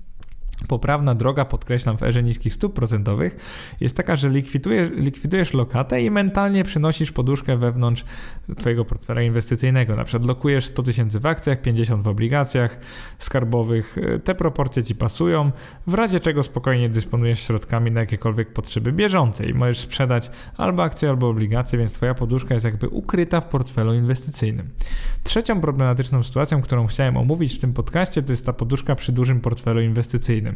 Poprawna 0.67 1.15
droga, 1.15 1.45
podkreślam, 1.45 1.97
w 1.97 2.03
erze 2.03 2.23
niskich 2.23 2.53
stóp 2.53 2.73
procentowych 2.73 3.37
jest 3.81 3.97
taka, 3.97 4.15
że 4.15 4.29
likwidujesz, 4.29 4.89
likwidujesz 4.93 5.53
lokatę 5.53 6.01
i 6.01 6.11
mentalnie 6.11 6.63
przynosisz 6.63 7.11
poduszkę 7.11 7.57
wewnątrz 7.57 8.05
Twojego 8.57 8.85
portfela 8.85 9.21
inwestycyjnego. 9.21 9.95
Na 9.95 10.03
przykład 10.03 10.27
lokujesz 10.27 10.65
100 10.65 10.83
tysięcy 10.83 11.19
w 11.19 11.25
akcjach, 11.25 11.61
50 11.61 12.03
w 12.03 12.07
obligacjach 12.07 12.79
skarbowych. 13.17 13.95
Te 14.23 14.35
proporcje 14.35 14.83
Ci 14.83 14.95
pasują, 14.95 15.51
w 15.87 15.93
razie 15.93 16.19
czego 16.19 16.43
spokojnie 16.43 16.89
dysponujesz 16.89 17.39
środkami 17.39 17.91
na 17.91 17.99
jakiekolwiek 17.99 18.53
potrzeby 18.53 18.91
bieżące 18.91 19.45
i 19.45 19.53
możesz 19.53 19.79
sprzedać 19.79 20.31
albo 20.57 20.83
akcje, 20.83 21.09
albo 21.09 21.29
obligacje, 21.29 21.79
więc 21.79 21.93
Twoja 21.93 22.13
poduszka 22.13 22.53
jest 22.53 22.65
jakby 22.65 22.89
ukryta 22.89 23.41
w 23.41 23.45
portfelu 23.45 23.93
inwestycyjnym. 23.93 24.69
Trzecią 25.23 25.61
problematyczną 25.61 26.23
sytuacją, 26.23 26.61
którą 26.61 26.87
chciałem 26.87 27.17
omówić 27.17 27.53
w 27.53 27.61
tym 27.61 27.73
podcaście, 27.73 28.23
to 28.23 28.31
jest 28.31 28.45
ta 28.45 28.53
poduszka 28.53 28.95
przy 28.95 29.11
dużym 29.11 29.41
portfelu 29.41 29.81
inwestycyjnym. 29.81 30.50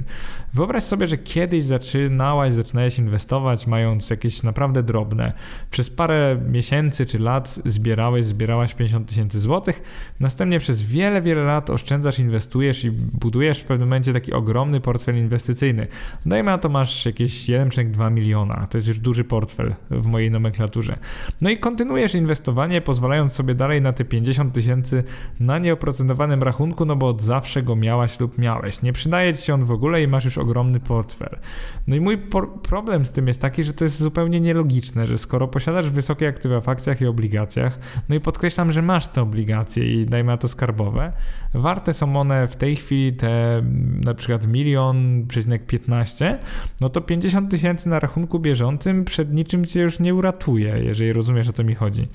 Wyobraź 0.53 0.83
sobie, 0.83 1.07
że 1.07 1.17
kiedyś 1.17 1.63
zaczynałaś, 1.63 2.53
zaczynałeś 2.53 2.99
inwestować, 2.99 3.67
mając 3.67 4.09
jakieś 4.09 4.43
naprawdę 4.43 4.83
drobne. 4.83 5.33
Przez 5.71 5.89
parę 5.89 6.37
miesięcy 6.49 7.05
czy 7.05 7.19
lat 7.19 7.59
zbierałeś, 7.65 8.25
zbierałaś 8.25 8.73
50 8.73 9.09
tysięcy 9.09 9.39
złotych. 9.39 9.81
Następnie 10.19 10.59
przez 10.59 10.83
wiele, 10.83 11.21
wiele 11.21 11.43
lat 11.43 11.69
oszczędzasz, 11.69 12.19
inwestujesz 12.19 12.83
i 12.85 12.91
budujesz 12.91 13.59
w 13.59 13.65
pewnym 13.65 13.87
momencie 13.87 14.13
taki 14.13 14.33
ogromny 14.33 14.81
portfel 14.81 15.17
inwestycyjny. 15.17 15.87
Dajmy 16.25 16.51
na 16.51 16.57
to 16.57 16.69
masz 16.69 17.05
jakieś 17.05 17.45
1,2 17.49 18.11
miliona. 18.11 18.67
To 18.69 18.77
jest 18.77 18.87
już 18.87 18.99
duży 18.99 19.23
portfel 19.23 19.75
w 19.91 20.05
mojej 20.05 20.31
nomenklaturze. 20.31 20.97
No 21.41 21.49
i 21.49 21.57
kontynuujesz 21.57 22.15
inwestowanie, 22.15 22.81
pozwalając 22.81 23.33
sobie 23.33 23.55
dalej 23.55 23.81
na 23.81 23.93
te 23.93 24.05
50 24.05 24.53
tysięcy 24.53 25.03
na 25.39 25.59
nieoprocentowanym 25.59 26.43
rachunku, 26.43 26.85
no 26.85 26.95
bo 26.95 27.07
od 27.07 27.21
zawsze 27.21 27.63
go 27.63 27.75
miałaś 27.75 28.19
lub 28.19 28.37
miałeś. 28.37 28.81
Nie 28.81 28.93
przydaje 28.93 29.33
ci 29.33 29.43
się 29.43 29.53
on 29.53 29.65
w 29.65 29.71
ogóle 29.71 29.84
ogóle 29.85 30.03
i 30.03 30.07
masz 30.07 30.25
już 30.25 30.37
ogromny 30.37 30.79
portfel. 30.79 31.39
No 31.87 31.95
i 31.95 31.99
mój 31.99 32.17
problem 32.63 33.05
z 33.05 33.11
tym 33.11 33.27
jest 33.27 33.41
taki, 33.41 33.63
że 33.63 33.73
to 33.73 33.83
jest 33.83 33.99
zupełnie 33.99 34.41
nielogiczne, 34.41 35.07
że 35.07 35.17
skoro 35.17 35.47
posiadasz 35.47 35.89
wysokie 35.89 36.27
aktywa 36.27 36.61
w 36.61 36.69
akcjach 36.69 37.01
i 37.01 37.05
obligacjach, 37.05 37.79
no 38.09 38.15
i 38.15 38.19
podkreślam, 38.19 38.71
że 38.71 38.81
masz 38.81 39.07
te 39.07 39.21
obligacje 39.21 40.01
i 40.01 40.05
dajmy 40.05 40.31
na 40.31 40.37
to 40.37 40.47
skarbowe, 40.47 41.13
warte 41.53 41.93
są 41.93 42.15
one 42.15 42.47
w 42.47 42.55
tej 42.55 42.75
chwili 42.75 43.13
te 43.13 43.61
na 44.05 44.13
przykład 44.13 44.47
milion 44.47 45.25
przecinek 45.27 45.65
15, 45.65 46.39
no 46.81 46.89
to 46.89 47.01
50 47.01 47.51
tysięcy 47.51 47.89
na 47.89 47.99
rachunku 47.99 48.39
bieżącym 48.39 49.05
przed 49.05 49.33
niczym 49.33 49.65
cię 49.65 49.81
już 49.81 49.99
nie 49.99 50.15
uratuje, 50.15 50.79
jeżeli 50.83 51.13
rozumiesz 51.13 51.47
o 51.47 51.53
co 51.53 51.63
mi 51.63 51.75
chodzi. 51.75 52.07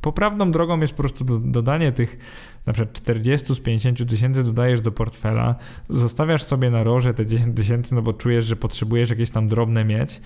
Poprawną 0.00 0.52
drogą 0.52 0.80
jest 0.80 0.94
po 0.94 1.02
prostu 1.02 1.24
do, 1.24 1.38
dodanie 1.38 1.92
tych 1.92 2.18
na 2.66 2.72
przykład 2.72 2.94
40 2.94 3.54
z 3.54 3.60
50 3.60 4.10
tysięcy 4.10 4.44
dodajesz 4.44 4.80
do 4.80 4.92
portfela, 4.92 5.54
zostawiasz 5.88 6.42
sobie 6.42 6.70
na 6.70 6.84
roże 6.84 7.14
te 7.14 7.26
10 7.26 7.56
tysięcy, 7.56 7.94
no 7.94 8.02
bo 8.02 8.12
czujesz, 8.12 8.44
że 8.44 8.56
potrzebujesz 8.56 9.10
jakieś 9.10 9.30
tam 9.30 9.48
drobne 9.48 9.84
mieć 9.84 10.20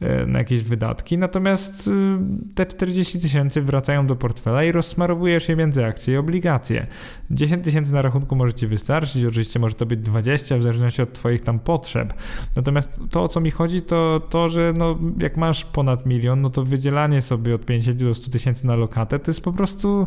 e, 0.00 0.26
na 0.26 0.38
jakieś 0.38 0.62
wydatki, 0.62 1.18
natomiast 1.18 1.88
y, 1.88 1.90
te 2.54 2.66
40 2.66 3.20
tysięcy 3.20 3.62
wracają 3.62 4.06
do 4.06 4.16
portfela 4.16 4.64
i 4.64 4.72
rozsmarowujesz 4.72 5.48
je 5.48 5.56
między 5.56 5.84
akcje 5.84 6.14
i 6.14 6.16
obligacje. 6.16 6.86
10 7.30 7.64
tysięcy 7.64 7.92
na 7.92 8.02
rachunku 8.02 8.36
może 8.36 8.54
Ci 8.54 8.66
wystarczyć, 8.66 9.24
oczywiście 9.24 9.58
może 9.58 9.74
to 9.74 9.86
być 9.86 10.00
20 10.00 10.58
w 10.58 10.62
zależności 10.62 11.02
od 11.02 11.12
Twoich 11.12 11.40
tam 11.40 11.58
potrzeb. 11.58 12.14
Natomiast 12.56 13.00
to, 13.10 13.22
o 13.22 13.28
co 13.28 13.40
mi 13.40 13.50
chodzi, 13.50 13.82
to 13.82 14.20
to, 14.30 14.48
że 14.48 14.72
no, 14.78 14.98
jak 15.20 15.36
masz 15.36 15.64
ponad 15.64 16.06
milion, 16.06 16.40
no 16.40 16.50
to 16.50 16.62
wydzielanie 16.62 17.22
sobie 17.22 17.54
od 17.54 17.66
50 17.66 18.02
do 18.02 18.14
100 18.14 18.30
tysięcy 18.30 18.66
na 18.66 18.76
lokatę 18.76 19.18
to 19.18 19.30
jest 19.30 19.44
po 19.44 19.52
prostu 19.52 20.06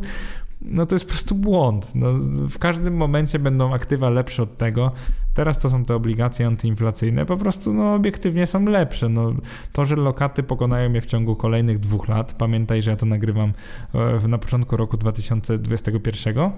no 0.62 0.86
to 0.86 0.96
jest 0.96 1.06
po 1.06 1.12
prostu 1.12 1.36
błąd. 1.36 1.96
No, 1.96 2.14
w 2.48 2.60
każdym 2.60 2.98
momencie 2.98 3.40
będą 3.40 3.74
aktywa 3.74 4.10
lepsze 4.10 4.44
od 4.44 4.58
tego. 4.58 4.92
Teraz 5.34 5.60
to 5.60 5.70
są 5.70 5.86
te 5.86 5.96
obligacje 5.96 6.48
antyinflacyjne, 6.48 7.26
po 7.26 7.38
prostu 7.38 7.74
no, 7.74 7.94
obiektywnie 7.94 8.46
są 8.46 8.66
lepsze. 8.66 9.10
No, 9.10 9.34
to, 9.72 9.86
że 9.86 9.96
lokaty 9.96 10.44
pokonają 10.44 10.94
je 10.94 11.02
w 11.02 11.06
ciągu 11.06 11.36
kolejnych 11.36 11.80
dwóch 11.80 12.08
lat, 12.08 12.34
pamiętaj, 12.34 12.82
że 12.82 12.92
ja 12.92 12.98
to 12.98 13.06
nagrywam 13.06 13.54
e, 14.24 14.28
na 14.28 14.38
początku 14.38 14.78
roku 14.78 14.98
2021 14.98 16.52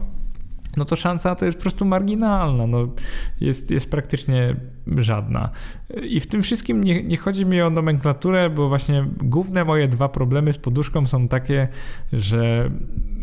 no 0.77 0.85
to 0.85 0.95
szansa 0.95 1.35
to 1.35 1.45
jest 1.45 1.57
po 1.57 1.61
prostu 1.61 1.85
marginalna, 1.85 2.67
no 2.67 2.87
jest, 3.41 3.71
jest 3.71 3.91
praktycznie 3.91 4.55
żadna. 4.97 5.49
I 6.03 6.19
w 6.19 6.27
tym 6.27 6.41
wszystkim 6.41 6.83
nie, 6.83 7.03
nie 7.03 7.17
chodzi 7.17 7.45
mi 7.45 7.61
o 7.61 7.69
nomenklaturę, 7.69 8.49
bo 8.49 8.69
właśnie 8.69 9.07
główne 9.23 9.65
moje 9.65 9.87
dwa 9.87 10.09
problemy 10.09 10.53
z 10.53 10.57
poduszką 10.57 11.05
są 11.05 11.27
takie, 11.27 11.67
że 12.13 12.71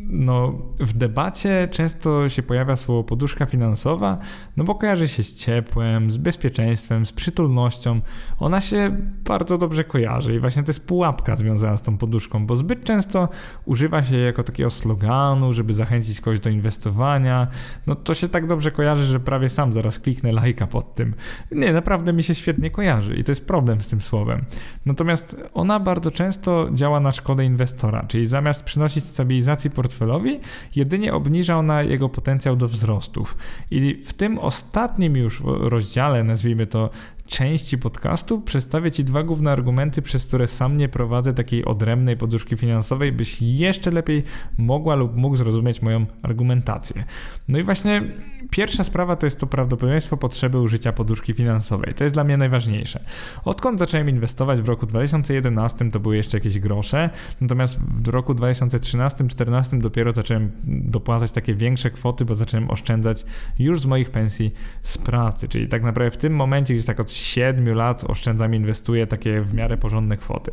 no, 0.08 0.58
w 0.80 0.92
debacie 0.92 1.68
często 1.70 2.28
się 2.28 2.42
pojawia 2.42 2.76
słowo 2.76 3.04
poduszka 3.04 3.46
finansowa, 3.46 4.18
no 4.56 4.64
bo 4.64 4.74
kojarzy 4.74 5.08
się 5.08 5.22
z 5.22 5.36
ciepłem, 5.36 6.10
z 6.10 6.16
bezpieczeństwem, 6.16 7.06
z 7.06 7.12
przytulnością. 7.12 8.00
Ona 8.38 8.60
się 8.60 8.96
bardzo 9.24 9.58
dobrze 9.58 9.84
kojarzy 9.84 10.34
i 10.34 10.40
właśnie 10.40 10.62
to 10.62 10.70
jest 10.70 10.86
pułapka 10.86 11.36
związana 11.36 11.76
z 11.76 11.82
tą 11.82 11.98
poduszką, 11.98 12.46
bo 12.46 12.56
zbyt 12.56 12.84
często 12.84 13.28
używa 13.64 14.02
się 14.02 14.16
jako 14.16 14.42
takiego 14.42 14.70
sloganu, 14.70 15.52
żeby 15.52 15.74
zachęcić 15.74 16.20
kogoś 16.20 16.40
do 16.40 16.50
inwestowania. 16.50 17.46
No 17.86 17.94
to 17.94 18.14
się 18.14 18.28
tak 18.28 18.46
dobrze 18.46 18.70
kojarzy, 18.70 19.04
że 19.04 19.20
prawie 19.20 19.48
sam 19.48 19.72
zaraz 19.72 20.00
kliknę 20.00 20.32
lajka 20.32 20.66
pod 20.66 20.94
tym. 20.94 21.14
Nie, 21.52 21.72
naprawdę 21.72 22.12
mi 22.12 22.22
się 22.22 22.34
świetnie 22.34 22.70
kojarzy 22.70 23.14
i 23.16 23.24
to 23.24 23.32
jest 23.32 23.46
problem 23.46 23.80
z 23.80 23.88
tym 23.88 24.00
słowem. 24.00 24.44
Natomiast 24.86 25.36
ona 25.54 25.80
bardzo 25.80 26.10
często 26.10 26.68
działa 26.72 27.00
na 27.00 27.12
szkodę 27.12 27.44
inwestora, 27.44 28.04
czyli 28.08 28.26
zamiast 28.26 28.64
przynosić 28.64 29.04
stabilizacji 29.04 29.70
portfelowi, 29.96 30.40
jedynie 30.76 31.14
obniża 31.14 31.56
ona 31.56 31.82
jego 31.82 32.08
potencjał 32.08 32.56
do 32.56 32.68
wzrostów. 32.68 33.36
I 33.70 34.02
w 34.04 34.12
tym 34.12 34.38
ostatnim 34.38 35.16
już 35.16 35.42
rozdziale, 35.44 36.24
nazwijmy 36.24 36.66
to 36.66 36.90
części 37.26 37.78
podcastu 37.78 38.40
przedstawię 38.40 38.90
Ci 38.90 39.04
dwa 39.04 39.22
główne 39.22 39.52
argumenty, 39.52 40.02
przez 40.02 40.26
które 40.26 40.46
sam 40.46 40.76
nie 40.76 40.88
prowadzę 40.88 41.34
takiej 41.34 41.64
odrębnej 41.64 42.16
poduszki 42.16 42.56
finansowej, 42.56 43.12
byś 43.12 43.42
jeszcze 43.42 43.90
lepiej 43.90 44.22
mogła 44.58 44.94
lub 44.94 45.16
mógł 45.16 45.36
zrozumieć 45.36 45.82
moją 45.82 46.06
argumentację. 46.22 47.04
No 47.48 47.58
i 47.58 47.62
właśnie 47.62 48.02
pierwsza 48.50 48.84
sprawa 48.84 49.16
to 49.16 49.26
jest 49.26 49.40
to 49.40 49.46
prawdopodobieństwo 49.46 50.16
potrzeby 50.16 50.60
użycia 50.60 50.92
poduszki 50.92 51.34
finansowej. 51.34 51.94
To 51.94 52.04
jest 52.04 52.16
dla 52.16 52.24
mnie 52.24 52.36
najważniejsze. 52.36 53.04
Odkąd 53.44 53.78
zacząłem 53.78 54.08
inwestować 54.08 54.60
w 54.60 54.68
roku 54.68 54.86
2011 54.86 55.90
to 55.90 56.00
były 56.00 56.16
jeszcze 56.16 56.36
jakieś 56.36 56.58
grosze, 56.58 57.10
natomiast 57.40 57.80
w 57.80 58.08
roku 58.08 58.34
2013-2014 58.34 59.80
dopiero 59.80 60.12
zacząłem 60.12 60.50
dopłacać 60.64 61.32
takie 61.32 61.54
większe 61.54 61.90
kwoty, 61.90 62.24
bo 62.24 62.34
zacząłem 62.34 62.70
oszczędzać 62.70 63.24
już 63.58 63.80
z 63.80 63.86
moich 63.86 64.10
pensji 64.10 64.52
z 64.82 64.98
pracy, 64.98 65.48
czyli 65.48 65.68
tak 65.68 65.82
naprawdę 65.82 66.10
w 66.10 66.16
tym 66.16 66.34
momencie 66.34 66.74
gdzieś 66.74 66.86
tak 66.86 67.00
od 67.00 67.12
7 67.16 67.74
lat 67.74 68.04
oszczędzam, 68.04 68.54
inwestuję 68.54 69.06
takie 69.06 69.40
w 69.42 69.54
miarę 69.54 69.76
porządne 69.76 70.16
kwoty. 70.16 70.52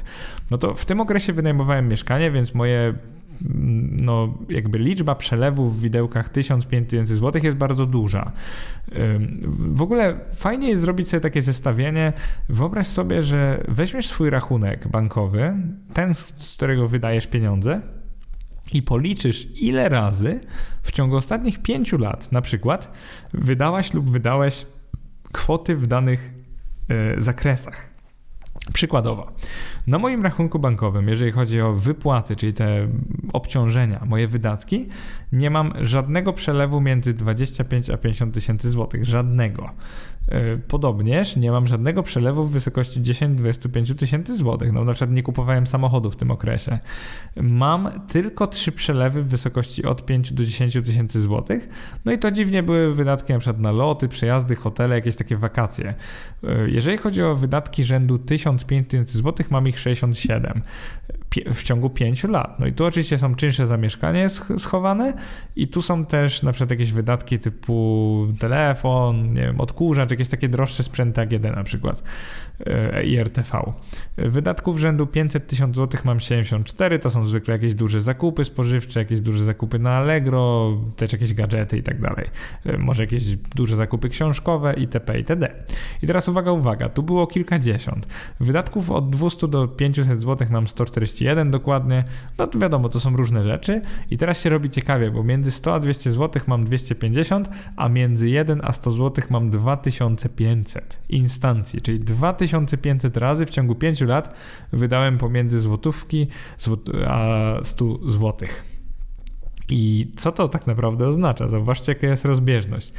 No 0.52 0.58
to 0.58 0.74
w 0.74 0.86
tym 0.86 1.02
okresie 1.02 1.34
wynajmowałem 1.34 1.88
mieszkanie, 1.88 2.32
więc 2.32 2.54
moje 2.54 2.94
no, 4.02 4.38
jakby 4.50 4.80
liczba 4.80 5.16
przelewów 5.16 5.78
w 5.78 5.82
widełkach 5.82 6.30
1500 6.30 7.18
zł 7.18 7.42
jest 7.44 7.58
bardzo 7.58 7.86
duża. 7.86 8.32
W 9.60 9.82
ogóle 9.82 10.20
fajnie 10.36 10.70
jest 10.70 10.82
zrobić 10.82 11.10
sobie 11.10 11.22
takie 11.22 11.42
zestawienie. 11.42 12.14
Wyobraź 12.50 12.88
sobie, 12.88 13.22
że 13.22 13.64
weźmiesz 13.68 14.08
swój 14.08 14.30
rachunek 14.30 14.88
bankowy, 14.88 15.54
ten, 15.94 16.14
z 16.14 16.56
którego 16.56 16.88
wydajesz 16.88 17.28
pieniądze, 17.28 17.82
i 18.74 18.82
policzysz, 18.82 19.48
ile 19.62 19.90
razy 19.90 20.40
w 20.84 20.92
ciągu 20.92 21.16
ostatnich 21.16 21.62
pięciu 21.62 21.98
lat, 21.98 22.32
na 22.32 22.42
przykład, 22.42 22.92
wydałaś 23.34 23.94
lub 23.94 24.10
wydałeś 24.10 24.66
kwoty 25.32 25.76
w 25.76 25.88
danych 25.88 26.34
zakresach. 27.18 27.94
Przykładowo, 28.74 29.32
na 29.88 30.00
moim 30.00 30.24
rachunku 30.24 30.60
bankowym, 30.60 31.08
jeżeli 31.08 31.32
chodzi 31.32 31.62
o 31.62 31.74
wypłaty, 31.74 32.36
czyli 32.36 32.54
te 32.54 32.88
obciążenia, 33.34 34.02
moje 34.06 34.28
wydatki, 34.28 34.88
nie 35.32 35.50
mam 35.50 35.74
żadnego 35.82 36.34
przelewu 36.34 36.82
między 36.82 37.14
25 37.14 37.90
a 37.90 37.98
50 37.98 38.34
tysięcy 38.34 38.70
złotych. 38.70 39.06
Żadnego. 39.06 39.70
E, 40.28 40.58
podobnież 40.58 41.36
nie 41.36 41.52
mam 41.52 41.68
żadnego 41.68 42.04
przelewu 42.04 42.46
w 42.46 42.52
wysokości 42.52 43.02
10-25 43.02 43.96
tysięcy 43.96 44.36
złotych. 44.36 44.72
No 44.72 44.84
na 44.84 44.94
przykład 44.94 45.16
nie 45.16 45.24
kupowałem 45.24 45.68
samochodu 45.68 46.12
w 46.12 46.16
tym 46.16 46.32
okresie. 46.32 46.80
Mam 47.36 47.90
tylko 48.08 48.48
trzy 48.48 48.72
przelewy 48.72 49.24
w 49.24 49.28
wysokości 49.28 49.86
od 49.86 50.06
5 50.06 50.34
do 50.34 50.46
10 50.46 50.74
tysięcy 50.74 51.22
złotych. 51.22 51.70
No 52.06 52.12
i 52.12 52.18
to 52.18 52.32
dziwnie 52.32 52.64
były 52.64 52.96
wydatki 52.96 53.34
na 53.34 53.40
przykład 53.40 53.62
na 53.62 53.72
loty, 53.72 54.08
przejazdy, 54.08 54.56
hotele, 54.56 54.96
jakieś 54.96 55.16
takie 55.16 55.36
wakacje. 55.36 55.94
E, 56.44 56.70
jeżeli 56.70 56.98
chodzi 56.98 57.24
o 57.24 57.36
wydatki 57.36 57.84
rzędu 57.84 58.20
1500 58.20 59.10
złotych, 59.10 59.52
mam 59.52 59.68
ich 59.68 59.80
67 59.80 60.62
w 61.54 61.64
ciągu 61.64 61.90
5 61.90 62.24
lat. 62.24 62.60
No 62.60 62.68
i 62.68 62.74
tu 62.74 62.86
oczywiście 62.86 63.18
są 63.18 63.36
czynsze 63.36 63.68
za 63.68 63.78
mieszkanie 63.78 64.30
schowane 64.58 65.14
i 65.56 65.68
tu 65.68 65.82
są 65.82 66.06
też 66.06 66.44
na 66.44 66.52
przykład 66.52 66.72
jakieś 66.72 66.92
wydatki 66.92 67.40
typu 67.40 68.28
telefon, 68.40 69.34
nie 69.34 69.42
wiem, 69.42 69.62
odkurzacz, 69.62 70.12
jakieś 70.12 70.30
takie 70.30 70.50
droższe 70.50 70.84
sprzęty 70.84 71.22
AGD 71.22 71.44
na 71.44 71.64
przykład 71.64 72.04
e, 72.66 73.04
i 73.04 73.18
RTV. 73.18 73.74
Wydatków 74.18 74.80
rzędu 74.80 75.08
500 75.08 75.48
tysiąc 75.48 75.76
złotych 75.76 76.06
mam 76.06 76.20
74, 76.20 77.00
to 77.00 77.10
są 77.10 77.26
zwykle 77.26 77.54
jakieś 77.54 77.74
duże 77.74 78.02
zakupy 78.02 78.46
spożywcze, 78.46 79.00
jakieś 79.00 79.22
duże 79.22 79.46
zakupy 79.46 79.80
na 79.80 79.92
Allegro, 79.92 80.78
też 80.96 81.14
jakieś 81.14 81.34
gadżety 81.34 81.78
i 81.78 81.84
tak 81.84 82.02
dalej. 82.02 82.30
E, 82.66 82.78
może 82.78 83.04
jakieś 83.04 83.36
duże 83.36 83.76
zakupy 83.76 84.10
książkowe 84.10 84.74
itp. 84.74 85.18
itd. 85.18 85.50
I 86.02 86.08
teraz 86.08 86.30
uwaga, 86.30 86.52
uwaga, 86.52 86.90
tu 86.90 87.04
było 87.04 87.28
kilkadziesiąt. 87.28 88.08
Wydatków 88.40 88.92
od 88.92 89.10
200 89.10 89.48
do 89.48 89.68
500 89.68 90.20
złotych 90.20 90.50
mam 90.50 90.68
141 91.24 91.52
dokładnie, 91.52 92.04
no 92.38 92.48
to 92.48 92.60
wiadomo, 92.60 92.90
to 92.90 93.00
są 93.00 93.18
różne 93.18 93.44
rzeczy. 93.44 93.82
I 94.12 94.18
teraz 94.18 94.42
się 94.42 94.50
robi 94.50 94.70
ciekawie, 94.70 95.12
bo 95.12 95.24
między 95.24 95.52
100 95.52 95.74
a 95.74 95.80
200 95.80 96.12
złotych 96.12 96.48
mam 96.48 96.66
250, 96.66 97.50
a 97.76 97.90
między 97.90 98.30
1 98.30 98.62
a 98.64 98.74
100 98.74 98.92
złotych 98.92 99.32
mam 99.32 99.50
2500 99.50 101.00
instancji, 101.10 101.82
czyli 101.82 102.00
2500 102.00 103.18
razy 103.18 103.46
w 103.46 103.50
ciągu 103.50 103.76
5 103.76 104.02
lat 104.02 104.36
wydałem 104.74 105.18
pomiędzy 105.18 105.60
złotówki 105.60 106.28
a 107.08 107.54
100 107.64 107.86
złotych. 108.06 108.73
I 109.70 110.12
co 110.16 110.32
to 110.32 110.48
tak 110.48 110.68
naprawdę 110.68 111.08
oznacza? 111.08 111.48
Zauważcie, 111.48 111.92
jaka 111.92 112.08
jest 112.08 112.26
rozbieżność. 112.26 112.94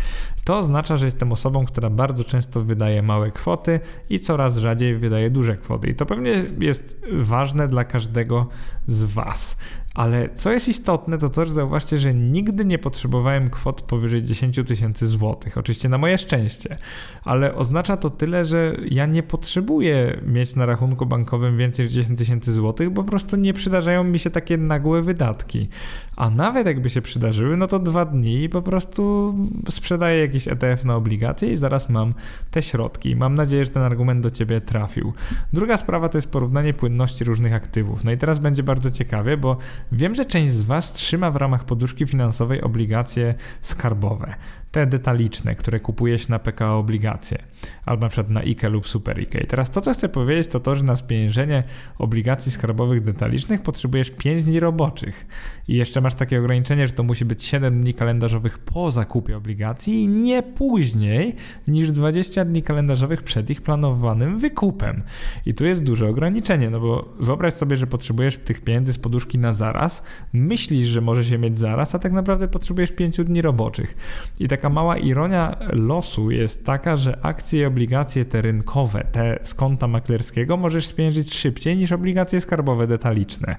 To 0.45 0.59
oznacza, 0.59 0.97
że 0.97 1.05
jestem 1.07 1.33
osobą, 1.33 1.67
która 1.67 1.91
bardzo 1.91 2.25
często 2.25 2.63
wydaje 2.65 3.03
małe 3.03 3.31
kwoty 3.31 3.81
i 4.11 4.21
coraz 4.21 4.57
rzadziej 4.57 4.97
wydaje 4.97 5.31
duże 5.31 5.57
kwoty. 5.57 5.89
I 5.89 5.95
to 5.95 6.07
pewnie 6.07 6.45
jest 6.59 7.01
ważne 7.13 7.69
dla 7.69 7.85
każdego 7.85 8.49
z 8.87 9.05
Was. 9.05 9.57
Ale 9.95 10.29
co 10.35 10.53
jest 10.53 10.69
istotne, 10.69 11.19
to 11.19 11.29
to, 11.29 11.47
że 11.47 11.53
zauważcie, 11.53 11.99
że 11.99 12.15
nigdy 12.15 12.65
nie 12.65 12.79
potrzebowałem 12.79 13.51
kwot 13.51 13.83
powyżej 13.83 14.23
10 14.23 14.61
tysięcy 14.67 15.07
złotych. 15.07 15.59
Oczywiście 15.59 15.89
na 15.89 15.99
moje 15.99 16.19
szczęście, 16.19 16.77
ale 17.25 17.55
oznacza 17.55 17.97
to 17.97 18.11
tyle, 18.11 18.45
że 18.45 18.77
ja 18.91 19.07
nie 19.07 19.23
potrzebuję 19.23 20.21
mieć 20.27 20.57
na 20.57 20.67
rachunku 20.67 21.07
bankowym 21.07 21.59
więcej 21.59 21.85
niż 21.85 21.95
10 21.95 22.19
tysięcy 22.19 22.53
złotych, 22.53 22.91
bo 22.91 23.03
po 23.03 23.11
prostu 23.11 23.37
nie 23.37 23.53
przydarzają 23.53 24.05
mi 24.05 24.19
się 24.19 24.31
takie 24.31 24.57
nagłe 24.57 25.03
wydatki. 25.03 25.69
A 26.17 26.31
nawet 26.31 26.67
jakby 26.67 26.91
się 26.91 27.03
przydarzyły, 27.03 27.57
no 27.57 27.67
to 27.67 27.79
dwa 27.79 28.05
dni 28.05 28.43
i 28.43 28.49
po 28.49 28.63
prostu 28.63 29.35
sprzedaję 29.71 30.21
jakiś 30.21 30.49
ETF 30.49 30.85
na 30.85 30.97
obligacje 30.97 31.53
i 31.53 31.57
zaraz 31.57 31.89
mam 31.89 32.15
te 32.51 32.63
środki. 32.63 33.17
Mam 33.17 33.35
nadzieję, 33.35 33.65
że 33.65 33.71
ten 33.71 33.83
argument 33.83 34.21
do 34.21 34.31
ciebie 34.31 34.61
trafił. 34.61 35.13
Druga 35.53 35.77
sprawa 35.77 36.09
to 36.09 36.19
jest 36.19 36.31
porównanie 36.31 36.75
płynności 36.75 37.25
różnych 37.25 37.55
aktywów. 37.55 38.05
No 38.05 38.13
i 38.13 38.19
teraz 38.19 38.39
będzie 38.39 38.63
bardzo 38.63 38.91
ciekawie, 38.91 39.37
bo 39.37 39.57
Wiem, 39.93 40.15
że 40.15 40.25
część 40.25 40.53
z 40.53 40.63
Was 40.63 40.93
trzyma 40.93 41.31
w 41.31 41.37
ramach 41.37 41.65
poduszki 41.65 42.07
finansowej 42.07 42.63
obligacje 42.63 43.35
skarbowe 43.63 44.35
te 44.75 44.87
detaliczne, 44.87 45.55
które 45.55 45.81
kupuje 45.81 46.19
się 46.19 46.27
na 46.31 46.39
PKO 46.39 46.79
obligacje, 46.79 47.39
albo 47.87 48.03
na 48.03 48.09
przykład 48.09 48.31
na 48.31 48.41
IKE 48.41 48.69
lub 48.69 48.89
Super 48.89 49.19
IKE. 49.19 49.41
I 49.41 49.47
teraz 49.47 49.71
to, 49.71 49.81
co 49.81 49.93
chcę 49.93 50.09
powiedzieć, 50.09 50.47
to 50.47 50.61
to, 50.61 50.75
że 50.75 50.85
na 50.85 50.97
spieniężenie 50.97 51.63
obligacji 51.99 52.53
skarbowych 52.53 53.05
detalicznych 53.05 53.63
potrzebujesz 53.63 54.11
5 54.11 54.45
dni 54.45 54.61
roboczych. 54.61 55.27
I 55.69 55.75
jeszcze 55.75 56.01
masz 56.01 56.15
takie 56.15 56.39
ograniczenie, 56.39 56.87
że 56.87 56.93
to 56.93 57.03
musi 57.03 57.25
być 57.25 57.45
7 57.45 57.83
dni 57.83 57.95
kalendarzowych 57.95 58.59
po 58.59 58.91
zakupie 58.91 59.37
obligacji 59.37 60.03
i 60.03 60.09
nie 60.09 60.43
później 60.43 61.37
niż 61.69 61.91
20 61.91 62.45
dni 62.45 62.63
kalendarzowych 62.63 63.23
przed 63.23 63.51
ich 63.51 63.63
planowanym 63.63 64.39
wykupem. 64.39 65.03
I 65.47 65.55
tu 65.55 65.65
jest 65.65 65.85
duże 65.85 66.09
ograniczenie, 66.09 66.71
no 66.71 66.81
bo 66.81 67.09
wyobraź 67.21 67.55
sobie, 67.55 67.77
że 67.77 67.87
potrzebujesz 67.87 68.37
tych 68.37 68.61
pieniędzy 68.61 68.93
z 68.93 68.99
poduszki 68.99 69.39
na 69.39 69.53
zaraz, 69.53 70.05
myślisz, 70.33 70.87
że 70.87 71.01
możesz 71.01 71.31
je 71.31 71.39
mieć 71.39 71.59
zaraz, 71.59 71.95
a 71.95 71.99
tak 71.99 72.13
naprawdę 72.13 72.49
potrzebujesz 72.49 72.93
5 72.93 73.17
dni 73.17 73.43
roboczych. 73.43 73.97
I 74.41 74.49
tak 74.49 74.64
taka 74.65 74.75
mała 74.75 74.97
ironia 74.97 75.57
losu 75.73 76.31
jest 76.31 76.67
taka, 76.67 76.97
że 76.97 77.19
akcje 77.23 77.61
i 77.61 77.65
obligacje 77.65 78.25
te 78.25 78.43
rynkowe, 78.43 79.05
te 79.13 79.39
z 79.43 79.55
konta 79.55 79.87
maklerskiego 79.87 80.57
możesz 80.57 80.87
spieniężyć 80.87 81.35
szybciej 81.35 81.77
niż 81.77 81.93
obligacje 81.93 82.41
skarbowe 82.41 82.87
detaliczne. 82.87 83.57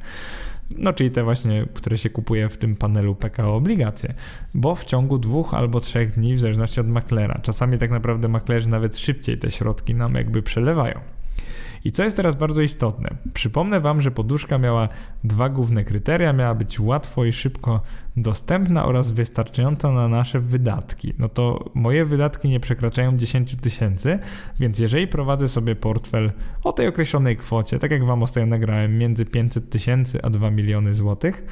No, 0.78 0.94
czyli 0.94 1.12
te 1.12 1.24
właśnie, 1.24 1.66
które 1.74 1.98
się 1.98 2.10
kupuje 2.10 2.50
w 2.50 2.58
tym 2.58 2.76
panelu 2.76 3.16
PKO 3.16 3.56
obligacje, 3.56 4.14
bo 4.54 4.76
w 4.76 4.86
ciągu 4.86 5.18
dwóch 5.18 5.54
albo 5.54 5.80
trzech 5.80 6.12
dni, 6.12 6.36
w 6.36 6.40
zależności 6.40 6.80
od 6.80 6.88
maklera, 6.88 7.40
czasami 7.42 7.78
tak 7.78 7.92
naprawdę 7.92 8.28
maklerzy 8.28 8.70
nawet 8.70 8.98
szybciej 8.98 9.38
te 9.38 9.52
środki 9.52 9.96
nam 9.96 10.16
jakby 10.16 10.42
przelewają. 10.42 11.00
I 11.86 11.92
co 11.92 12.04
jest 12.04 12.18
teraz 12.18 12.36
bardzo 12.36 12.62
istotne? 12.62 13.10
Przypomnę 13.34 13.82
Wam, 13.82 14.02
że 14.02 14.12
poduszka 14.12 14.58
miała 14.58 14.90
dwa 15.24 15.50
główne 15.50 15.84
kryteria. 15.84 16.34
Miała 16.34 16.56
być 16.56 16.80
łatwo 16.80 17.26
i 17.26 17.34
szybko 17.34 17.82
dostępna 18.18 18.86
oraz 18.86 19.12
wystarczająca 19.12 19.92
na 19.92 20.08
nasze 20.08 20.40
wydatki. 20.40 21.14
No 21.20 21.30
to 21.30 21.72
moje 21.74 22.06
wydatki 22.06 22.50
nie 22.50 22.60
przekraczają 22.60 23.18
10 23.18 23.56
tysięcy, 23.56 24.20
więc 24.60 24.80
jeżeli 24.80 25.08
prowadzę 25.08 25.48
sobie 25.48 25.76
portfel 25.76 26.32
o 26.64 26.74
tej 26.74 26.88
określonej 26.88 27.38
kwocie, 27.38 27.80
tak 27.80 27.92
jak 27.92 28.06
Wam 28.06 28.24
ostatnio 28.24 28.50
nagrałem, 28.50 28.98
między 28.98 29.26
500 29.26 29.70
tysięcy 29.70 30.22
a 30.22 30.30
2 30.30 30.52
miliony 30.52 30.94
złotych, 30.94 31.46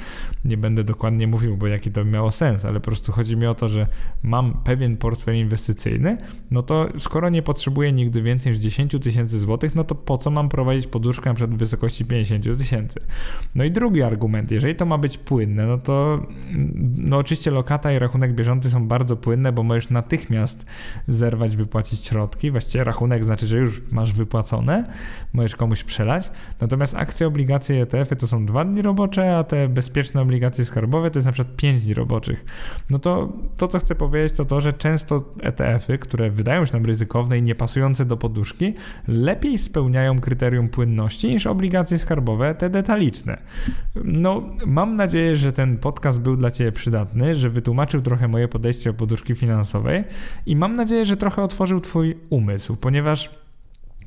nie 0.45 0.57
będę 0.57 0.83
dokładnie 0.83 1.27
mówił, 1.27 1.57
bo 1.57 1.67
jaki 1.67 1.91
to 1.91 2.05
miało 2.05 2.31
sens, 2.31 2.65
ale 2.65 2.79
po 2.79 2.85
prostu 2.85 3.11
chodzi 3.11 3.37
mi 3.37 3.47
o 3.47 3.55
to, 3.55 3.69
że 3.69 3.87
mam 4.23 4.53
pewien 4.63 4.97
portfel 4.97 5.35
inwestycyjny, 5.35 6.17
no 6.51 6.61
to 6.61 6.87
skoro 6.97 7.29
nie 7.29 7.41
potrzebuję 7.41 7.91
nigdy 7.91 8.21
więcej 8.21 8.51
niż 8.51 8.61
10 8.61 8.95
tysięcy 9.01 9.39
złotych, 9.39 9.75
no 9.75 9.83
to 9.83 9.95
po 9.95 10.17
co 10.23 10.31
mam 10.31 10.49
prowadzić 10.49 10.87
poduszkę 10.87 11.29
na 11.29 11.33
przykład 11.33 11.55
w 11.55 11.59
wysokości 11.59 12.05
50 12.05 12.57
tysięcy? 12.57 12.99
No 13.55 13.63
i 13.63 13.71
drugi 13.71 14.01
argument, 14.01 14.51
jeżeli 14.51 14.75
to 14.75 14.85
ma 14.85 14.97
być 14.97 15.17
płynne, 15.17 15.65
no 15.65 15.77
to 15.77 16.25
no 16.97 17.17
oczywiście 17.17 17.51
lokata 17.51 17.91
i 17.91 17.99
rachunek 17.99 18.33
bieżący 18.33 18.69
są 18.69 18.87
bardzo 18.87 19.17
płynne, 19.17 19.51
bo 19.51 19.63
możesz 19.63 19.89
natychmiast 19.89 20.65
zerwać, 21.07 21.57
wypłacić 21.57 22.05
środki. 22.05 22.51
Właściwie 22.51 22.83
rachunek 22.83 23.23
znaczy, 23.23 23.47
że 23.47 23.57
już 23.57 23.81
masz 23.91 24.13
wypłacone, 24.13 24.83
możesz 25.33 25.55
komuś 25.55 25.83
przelać. 25.83 26.31
Natomiast 26.61 26.95
akcje, 26.95 27.27
obligacje 27.27 27.81
ETF-y 27.81 28.15
to 28.15 28.27
są 28.27 28.45
dwa 28.45 28.65
dni 28.65 28.81
robocze, 28.81 29.37
a 29.37 29.43
te 29.43 29.69
bezpieczne 29.69 30.21
obligacje 30.21 30.65
skarbowe 30.65 31.11
to 31.11 31.19
jest 31.19 31.25
na 31.25 31.31
przykład 31.31 31.55
5 31.55 31.85
dni 31.85 31.93
roboczych. 31.93 32.45
No 32.89 32.99
to 32.99 33.33
to, 33.57 33.67
co 33.67 33.79
chcę 33.79 33.95
powiedzieć, 33.95 34.37
to 34.37 34.45
to, 34.45 34.61
że 34.61 34.73
często 34.73 35.33
ETF-y, 35.41 35.97
które 35.97 36.29
wydają 36.29 36.65
się 36.65 36.73
nam 36.73 36.85
ryzykowne 36.85 37.37
i 37.37 37.41
niepasujące 37.41 38.05
do 38.05 38.17
poduszki, 38.17 38.73
lepiej 39.07 39.57
spełniają 39.57 40.12
kryterium 40.19 40.69
płynności 40.69 41.27
niż 41.27 41.47
obligacje 41.47 41.97
skarbowe, 41.97 42.55
te 42.55 42.69
detaliczne. 42.69 43.37
No, 43.95 44.43
mam 44.65 44.95
nadzieję, 44.95 45.37
że 45.37 45.53
ten 45.53 45.77
podcast 45.77 46.21
był 46.21 46.35
dla 46.35 46.51
Ciebie 46.51 46.71
przydatny, 46.71 47.35
że 47.35 47.49
wytłumaczył 47.49 48.01
trochę 48.01 48.27
moje 48.27 48.47
podejście 48.47 48.89
o 48.89 48.93
poduszki 48.93 49.35
finansowej 49.35 50.03
i 50.45 50.55
mam 50.55 50.73
nadzieję, 50.73 51.05
że 51.05 51.17
trochę 51.17 51.43
otworzył 51.43 51.79
Twój 51.79 52.17
umysł, 52.29 52.75
ponieważ 52.75 53.42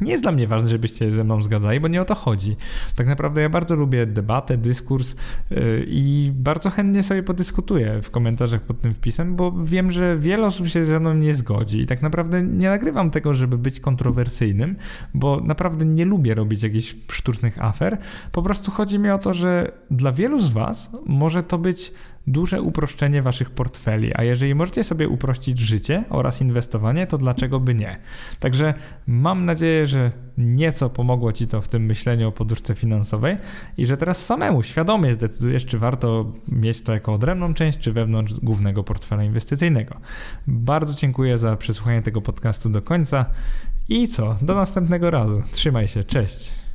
nie 0.01 0.11
jest 0.13 0.25
dla 0.25 0.33
mnie 0.33 0.47
ważne, 0.47 0.69
żebyście 0.69 1.11
ze 1.11 1.25
mną 1.25 1.43
zgadzali, 1.43 1.81
bo 1.81 1.89
nie 1.89 2.03
o 2.03 2.05
to 2.05 2.15
chodzi. 2.15 2.57
Tak 2.97 3.07
naprawdę 3.07 3.41
ja 3.41 3.49
bardzo 3.49 3.77
lubię 3.77 4.07
debatę, 4.07 4.57
dyskurs 4.57 5.17
yy, 5.51 5.85
i 5.89 6.33
bardzo 6.35 6.71
chętnie 6.71 7.03
sobie 7.03 7.23
podyskutuję 7.23 8.03
w 8.03 8.11
komentarzach 8.11 8.63
pod 8.63 8.81
tym 8.81 8.95
wpisem, 8.95 9.37
bo 9.37 9.53
wiem, 9.65 9.91
że 9.91 10.19
wiele 10.19 10.47
osób 10.47 10.69
się 10.69 10.85
ze 10.85 11.01
mną 11.01 11.15
nie 11.15 11.35
zgodzi 11.35 11.81
i 11.81 11.87
tak 11.87 12.03
naprawdę 12.03 12.43
nie 12.43 12.69
nagrywam 12.69 13.11
tego, 13.11 13.35
żeby 13.35 13.59
być 13.59 13.81
kontrowersyjnym, 13.81 14.77
bo 15.15 15.41
naprawdę 15.41 15.85
nie 15.85 16.05
lubię 16.05 16.35
robić 16.35 16.63
jakichś 16.63 16.97
sztucznych 17.13 17.65
afer. 17.65 17.99
Po 18.33 18.43
prostu 18.43 18.71
chodzi 18.71 18.99
mi 18.99 19.11
o 19.11 19.19
to, 19.19 19.35
że 19.35 19.73
dla 19.91 20.13
wielu 20.13 20.41
z 20.41 20.51
Was 20.51 20.91
może 21.07 21.43
to 21.43 21.59
być 21.59 21.93
duże 22.27 22.63
uproszczenie 22.63 23.23
waszych 23.23 23.51
portfeli, 23.51 24.13
a 24.15 24.25
jeżeli 24.25 24.55
możecie 24.55 24.85
sobie 24.85 25.09
uprościć 25.09 25.59
życie 25.59 26.05
oraz 26.11 26.41
inwestowanie, 26.41 27.07
to 27.07 27.19
dlaczego 27.19 27.61
by 27.61 27.75
nie? 27.75 27.99
Także 28.41 28.75
mam 29.07 29.45
nadzieję, 29.45 29.87
że 29.87 30.13
nieco 30.39 30.91
pomogło 30.91 31.33
ci 31.33 31.47
to 31.47 31.61
w 31.61 31.69
tym 31.69 31.83
myśleniu 31.83 32.29
o 32.29 32.33
poduszce 32.33 32.75
finansowej 32.75 33.37
i 33.79 33.87
że 33.87 33.97
teraz 33.97 34.27
samemu 34.27 34.63
świadomie 34.63 35.15
zdecydujesz, 35.15 35.67
czy 35.67 35.79
warto 35.79 36.33
mieć 36.49 36.83
to 36.83 36.93
jako 36.93 37.15
odrębną 37.15 37.55
część, 37.55 37.79
czy 37.79 37.93
wewnątrz 37.93 38.35
głównego 38.35 38.85
portfela 38.85 39.25
inwestycyjnego. 39.25 39.97
Bardzo 40.47 40.95
dziękuję 40.95 41.39
za 41.39 41.57
przesłuchanie 41.57 42.03
tego 42.03 42.23
podcastu 42.23 42.69
do 42.69 42.83
końca 42.83 43.27
i 43.89 44.09
co? 44.09 44.37
Do 44.43 44.55
następnego 44.55 45.11
razu. 45.11 45.43
Trzymaj 45.53 45.89
się, 45.89 46.05
cześć. 46.05 46.66